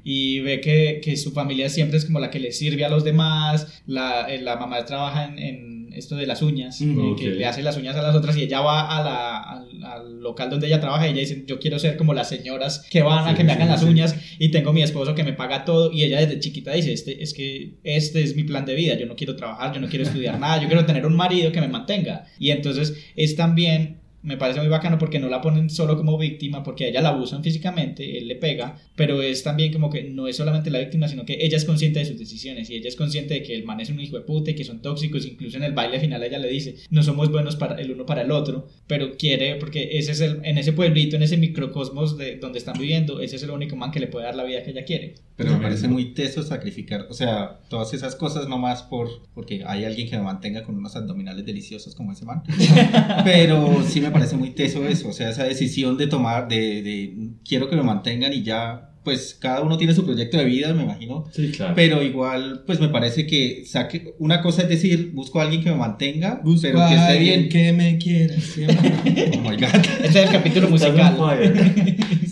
[0.03, 3.03] y ve que, que su familia siempre es como la que le sirve a los
[3.03, 7.17] demás, la, eh, la mamá trabaja en, en esto de las uñas, Mm, eh, ok.
[7.19, 10.19] que le hace las uñas a las otras y ella va a la, al, al
[10.21, 13.27] local donde ella trabaja y ella dice, yo quiero ser como las señoras que van
[13.27, 13.87] a que me sí, hagan las sí.
[13.87, 17.21] uñas y tengo mi esposo que me paga todo y ella desde chiquita dice, este,
[17.23, 20.03] es que este es mi plan de vida, yo no quiero trabajar, yo no quiero
[20.05, 22.25] estudiar nada, yo quiero tener un marido que me mantenga.
[22.39, 26.63] Y entonces es también, me parece muy bacano porque no la ponen solo como víctima,
[26.63, 30.27] porque a ella la abusan físicamente, él le pega, pero es también como que no
[30.27, 32.95] es solamente la víctima, sino que ella es consciente de sus decisiones y ella es
[32.95, 35.57] consciente de que el man es un hijo de puta y que son tóxicos, incluso
[35.57, 38.31] en el baile final ella le dice, no somos buenos para el uno para el
[38.31, 42.59] otro, pero quiere, porque ese es el, en ese pueblito, en ese microcosmos de donde
[42.59, 44.85] están viviendo, ese es el único man que le puede dar la vida que ella
[44.85, 45.15] quiere.
[45.35, 49.83] Pero me parece muy teso sacrificar, o sea, todas esas cosas nomás por, porque hay
[49.83, 52.41] alguien que me mantenga con unos abdominales deliciosos como ese man.
[53.25, 57.13] Pero sí me parece muy teso eso, o sea, esa decisión de tomar, de, de
[57.47, 60.81] quiero que me mantengan y ya, pues cada uno tiene su proyecto de vida, me
[60.83, 61.25] imagino.
[61.31, 61.73] Sí, claro.
[61.75, 65.69] Pero igual, pues me parece que saque, una cosa es decir, busco a alguien que
[65.69, 67.49] me mantenga, Busco pero que esté alguien bien.
[67.49, 68.39] que me quiera.
[68.39, 68.93] siempre.
[69.37, 69.75] Oh my God.
[70.03, 71.15] Ese es el capítulo musical.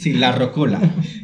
[0.04, 0.82] Sí, la rocola.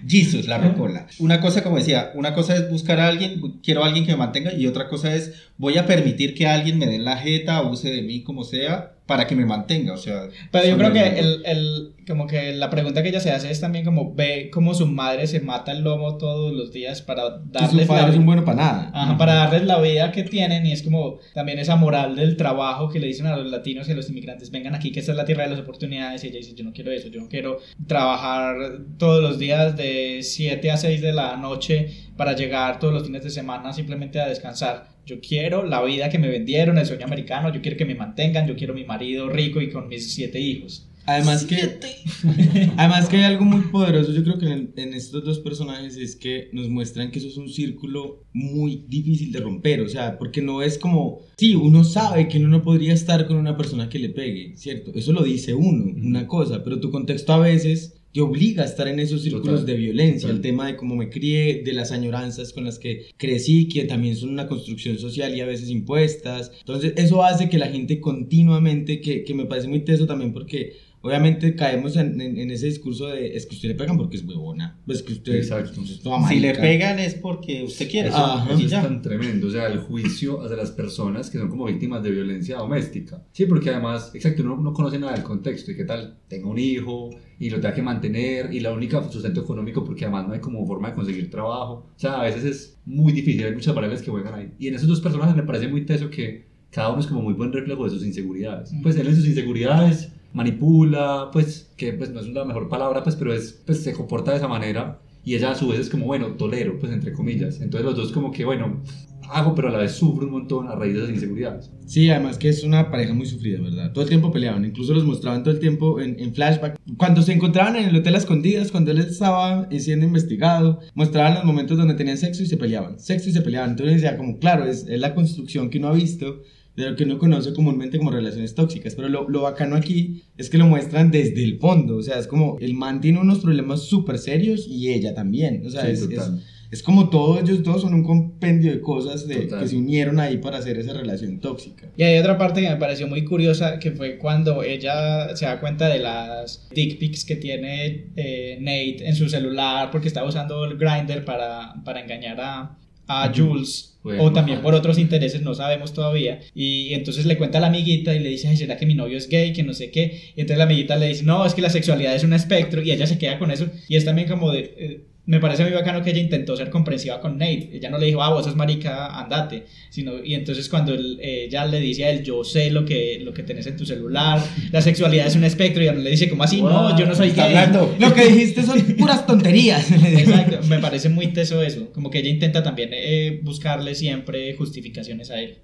[0.07, 1.05] Jesus, la rocola.
[1.19, 4.17] Una cosa, como decía, una cosa es buscar a alguien, quiero a alguien que me
[4.17, 7.91] mantenga, y otra cosa es, voy a permitir que alguien me dé la jeta, abuse
[7.91, 9.93] de mí, como sea, para que me mantenga.
[9.93, 13.31] O sea, Pero yo creo que el, el, como que la pregunta que ella se
[13.31, 17.01] hace es también como ve cómo su madre se mata el lomo todos los días
[17.01, 18.91] para darles su padre es un bueno para nada.
[18.93, 22.89] Ajá, para darles la vida que tienen y es como también esa moral del trabajo
[22.89, 25.17] que le dicen a los latinos y a los inmigrantes, vengan aquí que esta es
[25.17, 27.57] la tierra de las oportunidades y ella dice, yo no quiero eso, yo no quiero
[27.87, 28.55] trabajar
[28.97, 31.87] todos los días de 7 a 6 de la noche
[32.17, 34.89] para llegar todos los fines de semana simplemente a descansar.
[35.05, 38.47] Yo quiero la vida que me vendieron, el sueño americano, yo quiero que me mantengan,
[38.47, 40.89] yo quiero mi marido rico y con mis siete hijos.
[41.09, 41.57] Además que,
[42.77, 46.15] además que hay algo muy poderoso, yo creo que en, en estos dos personajes es
[46.15, 50.43] que nos muestran que eso es un círculo muy difícil de romper, o sea, porque
[50.43, 53.97] no es como, sí, uno sabe que uno no podría estar con una persona que
[53.97, 54.91] le pegue, ¿cierto?
[54.93, 58.87] Eso lo dice uno, una cosa, pero tu contexto a veces te obliga a estar
[58.87, 60.35] en esos círculos Total, de violencia, total.
[60.37, 64.15] el tema de cómo me crié, de las añoranzas con las que crecí, que también
[64.15, 66.51] son una construcción social y a veces impuestas.
[66.59, 70.73] Entonces eso hace que la gente continuamente, que, que me parece muy teso también porque
[71.01, 74.23] obviamente caemos en, en- en ese discurso de es que usted le pegan porque es
[74.25, 75.81] huevona, pues que usted Exacto.
[75.81, 76.61] es toda Si le marica".
[76.61, 78.09] pegan es porque usted quiere.
[78.09, 78.45] Ajá.
[78.51, 78.77] y Eso ya.
[78.81, 82.11] es tan tremendo, o sea, el juicio hacia las personas que son como víctimas de
[82.11, 83.23] violencia doméstica.
[83.31, 85.71] Sí, porque además, exacto, uno no conoce nada del contexto.
[85.71, 86.17] ¿Y qué tal?
[86.27, 87.09] Tengo un hijo
[87.39, 90.65] y lo tenga que mantener y la única sustento económico porque además no hay como
[90.67, 91.87] forma de conseguir trabajo.
[91.95, 94.51] O sea, a veces es muy difícil, hay muchas variables que juegan ahí.
[94.59, 97.33] Y en esos dos personajes me parece muy teso que cada uno es como muy
[97.33, 98.71] buen reflejo de sus inseguridades.
[98.83, 103.15] Pues él en sus inseguridades manipula, pues que pues no es la mejor palabra, pues
[103.15, 106.05] pero es pues se comporta de esa manera y ella a su vez es como
[106.05, 107.61] bueno, tolero, pues entre comillas.
[107.61, 108.81] Entonces los dos como que bueno,
[109.29, 111.71] hago pero a la vez sufro un montón a raíz de esas inseguridades.
[111.85, 113.91] Sí, además que es una pareja muy sufrida, ¿verdad?
[113.91, 116.79] Todo el tiempo peleaban, incluso los mostraban todo el tiempo en, en flashback.
[116.97, 121.43] Cuando se encontraban en el hotel a escondidas, cuando él estaba siendo investigado, mostraban los
[121.43, 123.71] momentos donde tenían sexo y se peleaban, sexo y se peleaban.
[123.71, 126.41] Entonces ya como, claro, es, es la construcción que uno ha visto
[126.83, 130.49] de lo que uno conoce comúnmente como relaciones tóxicas, pero lo, lo bacano aquí es
[130.49, 133.83] que lo muestran desde el fondo, o sea, es como el man tiene unos problemas
[133.83, 136.31] súper serios y ella también, o sea, Sí, es, es,
[136.71, 140.37] es como todos ellos dos son un compendio de cosas de, que se unieron ahí
[140.37, 141.87] para hacer esa relación tóxica.
[141.97, 145.59] Y hay otra parte que me pareció muy curiosa, que fue cuando ella se da
[145.59, 150.65] cuenta de las dick pics que tiene eh, Nate en su celular porque estaba usando
[150.65, 152.77] el grinder para, para engañar a,
[153.09, 153.97] a Jules.
[154.01, 156.39] Bueno, o también por otros intereses, no sabemos todavía.
[156.55, 159.17] Y entonces le cuenta a la amiguita y le dice, ay, ¿será que mi novio
[159.17, 159.51] es gay?
[159.51, 160.31] Que no sé qué.
[160.37, 162.81] Y entonces la amiguita le dice, no, es que la sexualidad es un espectro.
[162.81, 163.65] Y ella se queda con eso.
[163.89, 164.59] Y es también como de...
[164.77, 167.69] eh, me parece muy bacano que ella intentó ser comprensiva con Nate.
[167.73, 169.65] Ella no le dijo, ah, vos sos marica, andate.
[169.91, 173.31] Sino, y entonces cuando él- ella le dice a él, yo sé lo que, lo
[173.31, 176.29] que tenés en tu celular, la sexualidad es un espectro, y ella no le dice,
[176.29, 176.63] como así?
[176.63, 177.41] No, yo no soy gay.
[177.55, 177.95] hablando.
[177.99, 179.91] Lo que dijiste son puras tonterías.
[179.91, 181.91] Exacto, me parece muy teso eso.
[181.93, 185.59] Como que ella intenta también eh, buscarle siempre justificaciones a él.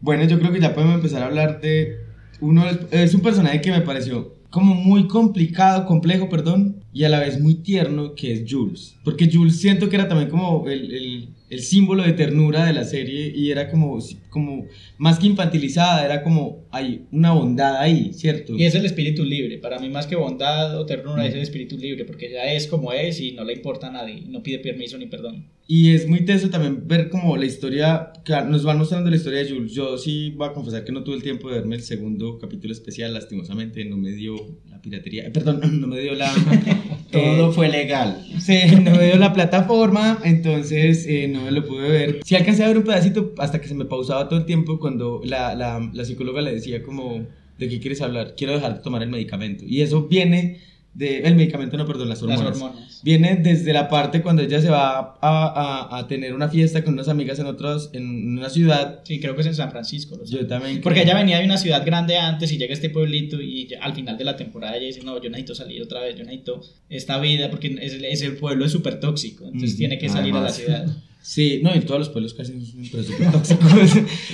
[0.00, 1.98] Bueno, yo creo que ya podemos empezar a hablar de
[2.40, 2.64] uno.
[2.90, 7.38] Es un personaje que me pareció como muy complicado, complejo, perdón, y a la vez
[7.38, 8.96] muy tierno, que es Jules.
[9.04, 12.84] Porque Jules siento que era también como el, el- el símbolo de ternura de la
[12.84, 13.98] serie y era como,
[14.30, 14.64] como
[14.98, 18.54] más que infantilizada, era como hay una bondad ahí, ¿cierto?
[18.56, 19.58] Y es el espíritu libre.
[19.58, 22.92] Para mí, más que bondad o ternura, es el espíritu libre, porque ella es como
[22.94, 25.44] es y no le importa a nadie, no pide permiso ni perdón.
[25.68, 29.40] Y es muy teso también ver como la historia, que nos van mostrando la historia
[29.40, 29.72] de Jules.
[29.72, 32.72] Yo sí voy a confesar que no tuve el tiempo de verme el segundo capítulo
[32.72, 34.36] especial, lastimosamente no me dio
[34.70, 36.32] la piratería, eh, perdón, no me dio la...
[37.10, 38.24] Todo eh, fue legal.
[38.38, 42.20] Sí, no me dio la plataforma, entonces eh, no me lo pude ver.
[42.24, 45.20] Sí alcancé a ver un pedacito hasta que se me pausaba todo el tiempo cuando
[45.24, 47.26] la, la, la psicóloga le decía como,
[47.58, 48.34] ¿de qué quieres hablar?
[48.36, 49.64] Quiero dejar de tomar el medicamento.
[49.66, 50.58] Y eso viene
[50.96, 51.18] de...
[51.20, 53.00] El medicamento, no, perdón, las Las hormonas.
[53.02, 56.94] Viene desde la parte cuando ella se va a, a- a tener una fiesta con
[56.94, 59.00] unas amigas en, otros, en una ciudad.
[59.04, 60.16] Sí, creo que es en San Francisco.
[60.16, 60.34] lo sé.
[60.36, 60.80] Yo también.
[60.80, 61.12] Porque creo.
[61.12, 64.16] ella venía de una ciudad grande antes y llega a este pueblito y al final
[64.18, 67.50] de la temporada ella dice, no, yo necesito salir otra vez, yo necesito esta vida
[67.50, 70.86] porque es, es el pueblo es súper tóxico, entonces tiene que salir a la ciudad.
[71.26, 73.72] Sí, no, y todos los pueblos casi son súper tóxicos.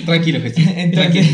[0.05, 0.63] Tranquilo, Jesús.
[0.75, 1.27] Entonces,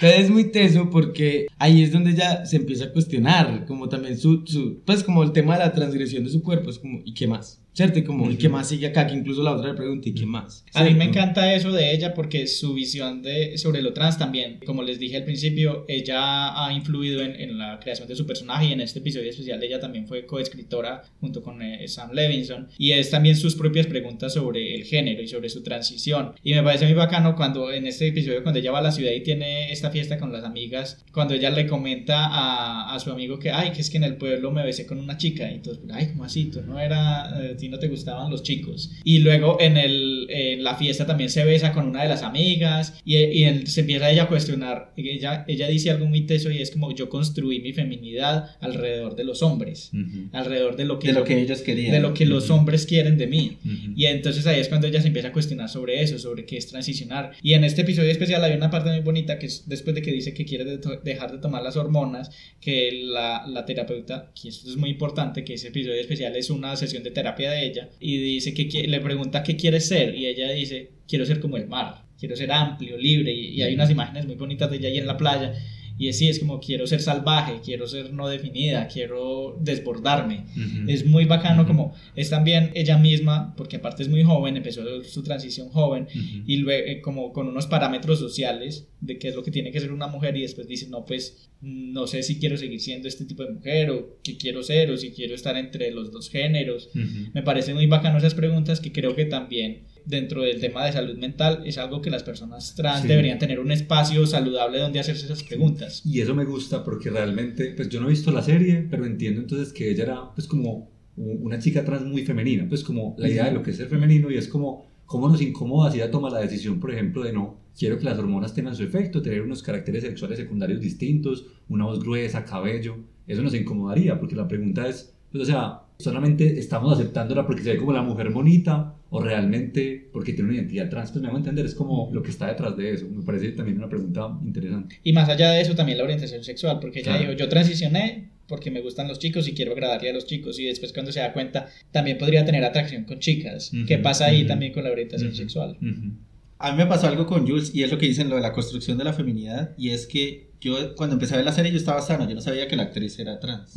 [0.00, 4.16] entonces es muy teso porque ahí es donde ella se empieza a cuestionar, como también
[4.18, 7.14] su, su- pues como el tema de la transgresión de su cuerpo, es como, ¿y
[7.14, 7.65] qué más?
[7.76, 7.98] ¿Cierto?
[7.98, 9.06] Y como, ¿y qué más sigue acá?
[9.06, 10.64] Que incluso la otra le pregunta, ¿y qué más?
[10.72, 14.60] A mí me encanta eso de ella porque su visión de, sobre lo trans también,
[14.64, 18.68] como les dije al principio, ella ha influido en, en la creación de su personaje
[18.68, 22.92] y en este episodio especial ella también fue coescritora junto con eh, Sam Levinson y
[22.92, 26.86] es también sus propias preguntas sobre el género y sobre su transición y me parece
[26.86, 29.90] muy bacano cuando en este episodio cuando ella va a la ciudad y tiene esta
[29.90, 33.82] fiesta con las amigas, cuando ella le comenta a, a su amigo que, ay, que
[33.82, 36.46] es que en el pueblo me besé con una chica y entonces, ay, ¿cómo así?
[36.46, 38.90] Tú no era, eh, ti no te gustaban los chicos.
[39.04, 43.00] Y luego en, el, en la fiesta también se besa con una de las amigas
[43.04, 44.92] y, y él- se empieza ella a cuestionar.
[44.96, 49.24] Ella, ella dice algo muy teso y es como yo construí mi feminidad alrededor de
[49.24, 49.90] los hombres,
[50.32, 51.92] alrededor de lo que, De lo que ellos querían.
[51.92, 53.58] de lo que los hombres quieren de mí.
[53.64, 53.92] Ujú.
[53.96, 56.66] Y entonces ahí es cuando ella se empieza a cuestionar sobre eso, sobre qué es
[56.68, 57.32] transicionar.
[57.42, 60.12] Y en este episodio especial hay una parte muy bonita que es después de que
[60.12, 62.30] dice que quiere de- dejar de tomar las hormonas,
[62.60, 66.76] que la, la terapeuta, que esto es muy importante, que ese episodio especial es una
[66.76, 70.50] sesión de terapia de ella, y dice que le pregunta qué quiere ser, y ella
[70.50, 74.26] dice, quiero ser como el mar, quiero ser amplio, libre, y, y hay unas imágenes
[74.26, 75.54] muy bonitas de ella ahí en la playa.
[75.98, 80.44] Y es, sí, es como quiero ser salvaje, quiero ser no definida, quiero desbordarme.
[80.86, 85.22] Es muy bacano como es también ella misma, porque aparte es muy joven, empezó su
[85.22, 86.08] transición joven
[86.46, 89.80] y luego eh, como con unos parámetros sociales de qué es lo que tiene que
[89.80, 93.24] ser una mujer y después dice, no, pues no sé si quiero seguir siendo este
[93.24, 96.90] tipo de mujer o qué quiero ser o si quiero estar entre los dos géneros.
[97.32, 101.16] Me parece muy bacano esas preguntas que creo que también dentro del tema de salud
[101.18, 103.08] mental es algo que las personas trans Sí.
[103.08, 106.02] deberían tener un espacio saludable donde hacerse esas preguntas.
[106.04, 109.40] Y eso me gusta porque realmente, pues yo no he visto la serie, pero entiendo
[109.40, 113.46] entonces que ella era pues como una chica trans muy femenina, pues como la idea
[113.46, 116.30] de lo que es ser femenino y es como cómo nos incomoda si ella toma
[116.30, 119.62] la decisión, por ejemplo, de no, quiero que las hormonas tengan su efecto, tener unos
[119.62, 122.96] caracteres sexuales secundarios distintos, una voz gruesa, cabello,
[123.26, 127.72] eso nos incomodaría porque la pregunta es, pues, o sea, solamente estamos aceptándola porque se
[127.72, 131.38] ve como la mujer bonita o realmente porque tiene una identidad trans, pues me hago
[131.38, 135.00] entender, es como lo que está detrás de eso, me parece también una pregunta interesante.
[135.04, 137.20] Y más allá de eso, también la orientación sexual, porque ella Claro.
[137.32, 140.58] dijo, yo transicioné porque me gustan los chicos y quiero agradarle a los chicos.
[140.60, 143.72] Y después cuando se da cuenta, también podría tener atracción con chicas.
[143.72, 144.48] Ujú, ¿Qué pasa ahí ujú.
[144.48, 145.36] también con la orientación Ujú.
[145.38, 145.78] sexual?
[145.80, 146.12] Ujú.
[146.58, 148.52] A mí me pasó algo con Jules y es lo que dicen lo de la
[148.52, 151.76] construcción de la feminidad y es que yo cuando empecé a ver la serie yo
[151.76, 153.74] estaba sano, yo no sabía que la actriz era trans.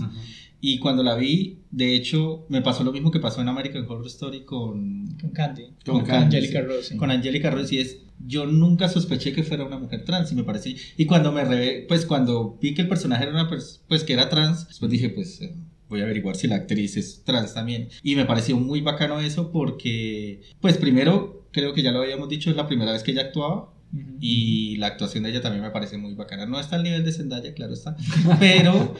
[0.61, 4.07] Y cuando la vi, de hecho, me pasó lo mismo que pasó en American Horror
[4.07, 5.63] Story con, Con Candy.
[5.85, 6.63] Con Con, Candy, Angelica
[6.97, 10.43] con Angelica Rose y es, yo nunca sospeché que fuera una mujer trans y me
[10.43, 14.11] pareció, y cuando me re- pues cuando vi que el personaje era una pues que
[14.13, 15.55] era trans, después dije pues eh,
[15.87, 17.87] voy a averiguar si la actriz es trans también.
[18.03, 22.49] Y me pareció muy bacano eso porque pues primero creo que ya lo habíamos dicho
[22.49, 24.17] es la primera vez que ella actuaba Ujú.
[24.19, 26.45] y la actuación de ella también me parece muy bacana.
[26.45, 27.95] No está al nivel de Zendaya, claro está,
[28.39, 28.93] pero,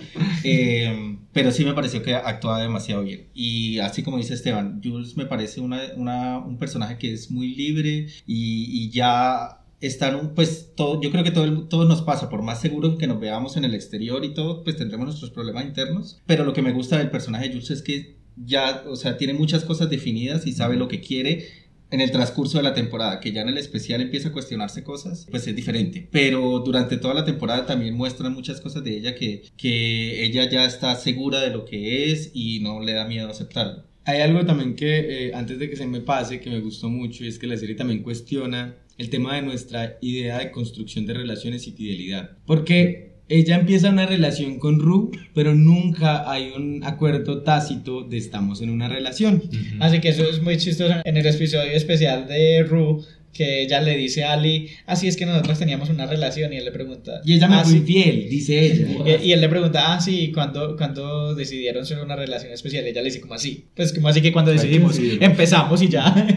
[0.43, 3.27] eh, pero sí me pareció que actuaba demasiado bien.
[3.33, 7.53] Y así como dice Esteban, Jules me parece una, una- un personaje que es muy
[7.55, 12.41] libre y, y ya están, pues todo, yo creo que todo, todo nos pasa, por
[12.41, 16.19] más seguro que nos veamos en el exterior y todo, pues tendremos nuestros problemas internos.
[16.25, 19.33] Pero lo que me gusta del personaje de Jules es que ya, o sea, tiene
[19.33, 21.45] muchas cosas definidas y sabe lo que quiere
[21.91, 25.27] en el transcurso de la temporada, que ya en el especial empieza a cuestionarse cosas,
[25.29, 26.07] pues es diferente.
[26.11, 30.65] Pero durante toda la temporada también muestran muchas cosas de ella que, que ella ya
[30.65, 33.83] está segura de lo que es y no le da miedo aceptarlo.
[34.05, 37.23] Hay algo también que, eh, antes de que se me pase, que me gustó mucho,
[37.23, 41.13] y es que la serie también cuestiona el tema de nuestra idea de construcción de
[41.13, 42.37] relaciones y fidelidad.
[42.45, 48.61] Porque ella empieza una relación con Ru, pero nunca hay un acuerdo tácito de estamos
[48.61, 49.43] en una relación.
[49.80, 53.95] Así que eso es muy chistoso en el episodio especial de Ru que ella le
[53.95, 57.34] dice a Ali, así es que nosotros teníamos una relación y él le pregunta, Y
[57.35, 57.77] ella me "Ah, fue sí".
[57.77, 58.88] infiel, dice ella.
[59.23, 62.85] Y, y él le pregunta, ah, sí, ¿cuándo, cuando decidieron ser una relación especial?
[62.85, 63.65] Y ella le dice, como así?
[63.76, 66.27] Pues como así que cuando decidimos, empezamos y ya.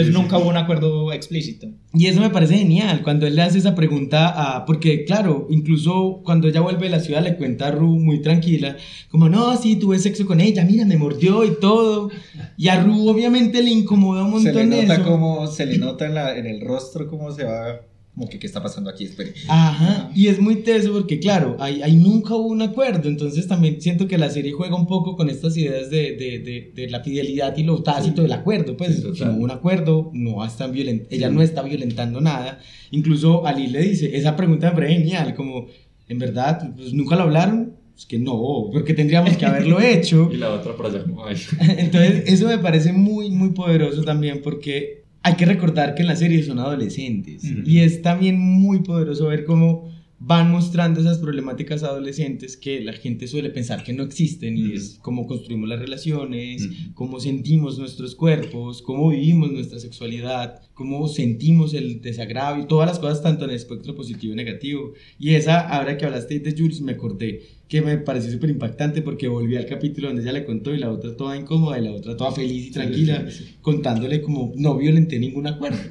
[0.00, 0.42] Entonces sí, nunca sí.
[0.42, 1.68] hubo un acuerdo explícito.
[1.94, 4.64] Y eso me parece genial, cuando él le hace esa pregunta a...
[4.66, 8.76] Porque claro, incluso cuando ella vuelve de la ciudad le cuenta a Ru muy tranquila,
[9.08, 12.10] como, no, sí, tuve sexo con ella, mira, me mordió y todo.
[12.56, 15.04] Y a Ru obviamente le incomoda un Se le montón nota eso.
[15.10, 17.80] como, se le nota en, la, en el rostro cómo se va,
[18.16, 19.34] como que qué está pasando aquí, espere.
[19.46, 23.78] Ajá, y es muy teso porque claro, ahí, ahí nunca hubo un acuerdo, entonces también
[23.82, 27.00] siento que la serie juega un poco con estas ideas de, de, de, de la
[27.00, 30.72] fidelidad y lo tácito del acuerdo, pues Sí, si no hubo un acuerdo, no están
[30.72, 32.58] violent ella no está violentando nada,
[32.90, 35.66] incluso Ali le dice, esa pregunta parece genial, como,
[36.08, 40.38] en verdad, pues nunca lo hablaron, es que no, porque tendríamos que haberlo hecho, Y
[40.38, 41.36] la otra por allá ay.
[41.76, 46.14] entonces, eso me parece muy, muy poderoso también porque hay que recordar que en la
[46.14, 47.62] serie son adolescentes Ujú.
[47.68, 49.90] y es también muy poderoso ver cómo
[50.20, 54.72] van mostrando esas problemáticas adolescentes que la gente suele pensar que no existen y Ujú.
[54.76, 56.74] es cómo construimos las relaciones, Ujú.
[56.94, 62.98] cómo sentimos nuestros cuerpos, cómo vivimos nuestra sexualidad, cómo sentimos el desagrado y todas las
[63.00, 64.92] cosas tanto en el espectro positivo y negativo.
[65.18, 69.26] Y esa, ahora que hablaste de Jules, me acordé que me pareció súper impactante porque
[69.26, 72.16] volví al capítulo donde ella le contó y la otra toda incómoda y la otra
[72.16, 73.56] toda feliz y tranquila, sí, sí.
[73.60, 75.78] contándole como no violenté ningún acuerdo.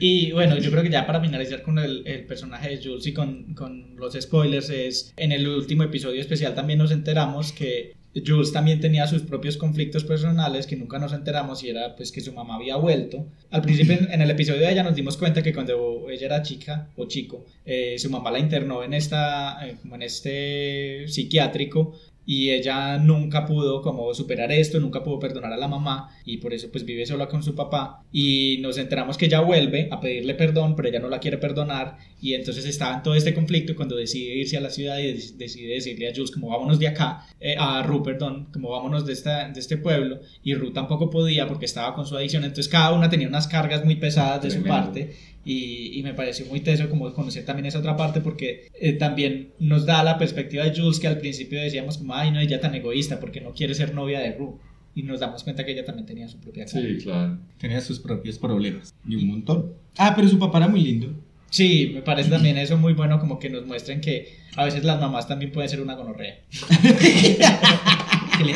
[0.00, 3.12] Y bueno, yo creo que ya para finalizar con el, el personaje de Jules y
[3.12, 8.52] con, con los spoilers, es en el último episodio especial también nos enteramos que Jules
[8.52, 12.32] también tenía sus propios conflictos personales que nunca nos enteramos y era pues que su
[12.32, 13.26] mamá había vuelto.
[13.50, 16.88] Al principio en, el episodio de ella nos dimos cuenta que cuando ella era chica
[16.96, 21.94] o chico, eh, su mamá la internó en esta, eh, como en este psiquiátrico
[22.26, 26.54] y ella nunca pudo como superar esto, nunca pudo perdonar a la mamá y por
[26.54, 30.34] eso pues vive sola con su papá y nos enteramos que ella vuelve a pedirle
[30.34, 33.74] perdón pero ella no la quiere perdonar y entonces estaba en todo este conflicto y
[33.74, 37.26] cuando decide irse a la ciudad y decide decirle a Jules como vámonos de acá,
[37.40, 41.46] eh, a Ru perdón, como vámonos de, esta, de este pueblo y Ru tampoco podía
[41.46, 42.44] porque estaba con su adicción.
[42.44, 45.14] Entonces cada una tenía unas cargas muy pesadas de su parte
[45.44, 49.50] y, y me pareció muy teso como conocer también esa otra parte porque eh, también
[49.58, 52.74] nos da la perspectiva de Jules que al principio decíamos como, ay no, ella tan
[52.74, 54.58] egoísta porque no quiere ser novia de Ru
[54.94, 56.86] y nos damos cuenta que ella también tenía su propia cara.
[56.86, 57.38] Sí, claro.
[57.58, 58.94] Tenía sus propios problemas.
[59.06, 59.72] Y un montón.
[59.98, 61.12] Ah, pero su papá era muy lindo.
[61.50, 65.00] Sí, me parece también eso muy bueno como que nos muestren que a veces las
[65.00, 66.38] mamás también pueden ser una gonorrea.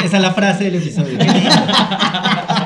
[0.05, 1.19] Esa es la frase del episodio.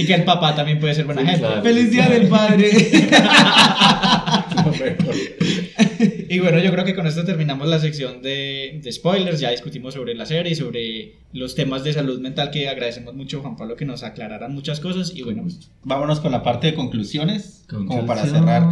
[0.00, 1.40] Y que el papá también puede ser buena Sí, gente.
[1.46, 1.62] claro.
[1.62, 2.70] Feliz día del padre.
[6.30, 9.40] Y bueno, yo creo que con esto terminamos la sección de, de spoilers.
[9.40, 13.56] Ya discutimos sobre la serie, sobre los temas de salud mental que agradecemos mucho, Juan
[13.56, 15.12] Pablo, que nos aclararan muchas cosas.
[15.14, 15.46] Y bueno,
[15.84, 18.62] Vámonos con la parte de conclusiones, como para cerrar.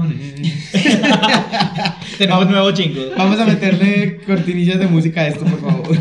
[2.19, 3.11] tenemos nuevo jingle.
[3.17, 5.97] Vamos a meterle cortinillas de música a esto, por favor.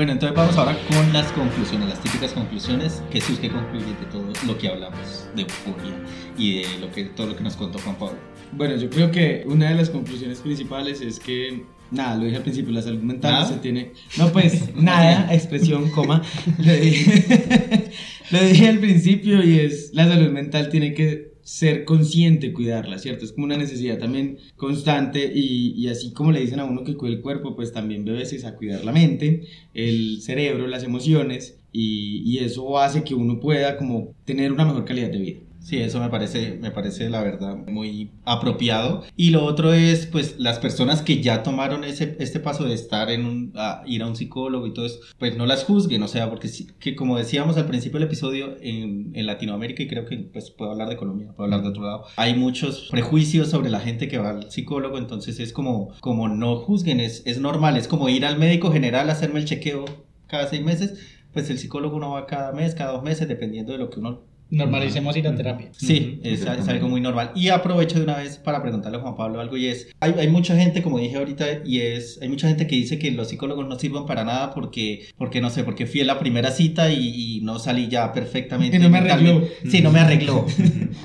[0.00, 3.02] Bueno, entonces vamos ahora con las conclusiones, las típicas conclusiones.
[3.12, 5.94] Jesús, ¿qué concluye de todo lo que hablamos de euforia
[6.38, 8.16] y de lo que, todo lo que nos contó Juan Pablo?
[8.52, 12.42] Bueno, yo creo que una de las conclusiones principales es que, nada, lo dije al
[12.42, 13.46] principio, la salud mental ¿Nada?
[13.46, 13.92] se tiene...
[14.16, 16.22] No, pues, nada, expresión, coma.
[16.58, 17.90] Lo dije,
[18.30, 23.24] lo dije al principio y es, la salud mental tiene que ser consciente, cuidarla, ¿cierto?
[23.24, 26.96] Es como una necesidad también constante y, y así como le dicen a uno que
[26.96, 31.58] cuida el cuerpo, pues también debe veces a cuidar la mente, el cerebro, las emociones
[31.72, 35.40] y, y eso hace que uno pueda como tener una mejor calidad de vida.
[35.60, 39.04] Sí, eso me parece, me parece la verdad muy apropiado.
[39.16, 43.10] Y lo otro es, pues, las personas que ya tomaron ese, este paso de estar
[43.10, 46.08] en un, a ir a un psicólogo y todo eso, pues no las juzguen, o
[46.08, 50.16] sea, porque que como decíamos al principio del episodio, en, en Latinoamérica, y creo que
[50.16, 53.80] pues puedo hablar de Colombia, puedo hablar de otro lado, hay muchos prejuicios sobre la
[53.80, 57.86] gente que va al psicólogo, entonces es como, como no juzguen, es, es normal, es
[57.86, 59.84] como ir al médico general a hacerme el chequeo
[60.26, 60.98] cada seis meses,
[61.32, 64.29] pues el psicólogo no va cada mes, cada dos meses, dependiendo de lo que uno
[64.50, 65.68] Normalicemos ir a terapia.
[65.76, 67.30] Sí, es, es algo muy normal.
[67.34, 70.28] Y aprovecho de una vez para preguntarle a Juan Pablo algo y es, hay, hay
[70.28, 73.68] mucha gente, como dije ahorita, y es, hay mucha gente que dice que los psicólogos
[73.68, 77.36] no sirven para nada porque, porque no sé, porque fui a la primera cita y,
[77.36, 78.76] y no salí ya perfectamente.
[78.76, 79.42] Y no me arregló.
[79.70, 80.46] Sí, no me arregló.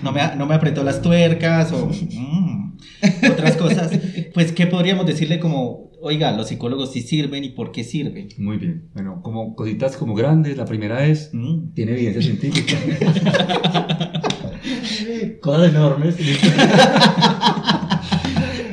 [0.02, 2.78] No me, no me apretó las tuercas o mm,
[3.32, 3.92] otras cosas.
[4.34, 8.28] Pues, ¿qué podríamos decirle como, oiga, los psicólogos sí sirven y por qué sirven?
[8.38, 8.90] Muy bien.
[8.94, 11.74] Bueno, como cositas como grandes, la primera es, Mm.
[11.74, 12.78] tiene evidencia científica.
[15.42, 16.16] Cosas enormes.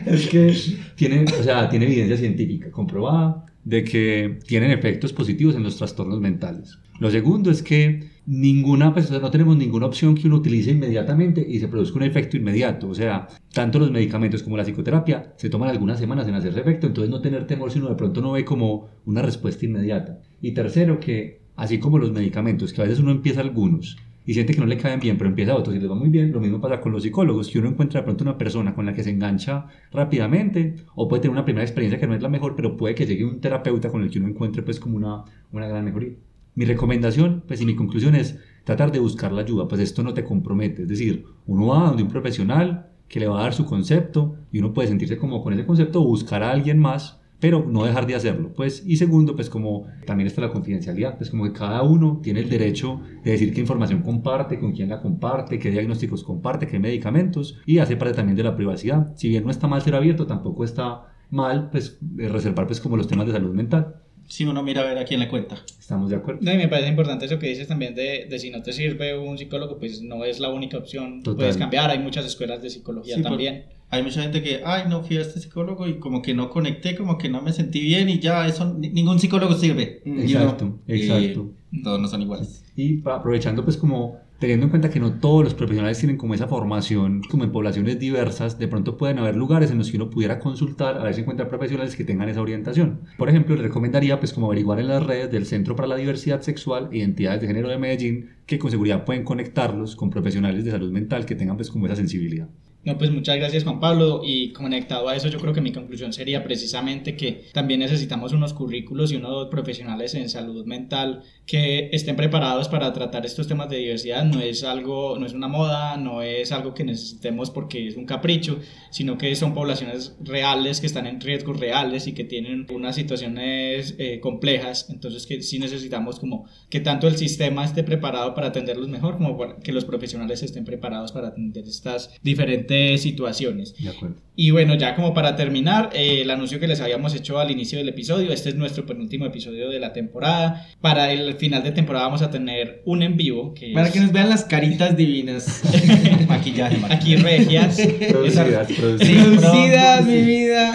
[0.07, 0.55] es que
[0.97, 6.21] tiene, o sea, tiene evidencia científica comprobada de que tienen efectos positivos en los trastornos
[6.21, 6.79] mentales.
[7.01, 11.59] Lo segundo es que ninguna, pues, no tenemos ninguna opción que uno utilice inmediatamente y
[11.59, 12.89] se produzca un efecto inmediato.
[12.89, 16.87] O sea, tanto los medicamentos como la psicoterapia se toman algunas semanas en hacerse efecto,
[16.87, 20.21] entonces no tener temor si uno de pronto no ve como una respuesta inmediata.
[20.41, 24.55] Y tercero, que así como los medicamentos, que a veces uno empieza algunos y siente
[24.55, 26.33] que no le caen bien, pero empieza otros y les va muy bien.
[26.33, 28.95] Lo mismo pasa con los psicólogos, que uno encuentra de pronto una persona con la
[28.95, 32.55] que se engancha rápidamente o puede tener una primera experiencia que no es la mejor,
[32.55, 35.67] pero puede que llegue un terapeuta con el que uno encuentre pues como una, una
[35.67, 36.13] gran mejoría.
[36.55, 40.15] Mi recomendación, pues y mi conclusión es tratar de buscar la ayuda, pues esto no
[40.15, 43.65] te compromete, es decir, uno va donde un profesional que le va a dar su
[43.65, 47.67] concepto y uno puede sentirse como con ese concepto o buscar a alguien más pero
[47.69, 51.43] no dejar de hacerlo, pues, y segundo, pues como también está la confidencialidad, pues como
[51.43, 55.59] que cada uno tiene el derecho de decir qué información comparte, con quién la comparte,
[55.59, 59.13] qué diagnósticos comparte, qué medicamentos, y hace parte también de la privacidad.
[59.17, 62.97] Si bien no está mal ser abierto, tampoco está mal, pues, eh, reservar, pues, como
[62.97, 63.97] los temas de salud mental.
[64.33, 65.57] Si uno mira a ver a quién le cuenta.
[65.79, 66.41] ¿Estamos de acuerdo?
[66.43, 69.19] No, y me parece importante eso que dices también de, de si no te sirve
[69.19, 71.23] un psicólogo, pues no es la única opción.
[71.23, 71.37] Total.
[71.37, 73.65] Puedes cambiar, hay muchas escuelas de psicología Sí, también.
[73.91, 76.97] Hay mucha gente que, ay, no fui a este psicólogo y como que no conecté,
[76.97, 80.01] como que no me sentí bien y ya, eso, ni- ningún psicólogo sirve.
[80.07, 81.51] Exacto, exacto.
[81.85, 82.65] todos no son iguales.
[82.75, 86.35] Y pa- aprovechando pues como teniendo en cuenta que no todos los profesionales tienen como
[86.35, 90.11] esa formación, como en poblaciones diversas, de pronto pueden haber lugares en los que uno
[90.11, 93.03] pudiera consultar a ver si encuentra profesionales que tengan esa orientación.
[93.19, 96.41] Por ejemplo, le recomendaría pues como averiguar en las redes del Centro para la Diversidad
[96.41, 100.73] Sexual e Identidades de Género de Medellín que con seguridad pueden conectarlos con profesionales de
[100.73, 102.49] salud mental que tengan pues como esa sensibilidad.
[102.85, 106.13] No, pues muchas gracias Juan Pablo y conectado a eso yo creo que mi conclusión
[106.13, 112.17] sería precisamente que también necesitamos unos currículos y unos profesionales en salud mental que estén
[112.17, 114.25] preparados para tratar estos temas de diversidad.
[114.25, 118.05] No es algo, no es una moda, no es algo que necesitemos porque es un
[118.05, 118.59] capricho,
[118.91, 123.95] sino que son poblaciones reales que están en riesgos reales y que tienen unas situaciones
[123.99, 124.89] eh, complejas.
[124.91, 129.39] Entonces que sí necesitamos como que tanto el sistema esté preparado para atenderlos mejor como
[129.63, 133.75] que los profesionales estén preparados para atender estas diferentes situaciones.
[133.83, 134.17] De acuerdo.
[134.35, 137.77] Y bueno, ya como para terminar, eh, el anuncio que les habíamos hecho al inicio
[137.77, 140.69] del episodio, este es nuestro penúltimo episodio de la temporada.
[140.81, 144.01] Para el final de temporada vamos a tener un en vivo que Para es que
[144.01, 145.63] nos vean las caritas divinas.
[146.29, 146.95] Maquillaje, maquillaje.
[146.95, 147.77] aquí regias.
[148.09, 149.27] Producidas, Esa- producidas.
[149.39, 150.73] Producidas, mi vida.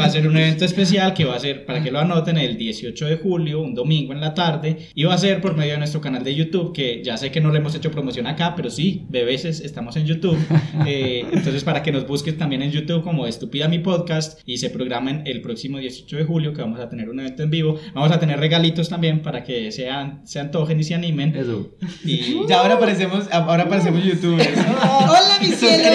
[0.00, 2.56] Va a ser un evento especial que va a ser, para que lo anoten, el
[2.56, 5.78] 18 de julio, un domingo en la tarde, y va a ser por medio de
[5.78, 8.70] nuestro canal de YouTube, que ya sé que no le hemos hecho promoción acá, pero
[8.70, 10.38] sí, de veces estamos en YouTube.
[10.86, 14.70] Eh, entonces, para que nos busquen también en YouTube como Estúpida Mi Podcast y se
[14.70, 17.78] programen el próximo 18 de julio, que vamos a tener un evento en vivo.
[17.94, 21.34] Vamos a tener regalitos también para que sean, se antojen y se animen.
[21.36, 21.74] Eso.
[22.04, 24.48] Y Ya ahora parecemos, ahora parecemos youtubers.
[24.82, 25.92] Hola, mis cielos.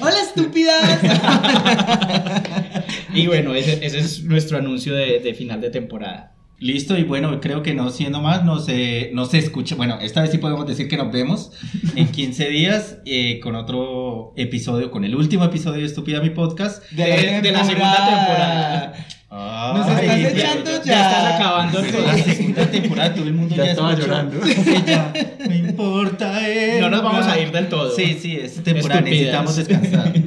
[0.00, 1.00] Hola, estúpidas.
[3.12, 6.32] Y bueno, ese, ese es nuestro anuncio de, de final de temporada.
[6.60, 9.76] Listo, y bueno, creo que no siendo más, nos, eh, nos escucha.
[9.76, 11.52] Bueno, esta vez sí podemos decir que nos vemos
[11.96, 16.82] en 15 días eh, con otro episodio, con el último episodio de Estúpida Mi Podcast.
[16.92, 19.06] De- de la segunda temporada.
[19.30, 21.08] Nos Ay, estás ya- echando Ya ya.
[21.10, 22.06] estás acabando todo.
[22.06, 24.08] la segunda temporada, todo el mundo Ya ya, estaba escuchó.
[24.08, 24.40] llorando.
[24.86, 25.12] Ya,
[25.48, 26.48] no importa.
[26.50, 27.94] eh, No nos vamos a ir del todo.
[27.94, 30.12] Sí, sí, es temporada, necesitamos descansar.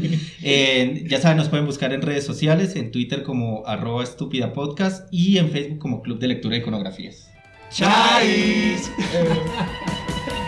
[0.45, 5.07] Eh, ya saben, nos pueden buscar en redes sociales, en Twitter como arroba estúpida podcast
[5.09, 7.30] y en Facebook como Club de Lectura de Iconografías.
[7.71, 8.91] Chais.